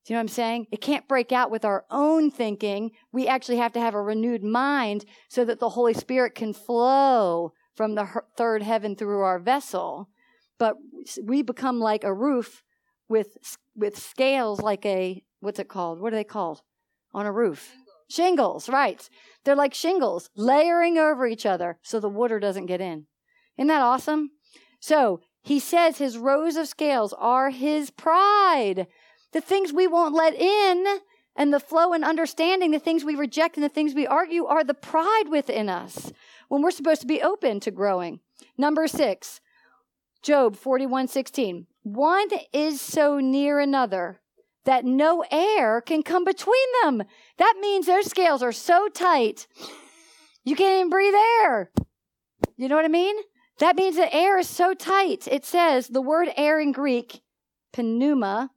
Do 0.05 0.13
you 0.13 0.15
know 0.15 0.19
what 0.19 0.23
I'm 0.23 0.27
saying? 0.29 0.67
It 0.71 0.81
can't 0.81 1.07
break 1.07 1.31
out 1.31 1.51
with 1.51 1.63
our 1.63 1.85
own 1.91 2.31
thinking. 2.31 2.91
We 3.11 3.27
actually 3.27 3.57
have 3.57 3.73
to 3.73 3.79
have 3.79 3.93
a 3.93 4.01
renewed 4.01 4.43
mind 4.43 5.05
so 5.27 5.45
that 5.45 5.59
the 5.59 5.69
Holy 5.69 5.93
Spirit 5.93 6.33
can 6.33 6.53
flow 6.53 7.53
from 7.77 7.93
the 7.95 8.23
third 8.35 8.63
heaven 8.63 8.95
through 8.95 9.21
our 9.21 9.39
vessel. 9.39 10.09
But 10.57 10.75
we 11.23 11.43
become 11.43 11.79
like 11.79 12.03
a 12.03 12.13
roof 12.13 12.63
with 13.07 13.37
with 13.75 13.97
scales 13.97 14.59
like 14.59 14.85
a 14.85 15.23
what's 15.39 15.59
it 15.59 15.69
called? 15.69 16.01
What 16.01 16.11
are 16.11 16.17
they 16.17 16.23
called? 16.23 16.63
On 17.13 17.25
a 17.25 17.31
roof. 17.31 17.71
Shingles. 18.09 18.65
shingles, 18.65 18.69
right. 18.69 19.09
They're 19.43 19.55
like 19.55 19.73
shingles 19.73 20.29
layering 20.35 20.97
over 20.97 21.27
each 21.27 21.45
other 21.45 21.77
so 21.83 21.99
the 21.99 22.09
water 22.09 22.39
doesn't 22.39 22.65
get 22.65 22.81
in. 22.81 23.05
Isn't 23.57 23.67
that 23.67 23.81
awesome? 23.81 24.31
So 24.79 25.21
he 25.41 25.59
says 25.59 25.97
his 25.97 26.17
rows 26.17 26.55
of 26.55 26.67
scales 26.67 27.13
are 27.17 27.49
his 27.51 27.91
pride. 27.91 28.87
The 29.33 29.41
things 29.41 29.71
we 29.71 29.87
won't 29.87 30.15
let 30.15 30.33
in 30.33 30.99
and 31.35 31.53
the 31.53 31.59
flow 31.59 31.93
and 31.93 32.03
understanding, 32.03 32.71
the 32.71 32.79
things 32.79 33.03
we 33.03 33.15
reject 33.15 33.55
and 33.55 33.63
the 33.63 33.69
things 33.69 33.93
we 33.93 34.07
argue 34.07 34.45
are 34.45 34.63
the 34.63 34.73
pride 34.73 35.29
within 35.29 35.69
us 35.69 36.11
when 36.47 36.61
we're 36.61 36.71
supposed 36.71 37.01
to 37.01 37.07
be 37.07 37.21
open 37.21 37.59
to 37.61 37.71
growing. 37.71 38.19
Number 38.57 38.87
six, 38.87 39.41
Job 40.21 40.55
41 40.55 41.07
16. 41.07 41.67
One 41.83 42.27
is 42.53 42.81
so 42.81 43.19
near 43.19 43.59
another 43.59 44.19
that 44.65 44.83
no 44.83 45.23
air 45.31 45.79
can 45.79 46.03
come 46.03 46.25
between 46.25 46.67
them. 46.83 47.03
That 47.37 47.55
means 47.61 47.85
their 47.85 48.03
scales 48.03 48.43
are 48.43 48.51
so 48.51 48.89
tight, 48.89 49.47
you 50.43 50.55
can't 50.55 50.79
even 50.79 50.89
breathe 50.89 51.13
air. 51.41 51.71
You 52.55 52.67
know 52.67 52.75
what 52.75 52.85
I 52.85 52.89
mean? 52.89 53.15
That 53.59 53.75
means 53.75 53.95
the 53.95 54.13
air 54.13 54.37
is 54.37 54.47
so 54.47 54.73
tight. 54.73 55.27
It 55.29 55.45
says 55.45 55.87
the 55.87 56.01
word 56.01 56.29
air 56.37 56.59
in 56.59 56.71
Greek, 56.71 57.21
pneuma, 57.75 58.51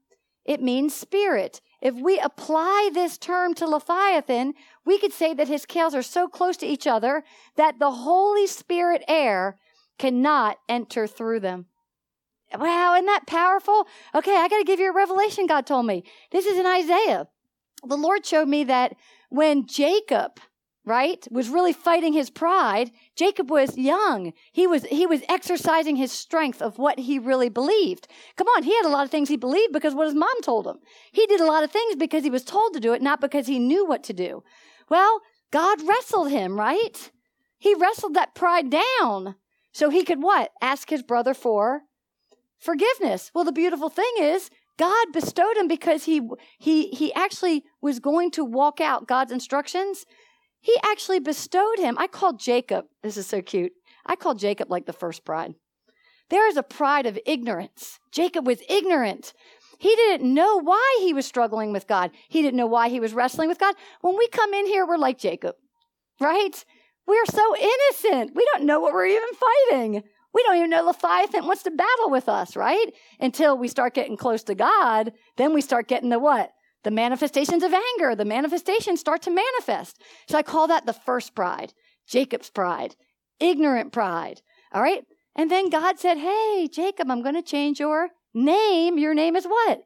it 0.45 0.63
means 0.63 0.95
spirit. 0.95 1.61
If 1.81 1.95
we 1.95 2.19
apply 2.19 2.91
this 2.93 3.17
term 3.17 3.55
to 3.55 3.67
Leviathan, 3.67 4.55
we 4.85 4.99
could 4.99 5.13
say 5.13 5.33
that 5.35 5.49
his 5.49 5.63
scales 5.63 5.95
are 5.95 6.03
so 6.03 6.29
close 6.29 6.57
to 6.59 6.67
each 6.67 6.87
other 6.87 7.25
that 7.57 7.79
the 7.79 7.91
Holy 7.91 8.47
Spirit 8.47 9.03
air 9.09 9.59
cannot 9.99 10.59
enter 10.69 11.07
through 11.07 11.41
them. 11.41 11.67
Wow, 12.59 12.95
isn't 12.95 13.07
that 13.07 13.27
powerful? 13.27 13.87
Okay, 14.15 14.37
I 14.37 14.49
got 14.49 14.59
to 14.59 14.65
give 14.65 14.81
you 14.81 14.91
a 14.91 14.95
revelation 14.95 15.47
God 15.47 15.67
told 15.67 15.87
me. 15.87 16.05
This 16.33 16.47
is 16.47 16.59
in 16.59 16.67
Isaiah. 16.67 17.29
The 17.85 17.97
Lord 17.97 18.27
showed 18.27 18.49
me 18.49 18.65
that 18.65 18.97
when 19.31 19.67
Jacob 19.67 20.41
right 20.85 21.27
was 21.31 21.49
really 21.49 21.73
fighting 21.73 22.13
his 22.13 22.31
pride. 22.31 22.91
Jacob 23.15 23.51
was 23.51 23.77
young. 23.77 24.33
He 24.53 24.67
was 24.67 24.85
he 24.85 25.07
was 25.07 25.23
exercising 25.29 25.97
his 25.97 26.13
strength 26.13 26.63
of 26.63 26.79
what 26.79 27.01
he 27.01 27.19
really 27.19 27.49
believed. 27.49 28.09
Come 28.37 28.47
on 28.49 28.63
he 28.63 28.75
had 28.75 28.87
a 28.87 28.91
lot 28.91 29.05
of 29.05 29.11
things 29.11 29.29
he 29.29 29.37
believed 29.37 29.73
because 29.73 29.95
what 29.95 30.07
his 30.07 30.15
mom 30.15 30.41
told 30.43 30.67
him. 30.67 30.79
He 31.13 31.27
did 31.27 31.41
a 31.41 31.47
lot 31.47 31.65
of 31.65 31.71
things 31.71 31.97
because 31.97 32.25
he 32.25 32.31
was 32.31 32.45
told 32.45 32.73
to 32.75 32.81
do 32.81 32.93
it 32.93 33.03
not 33.03 33.21
because 33.21 33.47
he 33.47 33.59
knew 33.59 33.87
what 33.87 34.03
to 34.05 34.13
do. 34.13 34.43
Well 34.89 35.21
god 35.51 35.87
wrestled 35.87 36.31
him 36.31 36.59
right? 36.59 37.11
He 37.59 37.75
wrestled 37.75 38.15
that 38.15 38.35
pride 38.35 38.71
down 38.71 39.35
so 39.73 39.91
he 39.91 40.05
could 40.05 40.23
what? 40.23 40.51
Ask 40.63 40.91
his 40.91 41.03
brother 41.03 41.35
for 41.35 41.83
forgiveness. 42.59 43.31
Well 43.35 43.45
the 43.45 43.53
beautiful 43.53 43.91
thing 43.91 44.13
is 44.19 44.51
God 44.79 45.13
bestowed 45.13 45.59
him 45.59 45.69
because 45.69 46.05
he 46.05 46.23
he 46.59 46.89
he 46.89 47.13
actually 47.13 47.65
was 47.83 48.01
going 48.01 48.31
to 48.31 48.45
walk 48.47 48.81
out 48.81 49.07
God's 49.07 49.31
instructions 49.31 50.07
he 50.61 50.77
actually 50.85 51.21
bestowed 51.21 51.79
him. 51.79 51.97
I 51.99 52.07
called 52.07 52.39
Jacob, 52.39 52.87
this 53.03 53.17
is 53.17 53.27
so 53.27 53.41
cute. 53.43 53.73
I 54.07 54.17
called 54.17 54.39
Jacob 54.39 54.71
like 54.71 54.87
the 54.87 54.93
first 54.93 55.25
pride. 55.25 55.55
There 56.29 56.49
is 56.49 56.57
a 56.57 56.63
pride 56.63 57.07
of 57.07 57.19
ignorance. 57.27 57.99
Jacob 58.13 58.47
was 58.47 58.63
ignorant. 58.69 59.33
He 59.79 59.95
didn't 59.97 60.33
know 60.33 60.57
why 60.61 60.99
he 61.01 61.15
was 61.15 61.27
struggling 61.27 61.73
with 61.73 61.87
God. 61.87 62.11
He 62.29 62.43
didn't 62.43 62.59
know 62.59 62.67
why 62.67 62.89
he 62.89 63.01
was 63.01 63.15
wrestling 63.15 63.49
with 63.49 63.59
God. 63.59 63.75
When 64.03 64.17
we 64.17 64.29
come 64.29 64.53
in 64.53 64.67
here, 64.67 64.87
we're 64.87 64.99
like 64.99 65.19
Jacob, 65.19 65.57
right? 66.21 66.65
We're 67.07 67.27
so 67.27 67.57
innocent. 67.57 68.37
We 68.37 68.47
don't 68.53 68.67
know 68.67 68.79
what 68.79 68.93
we're 68.93 69.07
even 69.07 69.29
fighting. 69.71 70.03
We 70.33 70.43
don't 70.43 70.57
even 70.57 70.71
know 70.71 70.85
Leviathan 70.85 71.47
wants 71.47 71.65
to 71.65 71.71
battle 71.71 72.11
with 72.11 72.29
us, 72.29 72.55
right? 72.57 72.93
Until 73.19 73.57
we 73.59 73.69
start 73.69 73.95
getting 73.95 74.17
close 74.17 74.43
to 74.45 74.55
God, 74.55 75.13
then 75.37 75.53
we 75.53 75.61
start 75.61 75.89
getting 75.89 76.11
the 76.11 76.19
what? 76.19 76.53
The 76.83 76.91
manifestations 76.91 77.63
of 77.63 77.73
anger, 77.75 78.15
the 78.15 78.25
manifestations 78.25 79.01
start 79.01 79.23
to 79.23 79.31
manifest. 79.31 80.01
So 80.29 80.39
I 80.39 80.43
call 80.43 80.69
that 80.69 80.87
the 80.87 80.93
first 80.93 81.35
pride, 81.35 81.75
Jacob's 82.09 82.51
pride, 82.51 82.97
ignorant 83.39 83.93
pride. 83.93 84.43
All 84.73 84.83
right. 84.83 85.05
And 85.37 85.51
then 85.51 85.71
God 85.71 85.99
said, 85.99 86.19
Hey, 86.19 86.69
Jacob, 86.73 87.11
I'm 87.11 87.23
going 87.23 87.35
to 87.35 87.43
change 87.43 87.81
your 87.81 88.11
name. 88.35 88.99
Your 88.99 89.15
name 89.15 89.37
is 89.37 89.45
what? 89.45 89.83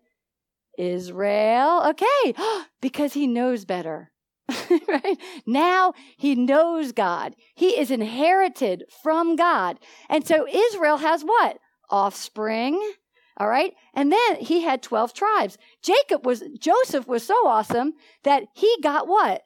Israel. 0.79 1.83
Okay. 1.89 2.35
because 2.81 3.13
he 3.13 3.27
knows 3.27 3.65
better. 3.65 4.11
right? 4.89 5.19
Now 5.47 5.95
he 6.19 6.35
knows 6.35 6.93
God. 6.93 7.35
He 7.55 7.79
is 7.79 7.91
inherited 7.91 8.85
from 9.03 9.37
God. 9.37 9.79
And 10.11 10.27
so 10.27 10.47
Israel 10.47 10.99
has 10.99 11.23
what? 11.23 11.59
Offspring 11.91 12.81
all 13.37 13.49
right. 13.49 13.75
And 13.95 14.13
then 14.13 14.37
he 14.37 14.63
had 14.63 14.83
12 14.83 15.13
tribes. 15.13 15.59
Jacob 15.83 16.25
was, 16.25 16.43
Joseph 16.59 17.09
was 17.09 17.27
so 17.27 17.35
awesome 17.47 17.95
that 18.23 18.45
he 18.55 18.77
got 18.83 19.09
what? 19.09 19.43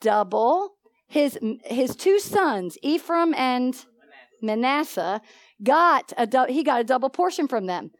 Double. 0.00 0.74
His, 1.06 1.38
his 1.64 1.96
two 1.96 2.18
sons, 2.18 2.76
Ephraim 2.82 3.34
and 3.34 3.74
Manasseh, 4.42 5.20
got 5.62 6.12
a, 6.16 6.52
he 6.52 6.62
got 6.62 6.80
a 6.80 6.84
double 6.84 7.10
portion 7.10 7.48
from 7.48 7.66
them. 7.66 7.90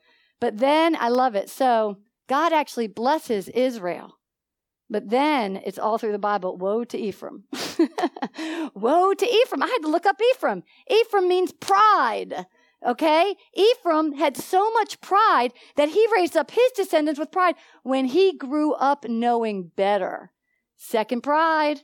But 0.40 0.58
then 0.58 0.96
I 0.96 1.08
love 1.08 1.34
it. 1.34 1.50
So 1.50 1.98
God 2.28 2.52
actually 2.52 2.86
blesses 2.86 3.48
Israel. 3.48 4.14
But 4.90 5.10
then 5.10 5.60
it's 5.66 5.78
all 5.78 5.98
through 5.98 6.12
the 6.12 6.18
Bible. 6.18 6.56
Woe 6.56 6.84
to 6.84 6.98
Ephraim. 6.98 7.44
Woe 8.74 9.12
to 9.12 9.26
Ephraim. 9.26 9.62
I 9.62 9.66
had 9.66 9.82
to 9.82 9.88
look 9.88 10.06
up 10.06 10.20
Ephraim. 10.34 10.62
Ephraim 10.90 11.28
means 11.28 11.52
pride. 11.52 12.46
Okay? 12.86 13.34
Ephraim 13.54 14.12
had 14.12 14.36
so 14.36 14.70
much 14.72 15.00
pride 15.00 15.52
that 15.76 15.90
he 15.90 16.06
raised 16.14 16.36
up 16.36 16.50
his 16.50 16.70
descendants 16.72 17.18
with 17.18 17.32
pride 17.32 17.56
when 17.82 18.06
he 18.06 18.36
grew 18.36 18.74
up 18.74 19.04
knowing 19.08 19.70
better. 19.74 20.32
Second 20.76 21.22
pride. 21.22 21.80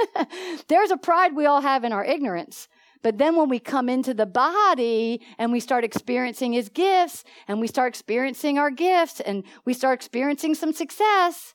There's 0.68 0.90
a 0.90 0.96
pride 0.96 1.36
we 1.36 1.46
all 1.46 1.60
have 1.60 1.84
in 1.84 1.92
our 1.92 2.04
ignorance. 2.04 2.68
But 3.02 3.18
then 3.18 3.36
when 3.36 3.48
we 3.48 3.58
come 3.58 3.88
into 3.88 4.14
the 4.14 4.26
body 4.26 5.20
and 5.38 5.52
we 5.52 5.60
start 5.60 5.84
experiencing 5.84 6.52
his 6.52 6.68
gifts 6.68 7.24
and 7.48 7.60
we 7.60 7.66
start 7.66 7.88
experiencing 7.88 8.58
our 8.58 8.70
gifts 8.70 9.20
and 9.20 9.44
we 9.64 9.74
start 9.74 9.94
experiencing 9.94 10.54
some 10.54 10.72
success, 10.72 11.54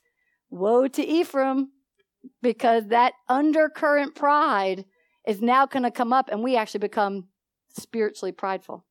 woe 0.50 0.88
to 0.88 1.06
Ephraim 1.06 1.70
because 2.42 2.88
that 2.88 3.14
undercurrent 3.28 4.14
pride 4.14 4.84
is 5.26 5.40
now 5.40 5.66
going 5.66 5.82
to 5.82 5.90
come 5.90 6.12
up 6.12 6.28
and 6.30 6.42
we 6.42 6.56
actually 6.56 6.80
become 6.80 7.28
spiritually 7.76 8.32
prideful. 8.32 8.84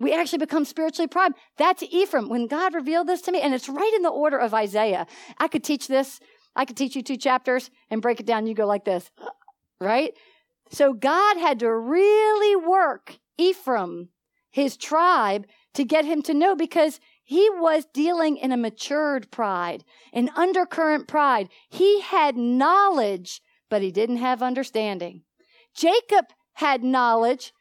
We 0.00 0.14
actually 0.14 0.38
become 0.38 0.64
spiritually 0.64 1.08
pride. 1.08 1.32
That's 1.56 1.82
Ephraim. 1.82 2.28
When 2.28 2.46
God 2.46 2.74
revealed 2.74 3.08
this 3.08 3.20
to 3.22 3.32
me, 3.32 3.40
and 3.40 3.52
it's 3.52 3.68
right 3.68 3.92
in 3.96 4.02
the 4.02 4.08
order 4.08 4.38
of 4.38 4.54
Isaiah. 4.54 5.06
I 5.38 5.48
could 5.48 5.64
teach 5.64 5.88
this. 5.88 6.20
I 6.54 6.64
could 6.64 6.76
teach 6.76 6.94
you 6.94 7.02
two 7.02 7.16
chapters 7.16 7.70
and 7.90 8.02
break 8.02 8.20
it 8.20 8.26
down. 8.26 8.46
You 8.46 8.54
go 8.54 8.66
like 8.66 8.84
this, 8.84 9.10
right? 9.80 10.12
So 10.70 10.92
God 10.92 11.36
had 11.38 11.60
to 11.60 11.72
really 11.72 12.56
work 12.56 13.18
Ephraim, 13.38 14.10
his 14.50 14.76
tribe, 14.76 15.46
to 15.74 15.84
get 15.84 16.04
him 16.04 16.22
to 16.22 16.34
know 16.34 16.54
because 16.54 17.00
he 17.24 17.48
was 17.50 17.86
dealing 17.92 18.36
in 18.36 18.52
a 18.52 18.56
matured 18.56 19.30
pride, 19.30 19.84
an 20.12 20.30
undercurrent 20.34 21.06
pride. 21.08 21.48
He 21.68 22.00
had 22.00 22.36
knowledge, 22.36 23.40
but 23.68 23.82
he 23.82 23.90
didn't 23.90 24.16
have 24.16 24.42
understanding. 24.42 25.22
Jacob 25.76 26.26
had 26.54 26.82
knowledge, 26.82 27.52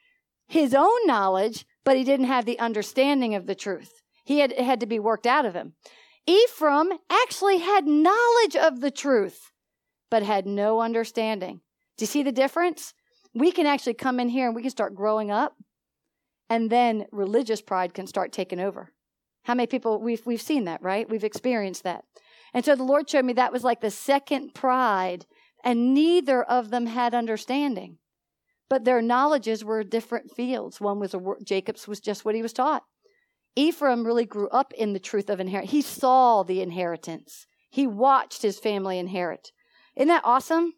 his 0.47 0.73
own 0.73 1.05
knowledge, 1.05 1.65
but 1.83 1.97
he 1.97 2.03
didn't 2.03 2.27
have 2.27 2.45
the 2.45 2.59
understanding 2.59 3.35
of 3.35 3.45
the 3.45 3.55
truth. 3.55 4.01
He 4.25 4.39
had, 4.39 4.51
had 4.53 4.79
to 4.79 4.85
be 4.85 4.99
worked 4.99 5.25
out 5.25 5.45
of 5.45 5.53
him. 5.53 5.73
Ephraim 6.25 6.91
actually 7.09 7.59
had 7.59 7.87
knowledge 7.87 8.55
of 8.55 8.81
the 8.81 8.91
truth, 8.91 9.51
but 10.09 10.23
had 10.23 10.45
no 10.45 10.81
understanding. 10.81 11.61
Do 11.97 12.03
you 12.03 12.07
see 12.07 12.23
the 12.23 12.31
difference? 12.31 12.93
We 13.33 13.51
can 13.51 13.65
actually 13.65 13.93
come 13.93 14.19
in 14.19 14.29
here 14.29 14.47
and 14.47 14.55
we 14.55 14.61
can 14.61 14.71
start 14.71 14.95
growing 14.95 15.31
up, 15.31 15.55
and 16.49 16.69
then 16.69 17.05
religious 17.11 17.61
pride 17.61 17.93
can 17.93 18.07
start 18.07 18.31
taking 18.31 18.59
over. 18.59 18.91
How 19.43 19.53
many 19.53 19.67
people 19.67 20.01
we've 20.01 20.25
we've 20.25 20.41
seen 20.41 20.65
that, 20.65 20.81
right? 20.81 21.09
We've 21.09 21.23
experienced 21.23 21.83
that. 21.83 22.03
And 22.53 22.65
so 22.65 22.75
the 22.75 22.83
Lord 22.83 23.09
showed 23.09 23.25
me 23.25 23.33
that 23.33 23.53
was 23.53 23.63
like 23.63 23.81
the 23.81 23.91
second 23.91 24.53
pride, 24.53 25.25
and 25.63 25.93
neither 25.93 26.43
of 26.43 26.69
them 26.69 26.87
had 26.87 27.13
understanding. 27.13 27.97
But 28.69 28.83
their 28.83 29.01
knowledges 29.01 29.63
were 29.63 29.83
different 29.83 30.35
fields. 30.35 30.81
One 30.81 30.99
was 30.99 31.13
a, 31.13 31.21
Jacob's 31.43 31.87
was 31.87 31.99
just 31.99 32.25
what 32.25 32.35
he 32.35 32.41
was 32.41 32.53
taught. 32.53 32.83
Ephraim 33.55 34.05
really 34.05 34.25
grew 34.25 34.49
up 34.49 34.73
in 34.73 34.93
the 34.93 34.99
truth 34.99 35.29
of 35.29 35.39
inheritance. 35.39 35.71
He 35.71 35.81
saw 35.81 36.43
the 36.43 36.61
inheritance. 36.61 37.47
He 37.69 37.87
watched 37.87 38.41
his 38.41 38.59
family 38.59 38.99
inherit. 38.99 39.51
Isn't 39.95 40.09
that 40.09 40.25
awesome? 40.25 40.73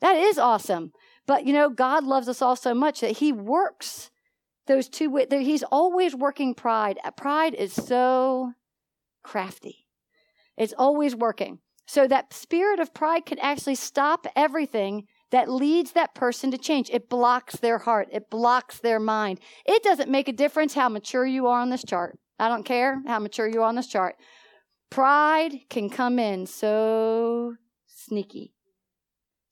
That 0.00 0.16
is 0.16 0.38
awesome. 0.38 0.92
But 1.26 1.46
you 1.46 1.52
know, 1.52 1.68
God 1.68 2.04
loves 2.04 2.28
us 2.28 2.40
all 2.40 2.56
so 2.56 2.74
much 2.74 3.00
that 3.00 3.18
He 3.18 3.32
works 3.32 4.10
those 4.66 4.88
two. 4.88 5.14
He's 5.30 5.62
always 5.64 6.14
working 6.14 6.54
pride. 6.54 6.98
Uh, 7.04 7.10
pride 7.10 7.54
is 7.54 7.72
so 7.72 8.52
crafty. 9.22 9.86
It's 10.56 10.74
always 10.76 11.14
working. 11.14 11.58
So 11.86 12.08
that 12.08 12.32
spirit 12.32 12.80
of 12.80 12.94
pride 12.94 13.26
can 13.26 13.38
actually 13.38 13.76
stop 13.76 14.26
everything 14.34 15.06
that 15.30 15.50
leads 15.50 15.92
that 15.92 16.14
person 16.14 16.50
to 16.50 16.58
change. 16.58 16.90
It 16.90 17.08
blocks 17.08 17.56
their 17.56 17.78
heart, 17.78 18.08
it 18.12 18.30
blocks 18.30 18.78
their 18.80 19.00
mind. 19.00 19.40
It 19.64 19.82
doesn't 19.82 20.10
make 20.10 20.28
a 20.28 20.32
difference 20.32 20.74
how 20.74 20.88
mature 20.88 21.26
you 21.26 21.46
are 21.46 21.60
on 21.60 21.70
this 21.70 21.84
chart. 21.84 22.18
I 22.38 22.48
don't 22.48 22.64
care 22.64 23.02
how 23.06 23.18
mature 23.18 23.48
you 23.48 23.62
are 23.62 23.68
on 23.68 23.76
this 23.76 23.88
chart. 23.88 24.16
Pride 24.90 25.52
can 25.68 25.90
come 25.90 26.18
in 26.18 26.46
so 26.46 27.54
sneaky. 27.86 28.52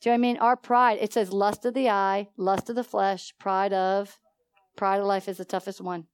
Do 0.00 0.10
you 0.10 0.12
know 0.12 0.20
what 0.20 0.26
I 0.26 0.28
mean? 0.28 0.36
Our 0.38 0.56
pride, 0.56 0.98
it 1.00 1.12
says 1.12 1.32
lust 1.32 1.64
of 1.64 1.74
the 1.74 1.88
eye, 1.88 2.28
lust 2.36 2.68
of 2.68 2.76
the 2.76 2.84
flesh, 2.84 3.32
pride 3.38 3.72
of 3.72 4.18
Pride 4.76 5.00
of 5.00 5.06
life 5.06 5.28
is 5.28 5.36
the 5.36 5.44
toughest 5.44 5.80
one 5.80 6.06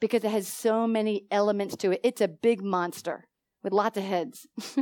because 0.00 0.24
it 0.24 0.30
has 0.30 0.48
so 0.48 0.86
many 0.86 1.26
elements 1.30 1.76
to 1.76 1.92
it. 1.92 2.00
It's 2.02 2.20
a 2.20 2.28
big 2.28 2.62
monster 2.62 3.26
with 3.62 3.72
lots 3.72 3.96
of 3.96 4.04
heads. 4.04 4.46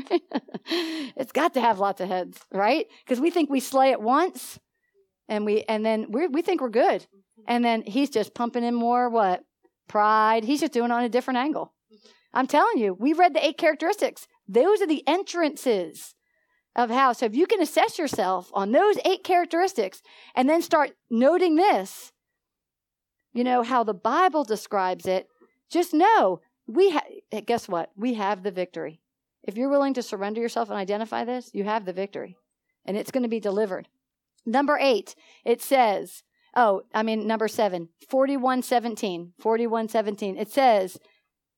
it's 1.16 1.32
got 1.32 1.54
to 1.54 1.60
have 1.60 1.78
lots 1.78 2.00
of 2.00 2.08
heads, 2.08 2.38
right? 2.52 2.86
Because 3.04 3.20
we 3.20 3.30
think 3.30 3.50
we 3.50 3.60
slay 3.60 3.90
it 3.90 4.00
once 4.00 4.58
and 5.28 5.44
we 5.44 5.62
and 5.64 5.84
then 5.84 6.06
we 6.10 6.26
we 6.28 6.42
think 6.42 6.60
we're 6.60 6.68
good. 6.68 7.06
And 7.46 7.64
then 7.64 7.82
he's 7.82 8.10
just 8.10 8.34
pumping 8.34 8.64
in 8.64 8.74
more 8.74 9.08
what? 9.08 9.44
Pride. 9.88 10.44
He's 10.44 10.60
just 10.60 10.72
doing 10.72 10.90
it 10.90 10.94
on 10.94 11.04
a 11.04 11.08
different 11.08 11.38
angle. 11.38 11.72
I'm 12.32 12.46
telling 12.46 12.78
you, 12.78 12.94
we 12.94 13.14
read 13.14 13.34
the 13.34 13.44
eight 13.44 13.56
characteristics. 13.56 14.28
Those 14.46 14.82
are 14.82 14.86
the 14.86 15.06
entrances 15.06 16.14
of 16.76 16.90
how. 16.90 17.12
So 17.12 17.26
if 17.26 17.34
you 17.34 17.46
can 17.46 17.62
assess 17.62 17.98
yourself 17.98 18.50
on 18.52 18.72
those 18.72 18.98
eight 19.04 19.24
characteristics 19.24 20.02
and 20.34 20.48
then 20.48 20.62
start 20.62 20.92
noting 21.10 21.56
this, 21.56 22.12
you 23.32 23.44
know, 23.44 23.62
how 23.62 23.82
the 23.82 23.94
Bible 23.94 24.44
describes 24.44 25.06
it, 25.06 25.26
just 25.70 25.94
know 25.94 26.40
we 26.66 26.90
Eh, 27.32 27.40
guess 27.40 27.68
what? 27.68 27.90
We 27.96 28.14
have 28.14 28.42
the 28.42 28.50
victory. 28.50 29.00
If 29.42 29.56
you're 29.56 29.70
willing 29.70 29.94
to 29.94 30.02
surrender 30.02 30.40
yourself 30.40 30.68
and 30.68 30.78
identify 30.78 31.24
this, 31.24 31.50
you 31.54 31.64
have 31.64 31.84
the 31.84 31.92
victory 31.92 32.36
and 32.88 32.96
it's 32.96 33.10
going 33.10 33.22
to 33.22 33.28
be 33.28 33.38
delivered. 33.38 33.86
Number 34.46 34.78
eight, 34.80 35.14
it 35.44 35.60
says, 35.60 36.22
oh, 36.56 36.82
I 36.94 37.02
mean, 37.02 37.26
number 37.26 37.46
seven, 37.46 37.90
4117, 38.08 39.34
4117. 39.38 40.38
It 40.38 40.50
says, 40.50 40.98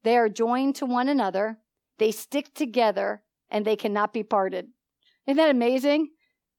they 0.03 0.17
are 0.17 0.29
joined 0.29 0.75
to 0.77 0.87
one 0.87 1.09
another, 1.09 1.59
they 1.99 2.11
stick 2.11 2.53
together, 2.53 3.23
and 3.49 3.65
they 3.65 3.77
cannot 3.77 4.13
be 4.13 4.25
parted. 4.25 4.69
Isn't 5.27 5.37
that 5.37 5.51
amazing? 5.51 6.09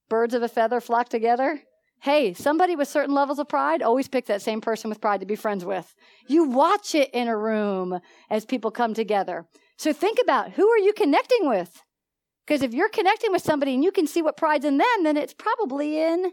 Birds 0.09 0.33
of 0.33 0.41
a 0.41 0.47
feather 0.47 0.79
flock 0.79 1.09
together. 1.09 1.61
Hey, 2.01 2.33
somebody 2.33 2.75
with 2.75 2.87
certain 2.87 3.13
levels 3.13 3.37
of 3.37 3.47
pride, 3.47 3.83
always 3.83 4.07
pick 4.07 4.25
that 4.25 4.41
same 4.41 4.59
person 4.59 4.89
with 4.89 4.99
pride 4.99 5.19
to 5.19 5.27
be 5.27 5.35
friends 5.35 5.63
with. 5.63 5.93
You 6.27 6.45
watch 6.45 6.95
it 6.95 7.11
in 7.13 7.27
a 7.27 7.37
room 7.37 7.99
as 8.27 8.43
people 8.43 8.71
come 8.71 8.95
together. 8.95 9.45
So 9.77 9.93
think 9.93 10.17
about 10.19 10.53
who 10.53 10.67
are 10.67 10.79
you 10.79 10.93
connecting 10.93 11.47
with? 11.47 11.83
Because 12.47 12.63
if 12.63 12.73
you're 12.73 12.89
connecting 12.89 13.31
with 13.31 13.43
somebody 13.43 13.75
and 13.75 13.83
you 13.83 13.91
can 13.91 14.07
see 14.07 14.23
what 14.23 14.35
pride's 14.35 14.65
in 14.65 14.79
them, 14.79 15.03
then 15.03 15.15
it's 15.15 15.35
probably 15.35 16.01
in 16.01 16.31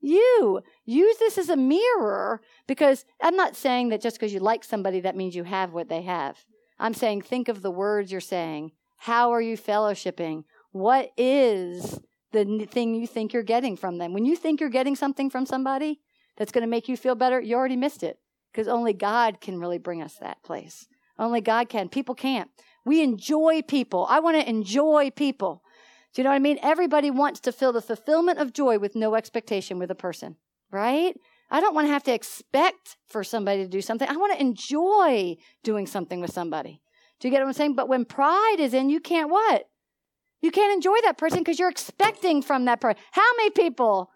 you. 0.00 0.62
Use 0.84 1.16
this 1.18 1.36
as 1.36 1.48
a 1.48 1.56
mirror 1.56 2.40
because 2.68 3.04
I'm 3.20 3.34
not 3.34 3.56
saying 3.56 3.88
that 3.88 4.00
just 4.00 4.20
because 4.20 4.32
you 4.32 4.38
like 4.38 4.62
somebody, 4.62 5.00
that 5.00 5.16
means 5.16 5.34
you 5.34 5.42
have 5.42 5.72
what 5.72 5.88
they 5.88 6.02
have. 6.02 6.44
I'm 6.78 6.94
saying 6.94 7.22
think 7.22 7.48
of 7.48 7.62
the 7.62 7.72
words 7.72 8.12
you're 8.12 8.20
saying. 8.20 8.70
How 8.98 9.32
are 9.32 9.42
you 9.42 9.58
fellowshipping? 9.58 10.44
What 10.70 11.10
is 11.16 11.98
the 12.32 12.66
thing 12.70 12.94
you 12.94 13.06
think 13.06 13.32
you're 13.32 13.42
getting 13.42 13.76
from 13.76 13.98
them? 13.98 14.12
When 14.12 14.24
you 14.24 14.36
think 14.36 14.60
you're 14.60 14.68
getting 14.68 14.96
something 14.96 15.30
from 15.30 15.46
somebody 15.46 16.00
that's 16.36 16.52
going 16.52 16.62
to 16.62 16.68
make 16.68 16.88
you 16.88 16.96
feel 16.96 17.14
better, 17.14 17.40
you 17.40 17.56
already 17.56 17.76
missed 17.76 18.02
it 18.02 18.18
because 18.52 18.68
only 18.68 18.92
God 18.92 19.40
can 19.40 19.60
really 19.60 19.78
bring 19.78 20.02
us 20.02 20.16
that 20.20 20.42
place. 20.42 20.86
Only 21.18 21.40
God 21.40 21.68
can. 21.68 21.88
People 21.88 22.14
can't. 22.14 22.50
We 22.84 23.02
enjoy 23.02 23.62
people. 23.62 24.06
I 24.08 24.20
want 24.20 24.36
to 24.40 24.48
enjoy 24.48 25.10
people. 25.10 25.62
Do 26.14 26.22
you 26.22 26.24
know 26.24 26.30
what 26.30 26.36
I 26.36 26.40
mean? 26.40 26.58
Everybody 26.62 27.10
wants 27.10 27.40
to 27.40 27.52
feel 27.52 27.72
the 27.72 27.82
fulfillment 27.82 28.38
of 28.38 28.52
joy 28.52 28.78
with 28.78 28.96
no 28.96 29.14
expectation 29.14 29.78
with 29.78 29.90
a 29.90 29.94
person, 29.94 30.36
right? 30.70 31.14
I 31.50 31.60
don't 31.60 31.74
want 31.74 31.86
to 31.86 31.92
have 31.92 32.04
to 32.04 32.14
expect 32.14 32.96
for 33.06 33.24
somebody 33.24 33.62
to 33.62 33.68
do 33.68 33.80
something. 33.80 34.08
I 34.08 34.16
want 34.16 34.32
to 34.34 34.40
enjoy 34.40 35.36
doing 35.62 35.86
something 35.86 36.20
with 36.20 36.32
somebody. 36.32 36.80
Do 37.20 37.28
you 37.28 37.32
get 37.32 37.40
what 37.40 37.48
I'm 37.48 37.52
saying? 37.52 37.74
But 37.74 37.88
when 37.88 38.04
pride 38.04 38.56
is 38.58 38.74
in, 38.74 38.90
you 38.90 39.00
can't 39.00 39.30
what? 39.30 39.67
You 40.40 40.50
can't 40.50 40.72
enjoy 40.72 40.96
that 41.04 41.18
person 41.18 41.38
because 41.38 41.58
you're 41.58 41.70
expecting 41.70 42.42
from 42.42 42.64
that 42.66 42.80
person. 42.80 43.00
How 43.12 43.28
many 43.36 43.50
people 43.50 44.10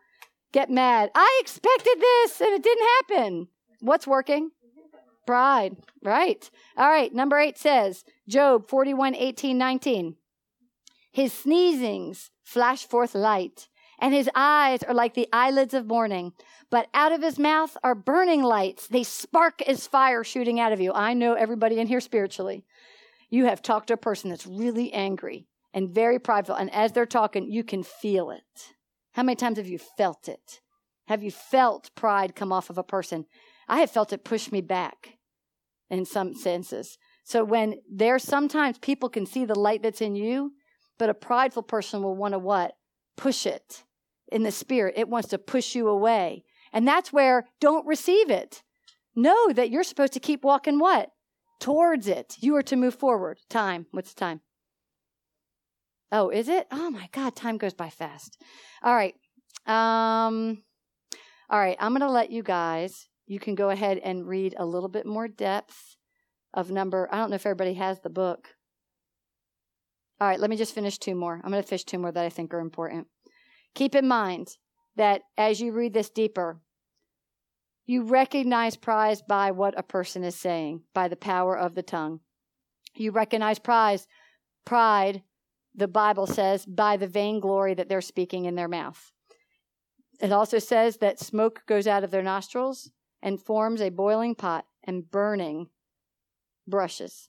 get 0.53 0.71
mad? 0.71 1.11
I 1.15 1.41
expected 1.43 1.97
this 1.99 2.41
and 2.41 2.53
it 2.53 2.63
didn't 2.63 2.89
happen. 2.89 3.49
What's 3.81 4.07
working? 4.07 4.51
Pride. 5.27 5.77
Right. 6.03 6.49
All 6.77 6.89
right. 6.89 7.13
Number 7.13 7.39
eight 7.39 7.59
says, 7.59 8.05
Job 8.29 8.69
41, 8.69 9.15
18, 9.15 9.59
19. 9.59 10.17
His 11.13 11.33
sneezings 11.33 12.31
flash 12.43 12.87
forth 12.87 13.15
light, 13.15 13.69
and 13.99 14.15
his 14.15 14.31
eyes 14.35 14.83
are 14.83 14.95
like 14.95 15.15
the 15.15 15.29
eyelids 15.33 15.75
of 15.75 15.87
morning. 15.87 16.33
But 16.71 16.89
out 16.95 17.13
of 17.13 17.23
his 17.23 17.39
mouth 17.39 17.77
are 17.85 17.95
burning 17.95 18.43
lights. 18.43 18.89
They 18.89 19.03
spark 19.03 19.61
as 19.63 19.87
fire 19.87 20.25
shooting 20.25 20.59
out 20.59 20.73
of 20.73 20.81
you. 20.81 20.93
I 20.93 21.13
know 21.13 21.35
everybody 21.35 21.79
in 21.79 21.87
here 21.87 22.01
spiritually. 22.01 22.65
You 23.29 23.45
have 23.45 23.63
talked 23.63 23.89
to 23.89 23.95
a 23.95 23.99
person 23.99 24.31
that's 24.31 24.47
really 24.47 24.93
angry 24.93 25.47
and 25.75 25.91
very 25.91 26.19
prideful, 26.19 26.55
and 26.55 26.73
as 26.73 26.93
they're 26.93 27.07
talking, 27.07 27.51
you 27.51 27.65
can 27.65 27.83
feel 27.83 28.31
it. 28.31 28.75
How 29.13 29.23
many 29.23 29.37
times 29.37 29.59
have 29.59 29.69
you 29.69 29.79
felt 29.79 30.29
it? 30.29 30.61
Have 31.09 31.23
you 31.23 31.31
felt 31.31 31.91
pride 31.95 32.35
come 32.35 32.53
off 32.53 32.71
of 32.71 32.79
a 32.79 32.83
person? 32.83 33.27
I 33.69 33.81
have 33.81 33.91
felt 33.91 34.13
it 34.13 34.25
push 34.25 34.53
me 34.53 34.61
back 34.61 35.19
in 35.91 36.05
some 36.05 36.35
senses. 36.35 36.99
So 37.25 37.45
when 37.45 37.77
there's 37.91 38.23
sometimes 38.23 38.79
people 38.79 39.09
can 39.09 39.27
see 39.27 39.45
the 39.45 39.59
light 39.59 39.83
that's 39.83 40.01
in 40.01 40.17
you, 40.17 40.53
but 40.99 41.11
a 41.11 41.15
prideful 41.15 41.63
person 41.63 42.03
will 42.03 42.17
want 42.17 42.33
to 42.33 42.39
what? 42.39 42.73
Push 43.17 43.47
it 43.47 43.85
in 44.31 44.43
the 44.43 44.51
spirit. 44.51 44.95
It 44.97 45.09
wants 45.09 45.29
to 45.29 45.39
push 45.39 45.75
you 45.75 45.89
away. 45.89 46.45
And 46.73 46.89
that's 46.89 47.13
where 47.13 47.47
don't 47.61 47.87
receive 47.87 48.31
it. 48.31 48.63
Know 49.15 49.53
that 49.53 49.71
you're 49.71 49.85
supposed 49.85 50.15
to 50.15 50.21
keep 50.21 50.43
walking 50.43 50.79
what? 50.79 51.11
Towards 51.61 52.09
it. 52.09 52.37
You 52.41 52.57
are 52.57 52.63
to 52.63 52.77
move 52.77 52.95
forward. 52.95 53.39
Time. 53.51 53.87
What's 53.91 54.15
the 54.15 54.21
time? 54.21 54.41
Oh, 56.13 56.29
is 56.29 56.49
it? 56.49 56.67
Oh 56.71 56.91
my 56.91 57.09
God, 57.11 57.35
time 57.35 57.57
goes 57.57 57.75
by 57.75 57.89
fast. 57.89 58.41
All 58.83 58.95
right. 58.95 59.15
Um, 59.67 60.63
all 61.49 61.59
right, 61.59 61.77
I'm 61.81 61.93
going 61.93 62.01
to 62.01 62.11
let 62.11 62.31
you 62.31 62.43
guys, 62.43 63.09
you 63.27 63.39
can 63.39 63.55
go 63.55 63.71
ahead 63.71 63.99
and 63.99 64.27
read 64.27 64.55
a 64.59 64.67
little 64.67 64.89
bit 64.89 65.07
more 65.07 65.29
depth 65.29 65.97
of 66.55 66.71
number. 66.71 67.09
I 67.13 67.19
don't 67.19 67.31
know 67.31 67.37
if 67.37 67.47
everybody 67.47 67.75
has 67.75 68.01
the 68.01 68.11
book. 68.11 68.49
All 70.21 70.29
right, 70.29 70.41
let 70.41 70.51
me 70.51 70.57
just 70.57 70.75
finish 70.75 70.99
two 70.99 71.15
more. 71.15 71.41
I'm 71.43 71.51
going 71.51 71.63
to 71.63 71.69
finish 71.69 71.85
two 71.85 71.99
more 71.99 72.13
that 72.13 72.25
I 72.25 72.29
think 72.29 72.53
are 72.55 72.61
important. 72.61 73.07
Keep 73.75 73.95
in 73.95 74.07
mind 74.07 74.49
that 74.97 75.23
as 75.37 75.61
you 75.61 75.73
read 75.73 75.95
this 75.95 76.11
deeper, 76.11 76.61
you 77.87 78.05
recognize 78.05 78.77
pride 78.77 79.19
by 79.29 79.51
what 79.51 79.79
a 79.79 79.83
person 79.83 80.25
is 80.25 80.37
saying, 80.37 80.83
by 80.95 81.09
the 81.09 81.17
power 81.17 81.59
of 81.59 81.75
the 81.75 81.83
tongue. 81.83 82.21
You 82.95 83.11
recognize 83.11 83.59
pride, 83.59 84.01
pride, 84.65 85.23
the 85.75 85.89
Bible 85.89 86.27
says, 86.27 86.67
by 86.67 86.97
the 86.97 87.07
vainglory 87.07 87.75
that 87.75 87.89
they're 87.89 88.01
speaking 88.01 88.45
in 88.45 88.55
their 88.55 88.69
mouth. 88.69 89.13
It 90.21 90.33
also 90.33 90.59
says 90.59 90.99
that 90.99 91.19
smoke 91.19 91.63
goes 91.67 91.87
out 91.87 92.05
of 92.05 92.11
their 92.11 92.23
nostrils 92.23 92.91
and 93.23 93.41
forms 93.41 93.81
a 93.81 93.91
boiling 93.91 94.35
pot 94.35 94.67
and 94.85 95.11
burning 95.11 95.69
brushes. 96.67 97.29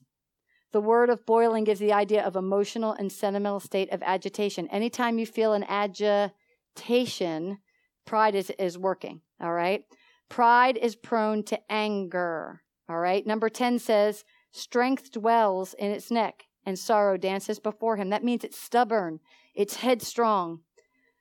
The 0.72 0.80
word 0.80 1.08
of 1.08 1.24
boiling 1.24 1.64
gives 1.64 1.80
the 1.80 1.92
idea 1.92 2.22
of 2.24 2.36
emotional 2.36 2.92
and 2.92 3.10
sentimental 3.10 3.60
state 3.60 3.92
of 3.92 4.02
agitation. 4.02 4.68
Anytime 4.68 5.18
you 5.18 5.26
feel 5.26 5.52
an 5.52 5.64
agitation, 5.64 7.58
pride 8.04 8.34
is, 8.34 8.50
is 8.58 8.76
working. 8.76 9.20
All 9.40 9.52
right. 9.52 9.82
Pride 10.28 10.76
is 10.76 10.96
prone 10.96 11.44
to 11.44 11.60
anger. 11.70 12.62
All 12.88 12.98
right. 12.98 13.26
Number 13.26 13.48
10 13.48 13.78
says, 13.78 14.24
strength 14.52 15.12
dwells 15.12 15.74
in 15.74 15.90
its 15.90 16.10
neck 16.10 16.44
and 16.66 16.78
sorrow 16.78 17.16
dances 17.16 17.58
before 17.58 17.96
him. 17.96 18.10
That 18.10 18.24
means 18.24 18.44
it's 18.44 18.58
stubborn. 18.58 19.20
It's 19.54 19.76
headstrong. 19.76 20.60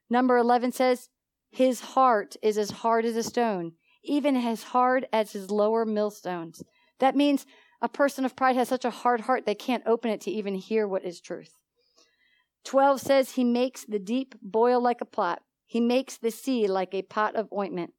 Number 0.09 0.37
11 0.37 0.71
says, 0.71 1.09
his 1.53 1.81
heart 1.81 2.35
is 2.41 2.57
as 2.57 2.71
hard 2.71 3.05
as 3.05 3.15
a 3.15 3.21
stone, 3.21 3.73
even 4.03 4.35
as 4.35 4.63
hard 4.63 5.07
as 5.13 5.33
his 5.33 5.51
lower 5.51 5.85
millstones. 5.85 6.63
That 6.99 7.15
means 7.15 7.45
a 7.79 7.87
person 7.87 8.25
of 8.25 8.35
pride 8.35 8.55
has 8.55 8.69
such 8.69 8.85
a 8.85 8.89
hard 8.89 9.21
heart 9.21 9.45
they 9.45 9.53
can't 9.53 9.83
open 9.85 10.09
it 10.09 10.21
to 10.21 10.31
even 10.31 10.55
hear 10.55 10.87
what 10.87 11.05
is 11.05 11.21
truth. 11.21 11.59
12 12.65 13.01
says, 13.01 13.31
He 13.31 13.43
makes 13.43 13.85
the 13.85 13.99
deep 13.99 14.33
boil 14.41 14.81
like 14.81 14.99
a 14.99 15.05
pot, 15.05 15.43
He 15.67 15.79
makes 15.79 16.17
the 16.17 16.31
sea 16.31 16.65
like 16.67 16.95
a 16.95 17.03
pot 17.03 17.35
of 17.35 17.53
ointment. 17.53 17.93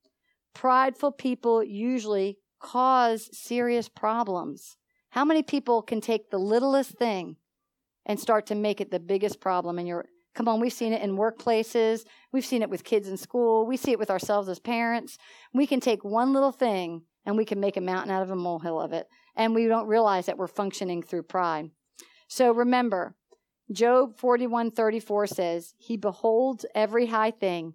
Prideful 0.53 1.13
people 1.13 1.63
usually 1.63 2.39
cause 2.61 3.29
serious 3.33 3.89
problems. 3.89 4.79
How 5.15 5.25
many 5.25 5.45
people 5.45 5.81
can 5.81 6.01
take 6.01 6.31
the 6.31 6.39
littlest 6.39 6.99
thing 6.99 7.37
and 8.05 8.19
start 8.19 8.47
to 8.47 8.57
make 8.57 8.81
it 8.81 8.91
the 8.91 8.99
biggest 8.99 9.41
problem 9.41 9.79
in 9.79 9.87
your 9.87 10.07
Come 10.35 10.49
on, 10.49 10.59
we've 10.59 10.73
seen 10.73 10.93
it 10.93 11.03
in 11.03 11.17
workplaces. 11.17 12.05
We've 12.33 12.45
seen 12.45 12.63
it 12.63 12.69
with 12.69 12.83
kids 12.83 13.07
in 13.07 13.17
school. 13.17 13.65
We 13.65 13.77
see 13.77 13.93
it 13.93 13.99
with 14.01 14.11
ourselves 14.11 14.49
as 14.49 14.59
parents. 14.59 15.17
We 15.53 15.69
can 15.69 15.79
take 15.79 16.03
one 16.03 16.33
little 16.33 16.51
thing 16.51 17.03
and 17.25 17.37
we 17.37 17.45
can 17.45 17.61
make 17.61 17.77
a 17.77 17.81
mountain 17.81 18.11
out 18.11 18.25
of 18.25 18.33
a 18.33 18.35
molehill 18.35 18.81
of 18.81 18.93
it 18.93 19.07
and 19.37 19.55
we 19.55 19.69
don't 19.69 19.87
realize 19.87 20.27
that 20.27 20.37
we're 20.37 20.49
functioning 20.49 21.01
through 21.01 21.23
pride. 21.23 21.71
So 22.27 22.51
remember, 22.51 23.15
Job 23.71 24.17
41:34 24.17 25.29
says, 25.29 25.75
"He 25.79 25.97
beholds 25.97 26.67
every 26.75 27.07
high 27.07 27.31
thing. 27.31 27.75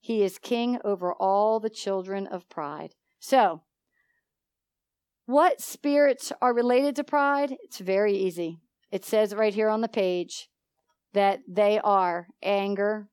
He 0.00 0.24
is 0.24 0.38
king 0.38 0.80
over 0.82 1.14
all 1.14 1.60
the 1.60 1.70
children 1.70 2.26
of 2.26 2.48
pride." 2.48 2.96
So, 3.20 3.62
what 5.26 5.60
spirits 5.60 6.32
are 6.42 6.54
related 6.54 6.96
to 6.96 7.04
pride? 7.04 7.56
It's 7.62 7.78
very 7.78 8.14
easy. 8.14 8.58
It 8.90 9.04
says 9.04 9.34
right 9.34 9.54
here 9.54 9.68
on 9.68 9.80
the 9.80 9.88
page 9.88 10.48
that 11.14 11.40
they 11.48 11.80
are 11.82 12.26
anger, 12.42 13.08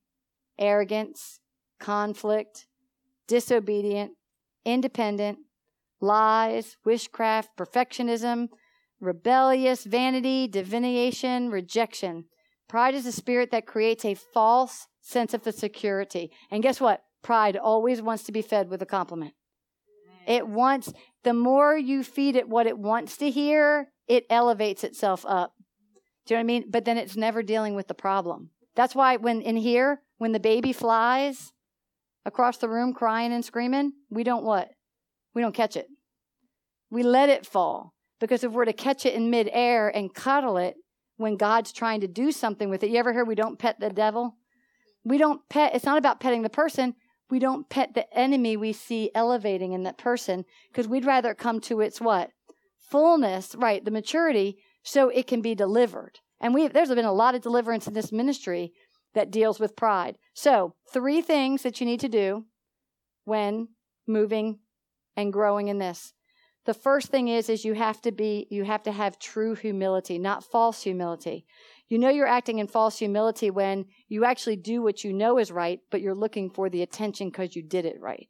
arrogance, 0.60 1.40
conflict, 1.80 2.68
disobedient, 3.28 4.12
independent, 4.66 5.40
lies, 6.02 6.78
witchcraft, 6.84 7.50
perfectionism, 7.58 8.50
rebellious, 9.00 9.84
vanity, 9.84 10.48
divination, 10.48 11.50
rejection. 11.50 12.26
Pride 12.68 12.94
is 12.94 13.06
a 13.06 13.12
spirit 13.12 13.52
that 13.52 13.66
creates 13.66 14.06
a 14.06 14.16
false 14.16 14.88
sense 15.02 15.34
of 15.34 15.44
the 15.44 15.52
security. 15.52 16.32
And 16.50 16.64
guess 16.64 16.80
what? 16.82 17.02
Pride 17.24 17.58
always 17.58 18.02
wants 18.02 18.24
to 18.24 18.32
be 18.32 18.42
fed 18.42 18.70
with 18.70 18.82
a 18.82 18.86
compliment. 18.86 19.34
It 20.28 20.48
wants, 20.48 20.94
the 21.24 21.34
more 21.34 21.78
you 21.78 22.04
feed 22.04 22.36
it 22.36 22.50
what 22.50 22.68
it 22.68 22.78
wants 22.78 23.18
to 23.18 23.30
hear, 23.30 23.90
it 24.08 24.26
elevates 24.30 24.84
itself 24.84 25.26
up. 25.28 25.54
Do 26.26 26.34
you 26.34 26.38
know 26.38 26.40
what 26.40 26.44
I 26.44 26.60
mean? 26.60 26.66
But 26.70 26.86
then 26.86 26.98
it's 26.98 27.18
never 27.18 27.42
dealing 27.42 27.76
with 27.76 27.88
the 27.88 27.94
problem. 27.94 28.50
That's 28.76 28.96
why 28.96 29.18
when 29.18 29.42
in 29.42 29.58
here, 29.58 30.02
when 30.18 30.32
the 30.32 30.40
baby 30.40 30.74
flies 30.74 31.52
across 32.26 32.58
the 32.58 32.70
room 32.70 32.94
crying 32.94 33.34
and 33.34 33.44
screaming, 33.44 33.94
we 34.10 34.24
don't 34.24 34.44
what? 34.44 34.70
We 35.34 35.42
don't 35.42 35.56
catch 35.56 35.76
it. 35.76 35.88
We 36.90 37.04
let 37.04 37.30
it 37.30 37.46
fall. 37.46 37.94
Because 38.20 38.44
if 38.44 38.52
we're 38.52 38.66
to 38.66 38.74
catch 38.74 39.06
it 39.06 39.16
in 39.16 39.32
midair 39.32 39.90
and 39.90 40.14
cuddle 40.14 40.58
it 40.58 40.76
when 41.18 41.38
God's 41.38 41.72
trying 41.72 42.02
to 42.02 42.08
do 42.08 42.32
something 42.32 42.70
with 42.70 42.84
it, 42.84 42.92
you 42.92 42.98
ever 42.98 43.14
hear 43.14 43.26
we 43.26 43.34
don't 43.34 43.58
pet 43.58 43.80
the 43.80 43.90
devil? 43.90 44.38
We 45.04 45.18
don't 45.18 45.42
pet, 45.50 45.74
it's 45.74 45.86
not 45.86 45.98
about 45.98 46.20
petting 46.20 46.44
the 46.44 46.50
person. 46.50 46.94
We 47.32 47.40
don't 47.40 47.70
pet 47.70 47.94
the 47.94 48.14
enemy 48.16 48.58
we 48.58 48.74
see 48.74 49.10
elevating 49.16 49.72
in 49.72 49.84
that 49.84 49.98
person 49.98 50.44
because 50.68 50.88
we'd 50.88 51.06
rather 51.06 51.34
come 51.34 51.62
to 51.62 51.80
its 51.80 52.02
what? 52.02 52.32
Fullness, 52.78 53.56
right, 53.56 53.84
the 53.84 53.90
maturity, 53.90 54.58
so 54.84 55.08
it 55.10 55.28
can 55.28 55.42
be 55.42 55.56
delivered. 55.56 56.20
And 56.42 56.54
we 56.54 56.68
there's 56.68 56.90
been 56.90 57.06
a 57.06 57.14
lot 57.14 57.34
of 57.34 57.42
deliverance 57.42 57.88
in 57.88 57.94
this 57.94 58.12
ministry 58.12 58.74
that 59.14 59.32
deals 59.32 59.60
with 59.60 59.76
pride. 59.76 60.18
So, 60.34 60.76
three 60.92 61.22
things 61.22 61.64
that 61.64 61.80
you 61.80 61.86
need 61.86 62.02
to 62.02 62.10
do 62.10 62.46
when 63.24 63.70
moving 64.08 64.60
and 65.16 65.32
growing 65.32 65.70
in 65.70 65.78
this. 65.78 66.14
The 66.66 66.74
first 66.74 67.08
thing 67.08 67.28
is 67.28 67.50
is 67.50 67.66
you 67.66 67.74
have 67.74 68.02
to 68.02 68.12
be 68.12 68.48
you 68.52 68.64
have 68.66 68.84
to 68.84 68.92
have 68.92 69.18
true 69.18 69.56
humility, 69.56 70.20
not 70.20 70.44
false 70.44 70.84
humility. 70.84 71.46
You 71.88 71.98
know 71.98 72.10
you're 72.10 72.28
acting 72.28 72.60
in 72.60 72.68
false 72.68 73.00
humility 73.00 73.50
when 73.50 73.86
you 74.08 74.24
actually 74.24 74.58
do 74.58 74.82
what 74.82 75.04
you 75.04 75.12
know 75.12 75.40
is 75.40 75.52
right, 75.52 75.80
but 75.90 76.02
you're 76.02 76.16
looking 76.16 76.50
for 76.50 76.70
the 76.70 76.84
attention 76.84 77.30
because 77.30 77.56
you 77.56 77.64
did 77.64 77.86
it 77.86 78.00
right. 78.00 78.30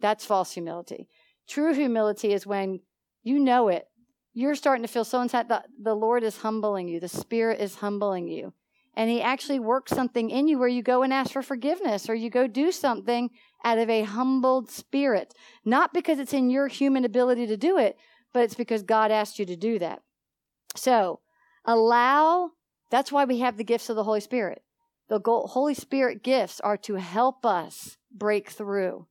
That's 0.00 0.24
false 0.24 0.52
humility. 0.52 1.08
True 1.48 1.74
humility 1.74 2.32
is 2.32 2.46
when 2.46 2.80
you 3.22 3.38
know 3.38 3.68
it. 3.68 3.86
You're 4.32 4.54
starting 4.54 4.82
to 4.82 4.88
feel 4.88 5.04
so 5.04 5.20
inside 5.20 5.48
that 5.48 5.66
the 5.80 5.94
Lord 5.94 6.22
is 6.22 6.38
humbling 6.38 6.88
you. 6.88 7.00
The 7.00 7.08
Spirit 7.08 7.60
is 7.60 7.76
humbling 7.76 8.28
you. 8.28 8.52
And 8.96 9.10
He 9.10 9.20
actually 9.20 9.58
works 9.58 9.92
something 9.92 10.30
in 10.30 10.48
you 10.48 10.58
where 10.58 10.68
you 10.68 10.82
go 10.82 11.02
and 11.02 11.12
ask 11.12 11.32
for 11.32 11.42
forgiveness 11.42 12.08
or 12.08 12.14
you 12.14 12.30
go 12.30 12.46
do 12.46 12.72
something 12.72 13.30
out 13.64 13.78
of 13.78 13.90
a 13.90 14.02
humbled 14.02 14.70
spirit. 14.70 15.34
Not 15.64 15.92
because 15.92 16.18
it's 16.18 16.32
in 16.32 16.50
your 16.50 16.68
human 16.68 17.04
ability 17.04 17.46
to 17.48 17.56
do 17.56 17.76
it, 17.76 17.96
but 18.32 18.42
it's 18.42 18.54
because 18.54 18.82
God 18.82 19.10
asked 19.10 19.38
you 19.38 19.44
to 19.46 19.56
do 19.56 19.78
that. 19.78 20.02
So, 20.74 21.20
allow, 21.64 22.52
that's 22.90 23.12
why 23.12 23.24
we 23.24 23.40
have 23.40 23.56
the 23.56 23.64
gifts 23.64 23.90
of 23.90 23.96
the 23.96 24.04
Holy 24.04 24.20
Spirit. 24.20 24.62
The 25.08 25.20
Holy 25.20 25.74
Spirit 25.74 26.22
gifts 26.22 26.60
are 26.60 26.76
to 26.78 26.94
help 26.94 27.46
us 27.46 27.96
break 28.10 28.50
through. 28.50 29.06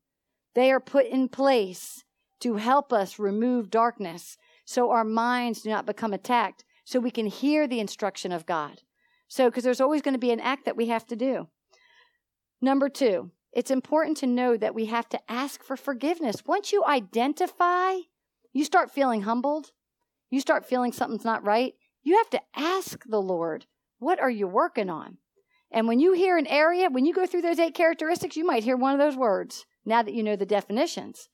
They 0.56 0.72
are 0.72 0.80
put 0.80 1.06
in 1.06 1.30
place 1.30 2.04
to 2.42 2.56
help 2.56 2.92
us 2.92 3.20
remove 3.20 3.70
darkness 3.70 4.38
so 4.66 4.92
our 4.92 5.04
minds 5.04 5.62
do 5.62 5.70
not 5.70 5.86
become 5.86 6.12
attacked, 6.12 6.64
so 6.84 7.00
we 7.00 7.12
can 7.12 7.28
hear 7.28 7.68
the 7.68 7.80
instruction 7.80 8.32
of 8.32 8.46
God. 8.46 8.82
So, 9.28 9.50
because 9.50 9.64
there's 9.64 9.82
always 9.82 10.02
going 10.02 10.14
to 10.14 10.20
be 10.20 10.32
an 10.32 10.40
act 10.40 10.66
that 10.66 10.78
we 10.78 10.88
have 10.88 11.06
to 11.08 11.16
do. 11.16 11.48
Number 12.62 12.90
two, 12.90 13.32
it's 13.52 13.72
important 13.72 14.18
to 14.18 14.28
know 14.28 14.58
that 14.58 14.76
we 14.76 14.86
have 14.86 15.10
to 15.10 15.32
ask 15.32 15.64
for 15.64 15.78
forgiveness. 15.78 16.46
Once 16.46 16.72
you 16.72 16.84
identify, 16.86 17.96
you 18.54 18.64
start 18.64 18.92
feeling 18.92 19.22
humbled, 19.22 19.72
you 20.30 20.40
start 20.40 20.66
feeling 20.66 20.92
something's 20.92 21.26
not 21.26 21.46
right, 21.46 21.74
you 22.04 22.18
have 22.18 22.30
to 22.32 22.42
ask 22.56 23.04
the 23.06 23.22
Lord, 23.22 23.66
what 24.00 24.20
are 24.20 24.30
you 24.30 24.48
working 24.48 24.90
on? 24.90 25.18
And 25.72 25.88
when 25.88 26.00
you 26.00 26.14
hear 26.14 26.38
an 26.38 26.48
area, 26.48 26.90
when 26.90 27.06
you 27.06 27.14
go 27.14 27.26
through 27.26 27.42
those 27.42 27.60
eight 27.60 27.74
characteristics, 27.74 28.38
you 28.38 28.46
might 28.46 28.64
hear 28.64 28.78
one 28.78 28.94
of 28.94 29.00
those 29.00 29.18
words 29.18 29.66
now 29.86 30.04
that 30.04 30.14
you 30.14 30.24
know 30.24 30.36
the 30.36 30.46
definitions. 30.46 31.30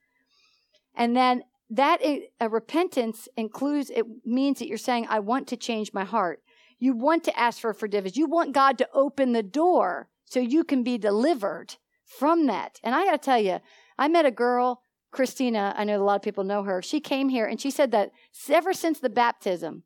And 0.95 1.15
then 1.15 1.43
that 1.69 2.01
a 2.03 2.49
repentance 2.49 3.27
includes, 3.37 3.89
it 3.89 4.05
means 4.25 4.59
that 4.59 4.67
you're 4.67 4.77
saying, 4.77 5.07
I 5.09 5.19
want 5.19 5.47
to 5.47 5.57
change 5.57 5.93
my 5.93 6.03
heart. 6.03 6.41
You 6.81 6.93
want 6.93 7.23
to 7.25 7.39
ask 7.39 7.61
for 7.61 7.75
forgiveness. 7.75 8.17
You 8.17 8.25
want 8.25 8.53
God 8.53 8.79
to 8.79 8.89
open 8.91 9.33
the 9.33 9.43
door 9.43 10.09
so 10.25 10.39
you 10.39 10.63
can 10.63 10.81
be 10.81 10.97
delivered 10.97 11.75
from 12.03 12.47
that. 12.47 12.79
And 12.83 12.95
I 12.95 13.05
got 13.05 13.11
to 13.11 13.17
tell 13.19 13.39
you, 13.39 13.59
I 13.99 14.07
met 14.07 14.25
a 14.25 14.31
girl, 14.31 14.81
Christina. 15.11 15.75
I 15.77 15.83
know 15.83 16.01
a 16.01 16.03
lot 16.03 16.15
of 16.15 16.23
people 16.23 16.43
know 16.43 16.63
her. 16.63 16.81
She 16.81 16.99
came 16.99 17.29
here 17.29 17.45
and 17.45 17.61
she 17.61 17.69
said 17.69 17.91
that 17.91 18.09
ever 18.49 18.73
since 18.73 18.99
the 18.99 19.11
baptism, 19.11 19.83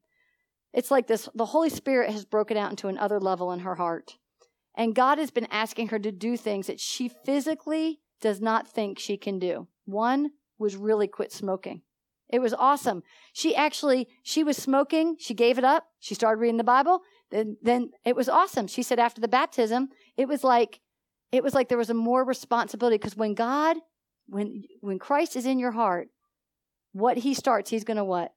it's 0.72 0.90
like 0.90 1.08
this 1.08 1.28
the 1.36 1.48
Holy 1.48 1.70
Spirit 1.70 2.12
has 2.12 2.24
broken 2.24 2.56
out 2.56 2.72
into 2.72 2.88
another 2.88 3.20
level 3.20 3.52
in 3.52 3.60
her 3.60 3.76
heart. 3.76 4.18
And 4.74 4.96
God 4.96 5.18
has 5.18 5.32
been 5.32 5.48
asking 5.52 5.90
her 5.90 6.00
to 6.00 6.14
do 6.14 6.38
things 6.38 6.68
that 6.68 6.80
she 6.80 7.10
physically 7.10 8.00
does 8.22 8.40
not 8.40 8.70
think 8.70 9.00
she 9.00 9.18
can 9.18 9.38
do. 9.38 9.68
One 9.84 10.32
was 10.58 10.78
really 10.78 11.08
quit 11.08 11.34
smoking. 11.34 11.82
It 12.36 12.42
was 12.42 12.54
awesome. 12.54 13.02
She 13.34 13.56
actually 13.56 14.08
she 14.24 14.44
was 14.44 14.58
smoking, 14.58 15.16
she 15.18 15.34
gave 15.34 15.58
it 15.58 15.64
up, 15.64 15.86
she 16.00 16.14
started 16.14 16.40
reading 16.42 16.58
the 16.58 16.64
Bible, 16.64 17.02
then 17.32 17.58
then 17.62 17.92
it 18.06 18.16
was 18.16 18.30
awesome. 18.30 18.68
She 18.68 18.84
said 18.84 19.00
after 19.00 19.22
the 19.22 19.28
baptism, 19.28 19.90
it 20.18 20.28
was 20.28 20.44
like 20.44 20.82
it 21.32 21.44
was 21.44 21.54
like 21.54 21.70
there 21.70 21.78
was 21.78 21.90
a 21.90 21.96
more 21.96 22.24
responsibility 22.24 22.98
because 22.98 23.16
when 23.16 23.34
God, 23.34 23.78
when 24.28 24.64
when 24.82 25.00
Christ 25.00 25.36
is 25.36 25.46
in 25.46 25.60
your 25.60 25.72
heart, 25.72 26.10
what 26.92 27.18
he 27.18 27.34
starts, 27.34 27.70
he's 27.70 27.84
going 27.84 27.98
to 27.98 28.04
what? 28.04 28.34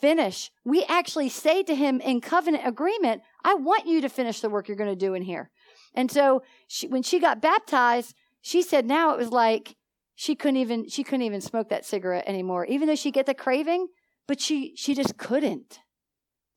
Finish. 0.00 0.50
We 0.64 0.84
actually 0.84 1.28
say 1.28 1.62
to 1.62 1.74
him 1.74 2.00
in 2.00 2.20
covenant 2.20 2.66
agreement, 2.66 3.22
I 3.44 3.54
want 3.54 3.86
you 3.86 4.00
to 4.00 4.08
finish 4.08 4.40
the 4.40 4.50
work 4.50 4.68
you're 4.68 4.76
going 4.76 4.90
to 4.90 4.96
do 4.96 5.14
in 5.14 5.22
here. 5.22 5.50
And 5.94 6.10
so 6.10 6.42
she, 6.66 6.88
when 6.88 7.02
she 7.02 7.20
got 7.20 7.40
baptized, 7.40 8.14
she 8.42 8.62
said 8.62 8.84
now 8.84 9.12
it 9.12 9.18
was 9.18 9.30
like 9.30 9.76
she 10.14 10.34
couldn't 10.34 10.56
even 10.56 10.88
she 10.88 11.04
couldn't 11.04 11.22
even 11.22 11.40
smoke 11.40 11.68
that 11.68 11.84
cigarette 11.84 12.24
anymore, 12.26 12.64
even 12.66 12.88
though 12.88 12.94
she 12.94 13.10
get 13.10 13.26
the 13.26 13.34
craving, 13.34 13.88
but 14.26 14.40
she 14.40 14.74
she 14.76 14.94
just 14.94 15.16
couldn't. 15.16 15.80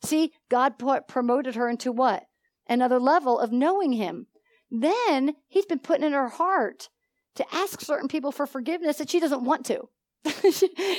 See, 0.03 0.31
God 0.49 0.77
put, 0.77 1.07
promoted 1.07 1.55
her 1.55 1.69
into 1.69 1.91
what? 1.91 2.25
Another 2.67 2.99
level 2.99 3.39
of 3.39 3.51
knowing 3.51 3.93
him. 3.93 4.27
Then 4.69 5.33
he's 5.47 5.65
been 5.65 5.79
putting 5.79 6.05
in 6.05 6.13
her 6.13 6.27
heart 6.27 6.89
to 7.35 7.45
ask 7.55 7.81
certain 7.81 8.07
people 8.07 8.31
for 8.31 8.45
forgiveness 8.45 8.97
that 8.97 9.09
she 9.09 9.19
doesn't 9.19 9.43
want 9.43 9.65
to. 9.67 9.89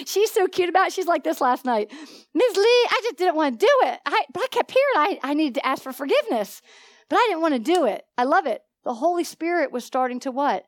she's 0.07 0.33
so 0.33 0.47
cute 0.49 0.69
about 0.69 0.89
it. 0.89 0.93
She's 0.93 1.07
like 1.07 1.25
this 1.25 1.41
last 1.41 1.65
night. 1.65 1.93
Ms. 2.35 2.57
Leigh, 2.57 2.63
I 2.65 3.01
just 3.03 3.19
didn't 3.19 3.37
want 3.37 3.59
to 3.59 3.67
do 3.67 3.89
it. 3.89 4.01
I, 4.07 4.25
but 4.33 4.43
I 4.43 4.47
kept 4.51 4.71
hearing 4.71 5.19
I, 5.23 5.31
I 5.31 5.35
needed 5.35 5.55
to 5.55 5.67
ask 5.67 5.83
for 5.83 5.93
forgiveness, 5.93 6.63
but 7.11 7.17
I 7.17 7.27
didn't 7.29 7.43
want 7.43 7.55
to 7.55 7.61
do 7.61 7.85
it. 7.85 8.05
I 8.17 8.25
love 8.25 8.47
it. 8.47 8.63
The 8.85 8.95
Holy 8.95 9.25
Spirit 9.25 9.71
was 9.71 9.85
starting 9.85 10.21
to 10.21 10.31
what? 10.31 10.65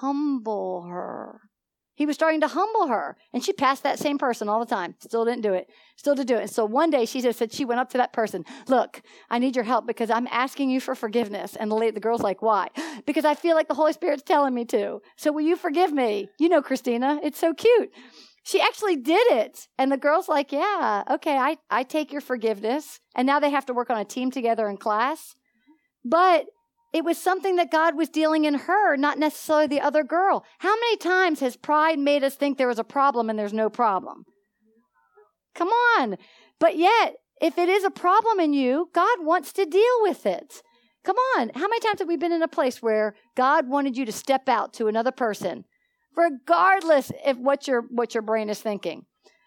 Humble 0.00 0.82
her. 0.88 1.40
He 1.94 2.06
was 2.06 2.16
starting 2.16 2.40
to 2.40 2.48
humble 2.48 2.88
her. 2.88 3.16
And 3.32 3.44
she 3.44 3.52
passed 3.52 3.82
that 3.82 3.98
same 3.98 4.18
person 4.18 4.48
all 4.48 4.60
the 4.60 4.74
time. 4.74 4.94
Still 5.00 5.24
didn't 5.24 5.42
do 5.42 5.52
it. 5.52 5.68
Still 5.96 6.16
to 6.16 6.24
do 6.24 6.36
it. 6.36 6.42
And 6.42 6.50
so 6.50 6.64
one 6.64 6.90
day 6.90 7.04
she 7.04 7.20
just 7.20 7.38
said, 7.38 7.52
she 7.52 7.64
went 7.64 7.80
up 7.80 7.90
to 7.90 7.98
that 7.98 8.12
person, 8.12 8.44
look, 8.66 9.02
I 9.30 9.38
need 9.38 9.54
your 9.54 9.64
help 9.64 9.86
because 9.86 10.10
I'm 10.10 10.26
asking 10.28 10.70
you 10.70 10.80
for 10.80 10.94
forgiveness. 10.94 11.54
And 11.54 11.70
the, 11.70 11.90
the 11.94 12.00
girl's 12.00 12.22
like, 12.22 12.42
why? 12.42 12.68
Because 13.04 13.24
I 13.24 13.34
feel 13.34 13.56
like 13.56 13.68
the 13.68 13.74
Holy 13.74 13.92
Spirit's 13.92 14.22
telling 14.22 14.54
me 14.54 14.64
to. 14.66 15.00
So 15.16 15.32
will 15.32 15.42
you 15.42 15.56
forgive 15.56 15.92
me? 15.92 16.28
You 16.38 16.48
know, 16.48 16.62
Christina, 16.62 17.18
it's 17.22 17.38
so 17.38 17.52
cute. 17.52 17.90
She 18.44 18.60
actually 18.60 18.96
did 18.96 19.26
it. 19.32 19.66
And 19.78 19.90
the 19.90 19.96
girl's 19.96 20.28
like, 20.28 20.52
yeah, 20.52 21.02
okay, 21.10 21.36
I, 21.36 21.56
I 21.70 21.82
take 21.82 22.12
your 22.12 22.20
forgiveness. 22.20 23.00
And 23.14 23.26
now 23.26 23.40
they 23.40 23.50
have 23.50 23.66
to 23.66 23.74
work 23.74 23.90
on 23.90 23.98
a 23.98 24.04
team 24.04 24.30
together 24.30 24.68
in 24.68 24.76
class. 24.76 25.34
But 26.04 26.46
it 26.92 27.04
was 27.04 27.16
something 27.16 27.56
that 27.56 27.70
God 27.70 27.96
was 27.96 28.08
dealing 28.08 28.44
in 28.44 28.54
her, 28.54 28.96
not 28.96 29.18
necessarily 29.18 29.66
the 29.66 29.80
other 29.80 30.04
girl. 30.04 30.44
How 30.58 30.74
many 30.74 30.96
times 30.98 31.40
has 31.40 31.56
pride 31.56 31.98
made 31.98 32.22
us 32.22 32.34
think 32.34 32.58
there 32.58 32.68
was 32.68 32.78
a 32.78 32.84
problem 32.84 33.30
and 33.30 33.38
there's 33.38 33.52
no 33.52 33.70
problem? 33.70 34.24
Come 35.54 35.68
on. 35.68 36.16
But 36.58 36.76
yet, 36.76 37.14
if 37.40 37.58
it 37.58 37.68
is 37.68 37.84
a 37.84 37.90
problem 37.90 38.40
in 38.40 38.52
you, 38.52 38.90
God 38.94 39.18
wants 39.20 39.52
to 39.54 39.64
deal 39.64 40.02
with 40.02 40.26
it. 40.26 40.62
Come 41.02 41.16
on. 41.36 41.50
How 41.54 41.62
many 41.62 41.80
times 41.80 41.98
have 41.98 42.08
we 42.08 42.16
been 42.16 42.32
in 42.32 42.42
a 42.42 42.48
place 42.48 42.80
where 42.80 43.14
God 43.36 43.68
wanted 43.68 43.96
you 43.96 44.04
to 44.04 44.12
step 44.12 44.48
out 44.48 44.72
to 44.74 44.86
another 44.86 45.10
person, 45.10 45.64
regardless 46.16 47.10
of 47.24 47.38
what 47.38 47.66
your, 47.66 47.82
what 47.82 48.14
your 48.14 48.22
brain 48.22 48.48
is 48.50 48.60
thinking? 48.60 49.06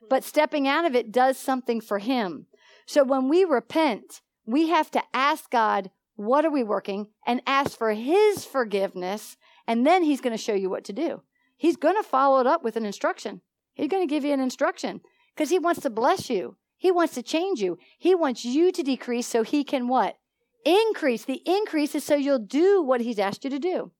But 0.10 0.24
stepping 0.24 0.68
out 0.68 0.86
of 0.86 0.96
it 0.96 1.12
does 1.12 1.38
something 1.38 1.80
for 1.80 2.00
Him. 2.00 2.48
So 2.86 3.04
when 3.04 3.30
we 3.30 3.46
repent, 3.46 4.22
we 4.46 4.70
have 4.70 4.91
to 4.91 5.04
ask 5.14 5.50
God, 5.50 5.89
what 6.16 6.45
are 6.45 6.51
we 6.51 6.63
working? 6.63 7.07
And 7.26 7.41
ask 7.45 7.78
for 7.78 7.93
His 7.93 8.45
forgiveness. 8.45 9.38
And 9.68 9.86
then 9.86 10.03
He's 10.03 10.22
going 10.22 10.36
to 10.36 10.41
show 10.41 10.53
you 10.53 10.70
what 10.70 10.84
to 10.86 10.93
do. 10.93 11.22
He's 11.57 11.78
going 11.78 11.95
to 11.95 12.03
follow 12.03 12.39
it 12.39 12.47
up 12.47 12.63
with 12.63 12.76
an 12.76 12.86
instruction. 12.86 13.41
He's 13.74 13.89
going 13.89 14.05
to 14.05 14.13
give 14.13 14.24
you 14.24 14.34
an 14.34 14.39
instruction 14.39 15.01
because 15.36 15.49
He 15.49 15.59
wants 15.59 15.82
to 15.82 15.89
bless 15.89 16.30
you. 16.30 16.57
He 16.78 16.91
wants 16.91 17.13
to 17.16 17.24
change 17.24 17.61
you. 17.61 17.78
He 17.97 18.16
wants 18.16 18.45
you 18.45 18.72
to 18.72 18.84
decrease 18.84 19.28
so 19.28 19.43
He 19.43 19.63
can 19.63 19.88
what? 19.88 20.18
Increase. 20.66 21.26
The 21.26 21.41
increase 21.45 21.95
is 21.95 22.03
so 22.03 22.16
you'll 22.16 22.39
do 22.39 22.82
what 22.82 23.01
He's 23.01 23.20
asked 23.20 23.43
you 23.43 23.49
to 23.49 23.59
do. 23.59 23.91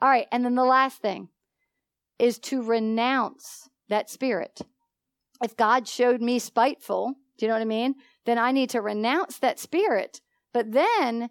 All 0.00 0.08
right. 0.08 0.26
And 0.32 0.44
then 0.44 0.54
the 0.54 0.64
last 0.64 1.00
thing 1.00 1.28
is 2.18 2.38
to 2.38 2.62
renounce 2.62 3.68
that 3.88 4.10
spirit. 4.10 4.60
If 5.42 5.56
God 5.56 5.88
showed 5.88 6.20
me 6.20 6.38
spiteful, 6.38 7.14
do 7.38 7.46
you 7.46 7.48
know 7.48 7.54
what 7.54 7.62
I 7.62 7.66
mean? 7.66 7.94
Then 8.26 8.38
I 8.38 8.52
need 8.52 8.70
to 8.70 8.82
renounce 8.82 9.38
that 9.38 9.58
spirit. 9.58 10.20
But 10.52 10.72
then 10.72 11.30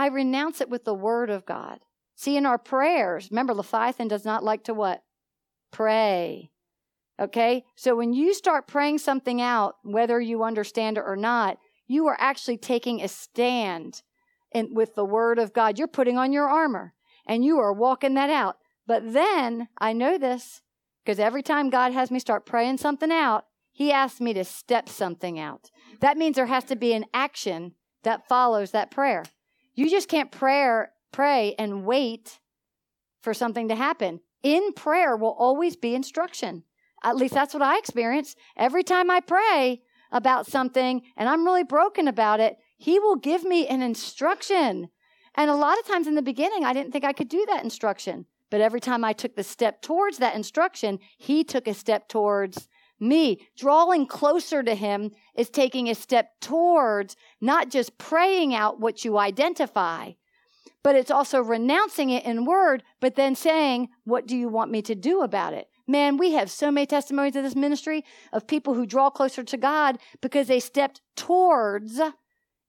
I 0.00 0.06
renounce 0.06 0.62
it 0.62 0.70
with 0.70 0.86
the 0.86 0.94
word 0.94 1.28
of 1.28 1.44
God. 1.44 1.80
See, 2.16 2.34
in 2.34 2.46
our 2.46 2.56
prayers, 2.56 3.28
remember, 3.30 3.52
Leviathan 3.52 4.08
does 4.08 4.24
not 4.24 4.42
like 4.42 4.64
to 4.64 4.72
what? 4.72 5.02
Pray. 5.70 6.52
Okay? 7.20 7.64
So 7.76 7.94
when 7.94 8.14
you 8.14 8.32
start 8.32 8.66
praying 8.66 8.96
something 8.96 9.42
out, 9.42 9.74
whether 9.82 10.18
you 10.18 10.42
understand 10.42 10.96
it 10.96 11.04
or 11.06 11.16
not, 11.16 11.58
you 11.86 12.06
are 12.06 12.16
actually 12.18 12.56
taking 12.56 13.02
a 13.02 13.08
stand 13.08 14.00
in, 14.52 14.72
with 14.72 14.94
the 14.94 15.04
word 15.04 15.38
of 15.38 15.52
God. 15.52 15.78
You're 15.78 15.86
putting 15.86 16.16
on 16.16 16.32
your 16.32 16.48
armor 16.48 16.94
and 17.26 17.44
you 17.44 17.58
are 17.58 17.70
walking 17.70 18.14
that 18.14 18.30
out. 18.30 18.56
But 18.86 19.12
then 19.12 19.68
I 19.76 19.92
know 19.92 20.16
this 20.16 20.62
because 21.04 21.18
every 21.18 21.42
time 21.42 21.68
God 21.68 21.92
has 21.92 22.10
me 22.10 22.20
start 22.20 22.46
praying 22.46 22.78
something 22.78 23.12
out, 23.12 23.44
He 23.70 23.92
asks 23.92 24.18
me 24.18 24.32
to 24.32 24.44
step 24.44 24.88
something 24.88 25.38
out. 25.38 25.70
That 26.00 26.16
means 26.16 26.36
there 26.36 26.46
has 26.46 26.64
to 26.64 26.74
be 26.74 26.94
an 26.94 27.04
action 27.12 27.74
that 28.02 28.26
follows 28.26 28.70
that 28.70 28.90
prayer. 28.90 29.24
You 29.80 29.88
just 29.88 30.10
can't 30.10 30.30
pray, 30.30 30.82
pray 31.10 31.54
and 31.58 31.86
wait 31.86 32.38
for 33.22 33.32
something 33.32 33.68
to 33.68 33.74
happen. 33.74 34.20
In 34.42 34.74
prayer 34.74 35.16
will 35.16 35.34
always 35.38 35.74
be 35.74 35.94
instruction. 35.94 36.64
At 37.02 37.16
least 37.16 37.32
that's 37.32 37.54
what 37.54 37.62
I 37.62 37.78
experience. 37.78 38.36
Every 38.58 38.82
time 38.82 39.10
I 39.10 39.20
pray 39.20 39.80
about 40.12 40.46
something 40.46 41.00
and 41.16 41.30
I'm 41.30 41.46
really 41.46 41.64
broken 41.64 42.08
about 42.08 42.40
it, 42.40 42.58
He 42.76 42.98
will 42.98 43.16
give 43.16 43.42
me 43.42 43.66
an 43.68 43.80
instruction. 43.80 44.90
And 45.34 45.50
a 45.50 45.56
lot 45.56 45.78
of 45.78 45.86
times 45.86 46.06
in 46.06 46.14
the 46.14 46.20
beginning, 46.20 46.62
I 46.62 46.74
didn't 46.74 46.92
think 46.92 47.06
I 47.06 47.14
could 47.14 47.30
do 47.30 47.46
that 47.46 47.64
instruction. 47.64 48.26
But 48.50 48.60
every 48.60 48.80
time 48.80 49.02
I 49.02 49.14
took 49.14 49.34
the 49.34 49.42
step 49.42 49.80
towards 49.80 50.18
that 50.18 50.34
instruction, 50.34 50.98
He 51.16 51.42
took 51.42 51.66
a 51.66 51.72
step 51.72 52.06
towards 52.06 52.68
me. 53.00 53.46
Drawing 53.56 54.06
closer 54.06 54.62
to 54.62 54.74
Him 54.74 55.12
is 55.34 55.50
taking 55.50 55.88
a 55.88 55.94
step 55.94 56.32
towards 56.40 57.16
not 57.40 57.70
just 57.70 57.98
praying 57.98 58.54
out 58.54 58.80
what 58.80 59.04
you 59.04 59.18
identify, 59.18 60.12
but 60.82 60.96
it's 60.96 61.10
also 61.10 61.40
renouncing 61.40 62.10
it 62.10 62.24
in 62.24 62.44
word, 62.44 62.82
but 63.00 63.14
then 63.14 63.34
saying, 63.34 63.88
What 64.04 64.26
do 64.26 64.36
you 64.36 64.48
want 64.48 64.70
me 64.70 64.82
to 64.82 64.94
do 64.94 65.22
about 65.22 65.52
it? 65.54 65.68
Man, 65.86 66.16
we 66.16 66.32
have 66.32 66.50
so 66.50 66.70
many 66.70 66.86
testimonies 66.86 67.36
of 67.36 67.42
this 67.42 67.56
ministry 67.56 68.04
of 68.32 68.46
people 68.46 68.74
who 68.74 68.86
draw 68.86 69.10
closer 69.10 69.42
to 69.42 69.56
God 69.56 69.98
because 70.20 70.46
they 70.46 70.60
stepped 70.60 71.00
towards 71.16 72.00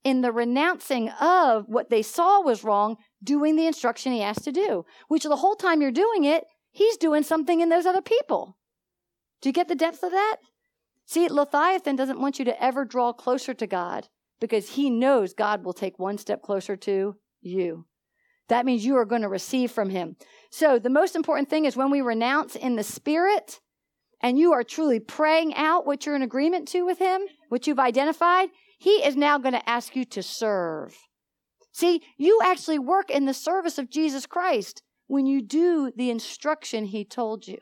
in 0.04 0.22
the 0.22 0.32
renouncing 0.32 1.10
of 1.10 1.66
what 1.68 1.90
they 1.90 2.02
saw 2.02 2.42
was 2.42 2.64
wrong, 2.64 2.98
doing 3.24 3.56
the 3.56 3.68
instruction 3.68 4.12
he 4.12 4.24
asked 4.24 4.44
to 4.46 4.52
do, 4.52 4.86
which 5.08 5.24
the 5.24 5.36
whole 5.36 5.56
time 5.56 5.82
you're 5.82 5.92
doing 5.92 6.24
it, 6.24 6.46
he's 6.72 6.98
doing 6.98 7.24
something 7.24 7.62
in 7.62 7.70
those 7.70 7.86
other 7.86 8.02
people. 8.02 8.58
Do 9.42 9.50
you 9.50 9.54
get 9.54 9.68
the 9.68 9.76
depth 9.76 10.04
of 10.04 10.12
that? 10.12 10.38
See, 11.06 11.28
Leviathan 11.28 11.96
doesn't 11.96 12.22
want 12.22 12.40
you 12.40 12.46
to 12.46 12.64
ever 12.64 12.86
draw 12.86 13.12
closer 13.12 13.54
to 13.54 13.68
God 13.68 14.08
because 14.40 14.70
he 14.70 14.90
knows 14.90 15.34
God 15.34 15.66
will 15.66 15.74
take 15.74 16.00
one 16.00 16.18
step 16.18 16.42
closer 16.42 16.76
to 16.78 17.16
you. 17.42 17.86
That 18.50 18.66
means 18.66 18.86
you 18.86 18.98
are 18.98 19.06
going 19.06 19.22
to 19.22 19.30
receive 19.30 19.72
from 19.72 19.90
him. 19.90 20.18
So, 20.52 20.78
the 20.78 20.90
most 20.90 21.16
important 21.16 21.50
thing 21.50 21.66
is 21.66 21.78
when 21.78 21.90
we 21.90 22.02
renounce 22.02 22.56
in 22.56 22.76
the 22.76 22.84
spirit 22.84 23.62
and 24.22 24.38
you 24.38 24.54
are 24.54 24.64
truly 24.64 25.00
praying 25.00 25.56
out 25.56 25.86
what 25.86 26.06
you're 26.06 26.16
in 26.16 26.22
agreement 26.22 26.68
to 26.70 26.86
with 26.86 27.00
him, 27.00 27.22
what 27.50 27.66
you've 27.66 27.80
identified, 27.80 28.50
he 28.78 29.04
is 29.06 29.16
now 29.16 29.38
going 29.38 29.54
to 29.54 29.70
ask 29.70 29.96
you 29.96 30.06
to 30.06 30.22
serve. 30.22 30.98
See, 31.72 32.02
you 32.18 32.40
actually 32.44 32.80
work 32.80 33.10
in 33.10 33.26
the 33.26 33.34
service 33.34 33.78
of 33.78 33.90
Jesus 33.90 34.26
Christ 34.26 34.84
when 35.08 35.26
you 35.26 35.42
do 35.42 35.92
the 35.96 36.10
instruction 36.10 36.86
he 36.86 37.06
told 37.06 37.48
you. 37.48 37.58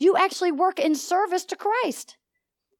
You 0.00 0.16
actually 0.16 0.50
work 0.50 0.80
in 0.80 0.96
service 0.96 1.44
to 1.44 1.56
Christ. 1.56 2.16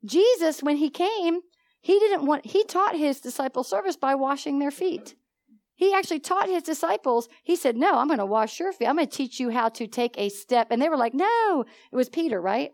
Jesus, 0.04 0.62
when 0.62 0.78
he 0.78 0.90
came, 0.90 1.40
he 1.82 1.98
didn't 1.98 2.26
want, 2.26 2.46
he 2.46 2.64
taught 2.64 2.96
his 2.96 3.20
disciples 3.20 3.68
service 3.68 3.96
by 3.96 4.14
washing 4.14 4.58
their 4.58 4.70
feet. 4.70 5.14
He 5.76 5.94
actually 5.94 6.20
taught 6.20 6.48
his 6.48 6.62
disciples, 6.62 7.28
he 7.42 7.56
said, 7.56 7.76
No, 7.76 7.98
I'm 7.98 8.08
going 8.08 8.18
to 8.18 8.26
wash 8.26 8.58
your 8.58 8.72
feet. 8.72 8.86
I'm 8.86 8.96
going 8.96 9.08
to 9.08 9.16
teach 9.16 9.38
you 9.38 9.50
how 9.50 9.68
to 9.70 9.86
take 9.86 10.18
a 10.18 10.28
step. 10.28 10.68
And 10.70 10.80
they 10.80 10.88
were 10.88 10.96
like, 10.96 11.14
No. 11.14 11.64
It 11.92 11.96
was 11.96 12.08
Peter, 12.08 12.40
right? 12.40 12.70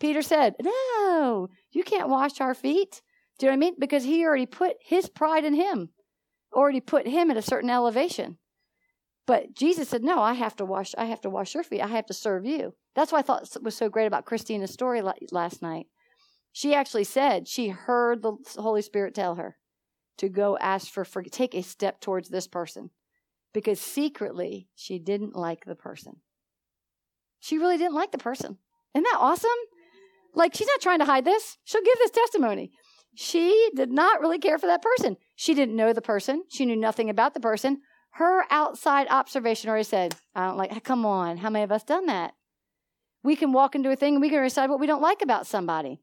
Peter 0.00 0.22
said, 0.22 0.54
No, 0.60 1.48
you 1.70 1.84
can't 1.84 2.08
wash 2.08 2.40
our 2.40 2.54
feet. 2.54 3.02
Do 3.38 3.46
you 3.46 3.52
know 3.52 3.56
what 3.56 3.56
I 3.56 3.66
mean? 3.70 3.74
Because 3.78 4.04
he 4.04 4.24
already 4.24 4.46
put 4.46 4.76
his 4.80 5.08
pride 5.08 5.44
in 5.44 5.54
him, 5.54 5.90
already 6.52 6.80
put 6.80 7.06
him 7.06 7.30
at 7.30 7.36
a 7.36 7.42
certain 7.42 7.70
elevation. 7.70 8.38
But 9.26 9.54
Jesus 9.54 9.88
said, 9.88 10.02
No, 10.02 10.20
I 10.20 10.34
have 10.34 10.56
to 10.56 10.64
wash, 10.64 10.94
I 10.98 11.04
have 11.06 11.20
to 11.22 11.30
wash 11.30 11.54
your 11.54 11.62
feet. 11.62 11.82
I 11.82 11.88
have 11.88 12.06
to 12.06 12.14
serve 12.14 12.44
you. 12.44 12.74
That's 12.94 13.12
what 13.12 13.18
I 13.18 13.22
thought 13.22 13.48
was 13.62 13.76
so 13.76 13.88
great 13.88 14.06
about 14.06 14.24
Christina's 14.24 14.72
story 14.72 15.02
last 15.30 15.62
night. 15.62 15.86
She 16.52 16.74
actually 16.74 17.04
said 17.04 17.46
she 17.46 17.68
heard 17.68 18.22
the 18.22 18.36
Holy 18.56 18.82
Spirit 18.82 19.14
tell 19.14 19.36
her 19.36 19.56
to 20.18 20.28
go 20.28 20.58
ask 20.58 20.92
for, 20.92 21.04
for 21.04 21.22
take 21.22 21.54
a 21.54 21.62
step 21.62 22.00
towards 22.00 22.28
this 22.28 22.48
person 22.48 22.90
because 23.54 23.80
secretly 23.80 24.68
she 24.74 24.98
didn't 24.98 25.36
like 25.36 25.64
the 25.64 25.74
person. 25.74 26.16
She 27.38 27.56
really 27.56 27.78
didn't 27.78 27.94
like 27.94 28.12
the 28.12 28.18
person. 28.18 28.58
Isn't 28.94 29.04
that 29.04 29.18
awesome? 29.18 29.50
Like 30.34 30.54
she's 30.54 30.66
not 30.66 30.80
trying 30.80 30.98
to 30.98 31.04
hide 31.04 31.24
this. 31.24 31.56
She'll 31.64 31.82
give 31.82 31.98
this 31.98 32.10
testimony. 32.10 32.72
She 33.14 33.70
did 33.74 33.90
not 33.90 34.20
really 34.20 34.38
care 34.38 34.58
for 34.58 34.66
that 34.66 34.82
person. 34.82 35.16
She 35.36 35.54
didn't 35.54 35.76
know 35.76 35.92
the 35.92 36.02
person. 36.02 36.44
She 36.48 36.66
knew 36.66 36.76
nothing 36.76 37.10
about 37.10 37.34
the 37.34 37.40
person. 37.40 37.80
Her 38.12 38.44
outside 38.50 39.06
observation 39.08 39.70
already 39.70 39.84
said, 39.84 40.16
I 40.34 40.46
don't 40.46 40.56
like, 40.56 40.84
come 40.84 41.06
on, 41.06 41.38
how 41.38 41.50
many 41.50 41.62
of 41.62 41.72
us 41.72 41.84
done 41.84 42.06
that? 42.06 42.34
We 43.22 43.36
can 43.36 43.52
walk 43.52 43.74
into 43.74 43.90
a 43.90 43.96
thing 43.96 44.14
and 44.14 44.22
we 44.22 44.30
can 44.30 44.42
decide 44.42 44.70
what 44.70 44.80
we 44.80 44.86
don't 44.86 45.02
like 45.02 45.22
about 45.22 45.46
somebody. 45.46 46.00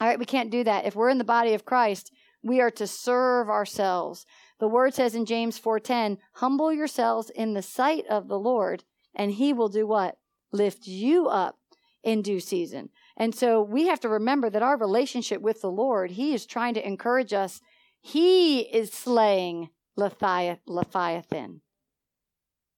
All 0.00 0.06
right, 0.06 0.18
we 0.18 0.24
can't 0.24 0.50
do 0.50 0.62
that. 0.64 0.86
If 0.86 0.94
we're 0.94 1.08
in 1.08 1.18
the 1.18 1.24
body 1.24 1.54
of 1.54 1.64
Christ, 1.64 2.12
we 2.42 2.60
are 2.60 2.70
to 2.72 2.86
serve 2.86 3.48
ourselves. 3.48 4.26
The 4.60 4.68
word 4.68 4.94
says 4.94 5.14
in 5.14 5.24
James 5.24 5.58
4:10, 5.58 6.18
"Humble 6.34 6.72
yourselves 6.72 7.30
in 7.30 7.54
the 7.54 7.62
sight 7.62 8.06
of 8.06 8.28
the 8.28 8.38
Lord, 8.38 8.84
and 9.14 9.32
he 9.32 9.52
will 9.52 9.68
do 9.68 9.86
what? 9.86 10.18
Lift 10.52 10.86
you 10.86 11.26
up 11.26 11.58
in 12.02 12.22
due 12.22 12.40
season." 12.40 12.90
And 13.16 13.34
so 13.34 13.60
we 13.60 13.86
have 13.86 14.00
to 14.00 14.08
remember 14.08 14.50
that 14.50 14.62
our 14.62 14.76
relationship 14.76 15.42
with 15.42 15.60
the 15.60 15.70
Lord, 15.70 16.12
he 16.12 16.34
is 16.34 16.46
trying 16.46 16.74
to 16.74 16.86
encourage 16.86 17.32
us. 17.32 17.60
He 18.00 18.60
is 18.60 18.92
slaying 18.92 19.70
Leviathan. 19.98 21.60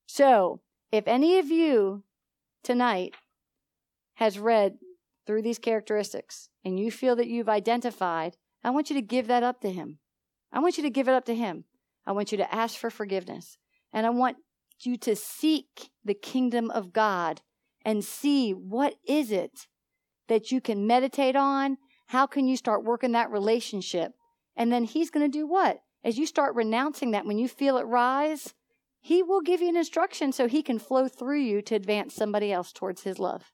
So, 0.06 0.60
if 0.90 1.06
any 1.06 1.38
of 1.38 1.50
you 1.50 2.02
tonight 2.64 3.14
has 4.14 4.38
read 4.38 4.78
through 5.26 5.42
these 5.42 5.58
characteristics 5.58 6.48
and 6.64 6.80
you 6.80 6.90
feel 6.90 7.14
that 7.16 7.28
you've 7.28 7.48
identified, 7.48 8.36
I 8.64 8.70
want 8.70 8.90
you 8.90 8.96
to 8.96 9.02
give 9.02 9.28
that 9.28 9.42
up 9.42 9.60
to 9.60 9.70
Him. 9.70 9.98
I 10.52 10.58
want 10.58 10.76
you 10.76 10.82
to 10.82 10.90
give 10.90 11.08
it 11.08 11.14
up 11.14 11.26
to 11.26 11.34
Him. 11.34 11.64
I 12.06 12.12
want 12.12 12.32
you 12.32 12.38
to 12.38 12.54
ask 12.54 12.76
for 12.76 12.90
forgiveness. 12.90 13.58
And 13.92 14.06
I 14.06 14.10
want 14.10 14.38
you 14.80 14.96
to 14.98 15.14
seek 15.14 15.90
the 16.04 16.14
kingdom 16.14 16.70
of 16.70 16.92
God 16.92 17.42
and 17.84 18.04
see 18.04 18.52
what 18.52 18.96
is 19.06 19.30
it 19.30 19.66
that 20.28 20.50
you 20.50 20.60
can 20.60 20.86
meditate 20.86 21.36
on? 21.36 21.76
How 22.06 22.26
can 22.26 22.48
you 22.48 22.56
start 22.56 22.84
working 22.84 23.12
that 23.12 23.30
relationship? 23.30 24.12
And 24.56 24.72
then 24.72 24.84
He's 24.84 25.10
going 25.10 25.30
to 25.30 25.38
do 25.38 25.46
what? 25.46 25.80
As 26.02 26.18
you 26.18 26.26
start 26.26 26.54
renouncing 26.54 27.10
that, 27.10 27.26
when 27.26 27.38
you 27.38 27.48
feel 27.48 27.76
it 27.76 27.82
rise, 27.82 28.54
He 29.00 29.22
will 29.22 29.40
give 29.40 29.60
you 29.60 29.68
an 29.68 29.76
instruction 29.76 30.32
so 30.32 30.48
He 30.48 30.62
can 30.62 30.78
flow 30.78 31.08
through 31.08 31.40
you 31.40 31.62
to 31.62 31.74
advance 31.74 32.14
somebody 32.14 32.52
else 32.52 32.72
towards 32.72 33.02
His 33.02 33.18
love. 33.18 33.52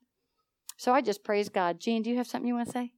So 0.77 0.93
I 0.93 1.01
just 1.01 1.25
praise 1.25 1.49
God. 1.49 1.81
Jean, 1.81 2.03
do 2.03 2.11
you 2.11 2.17
have 2.17 2.27
something 2.27 2.49
you 2.49 2.55
want 2.55 2.69
to 2.69 2.73
say? 2.73 2.93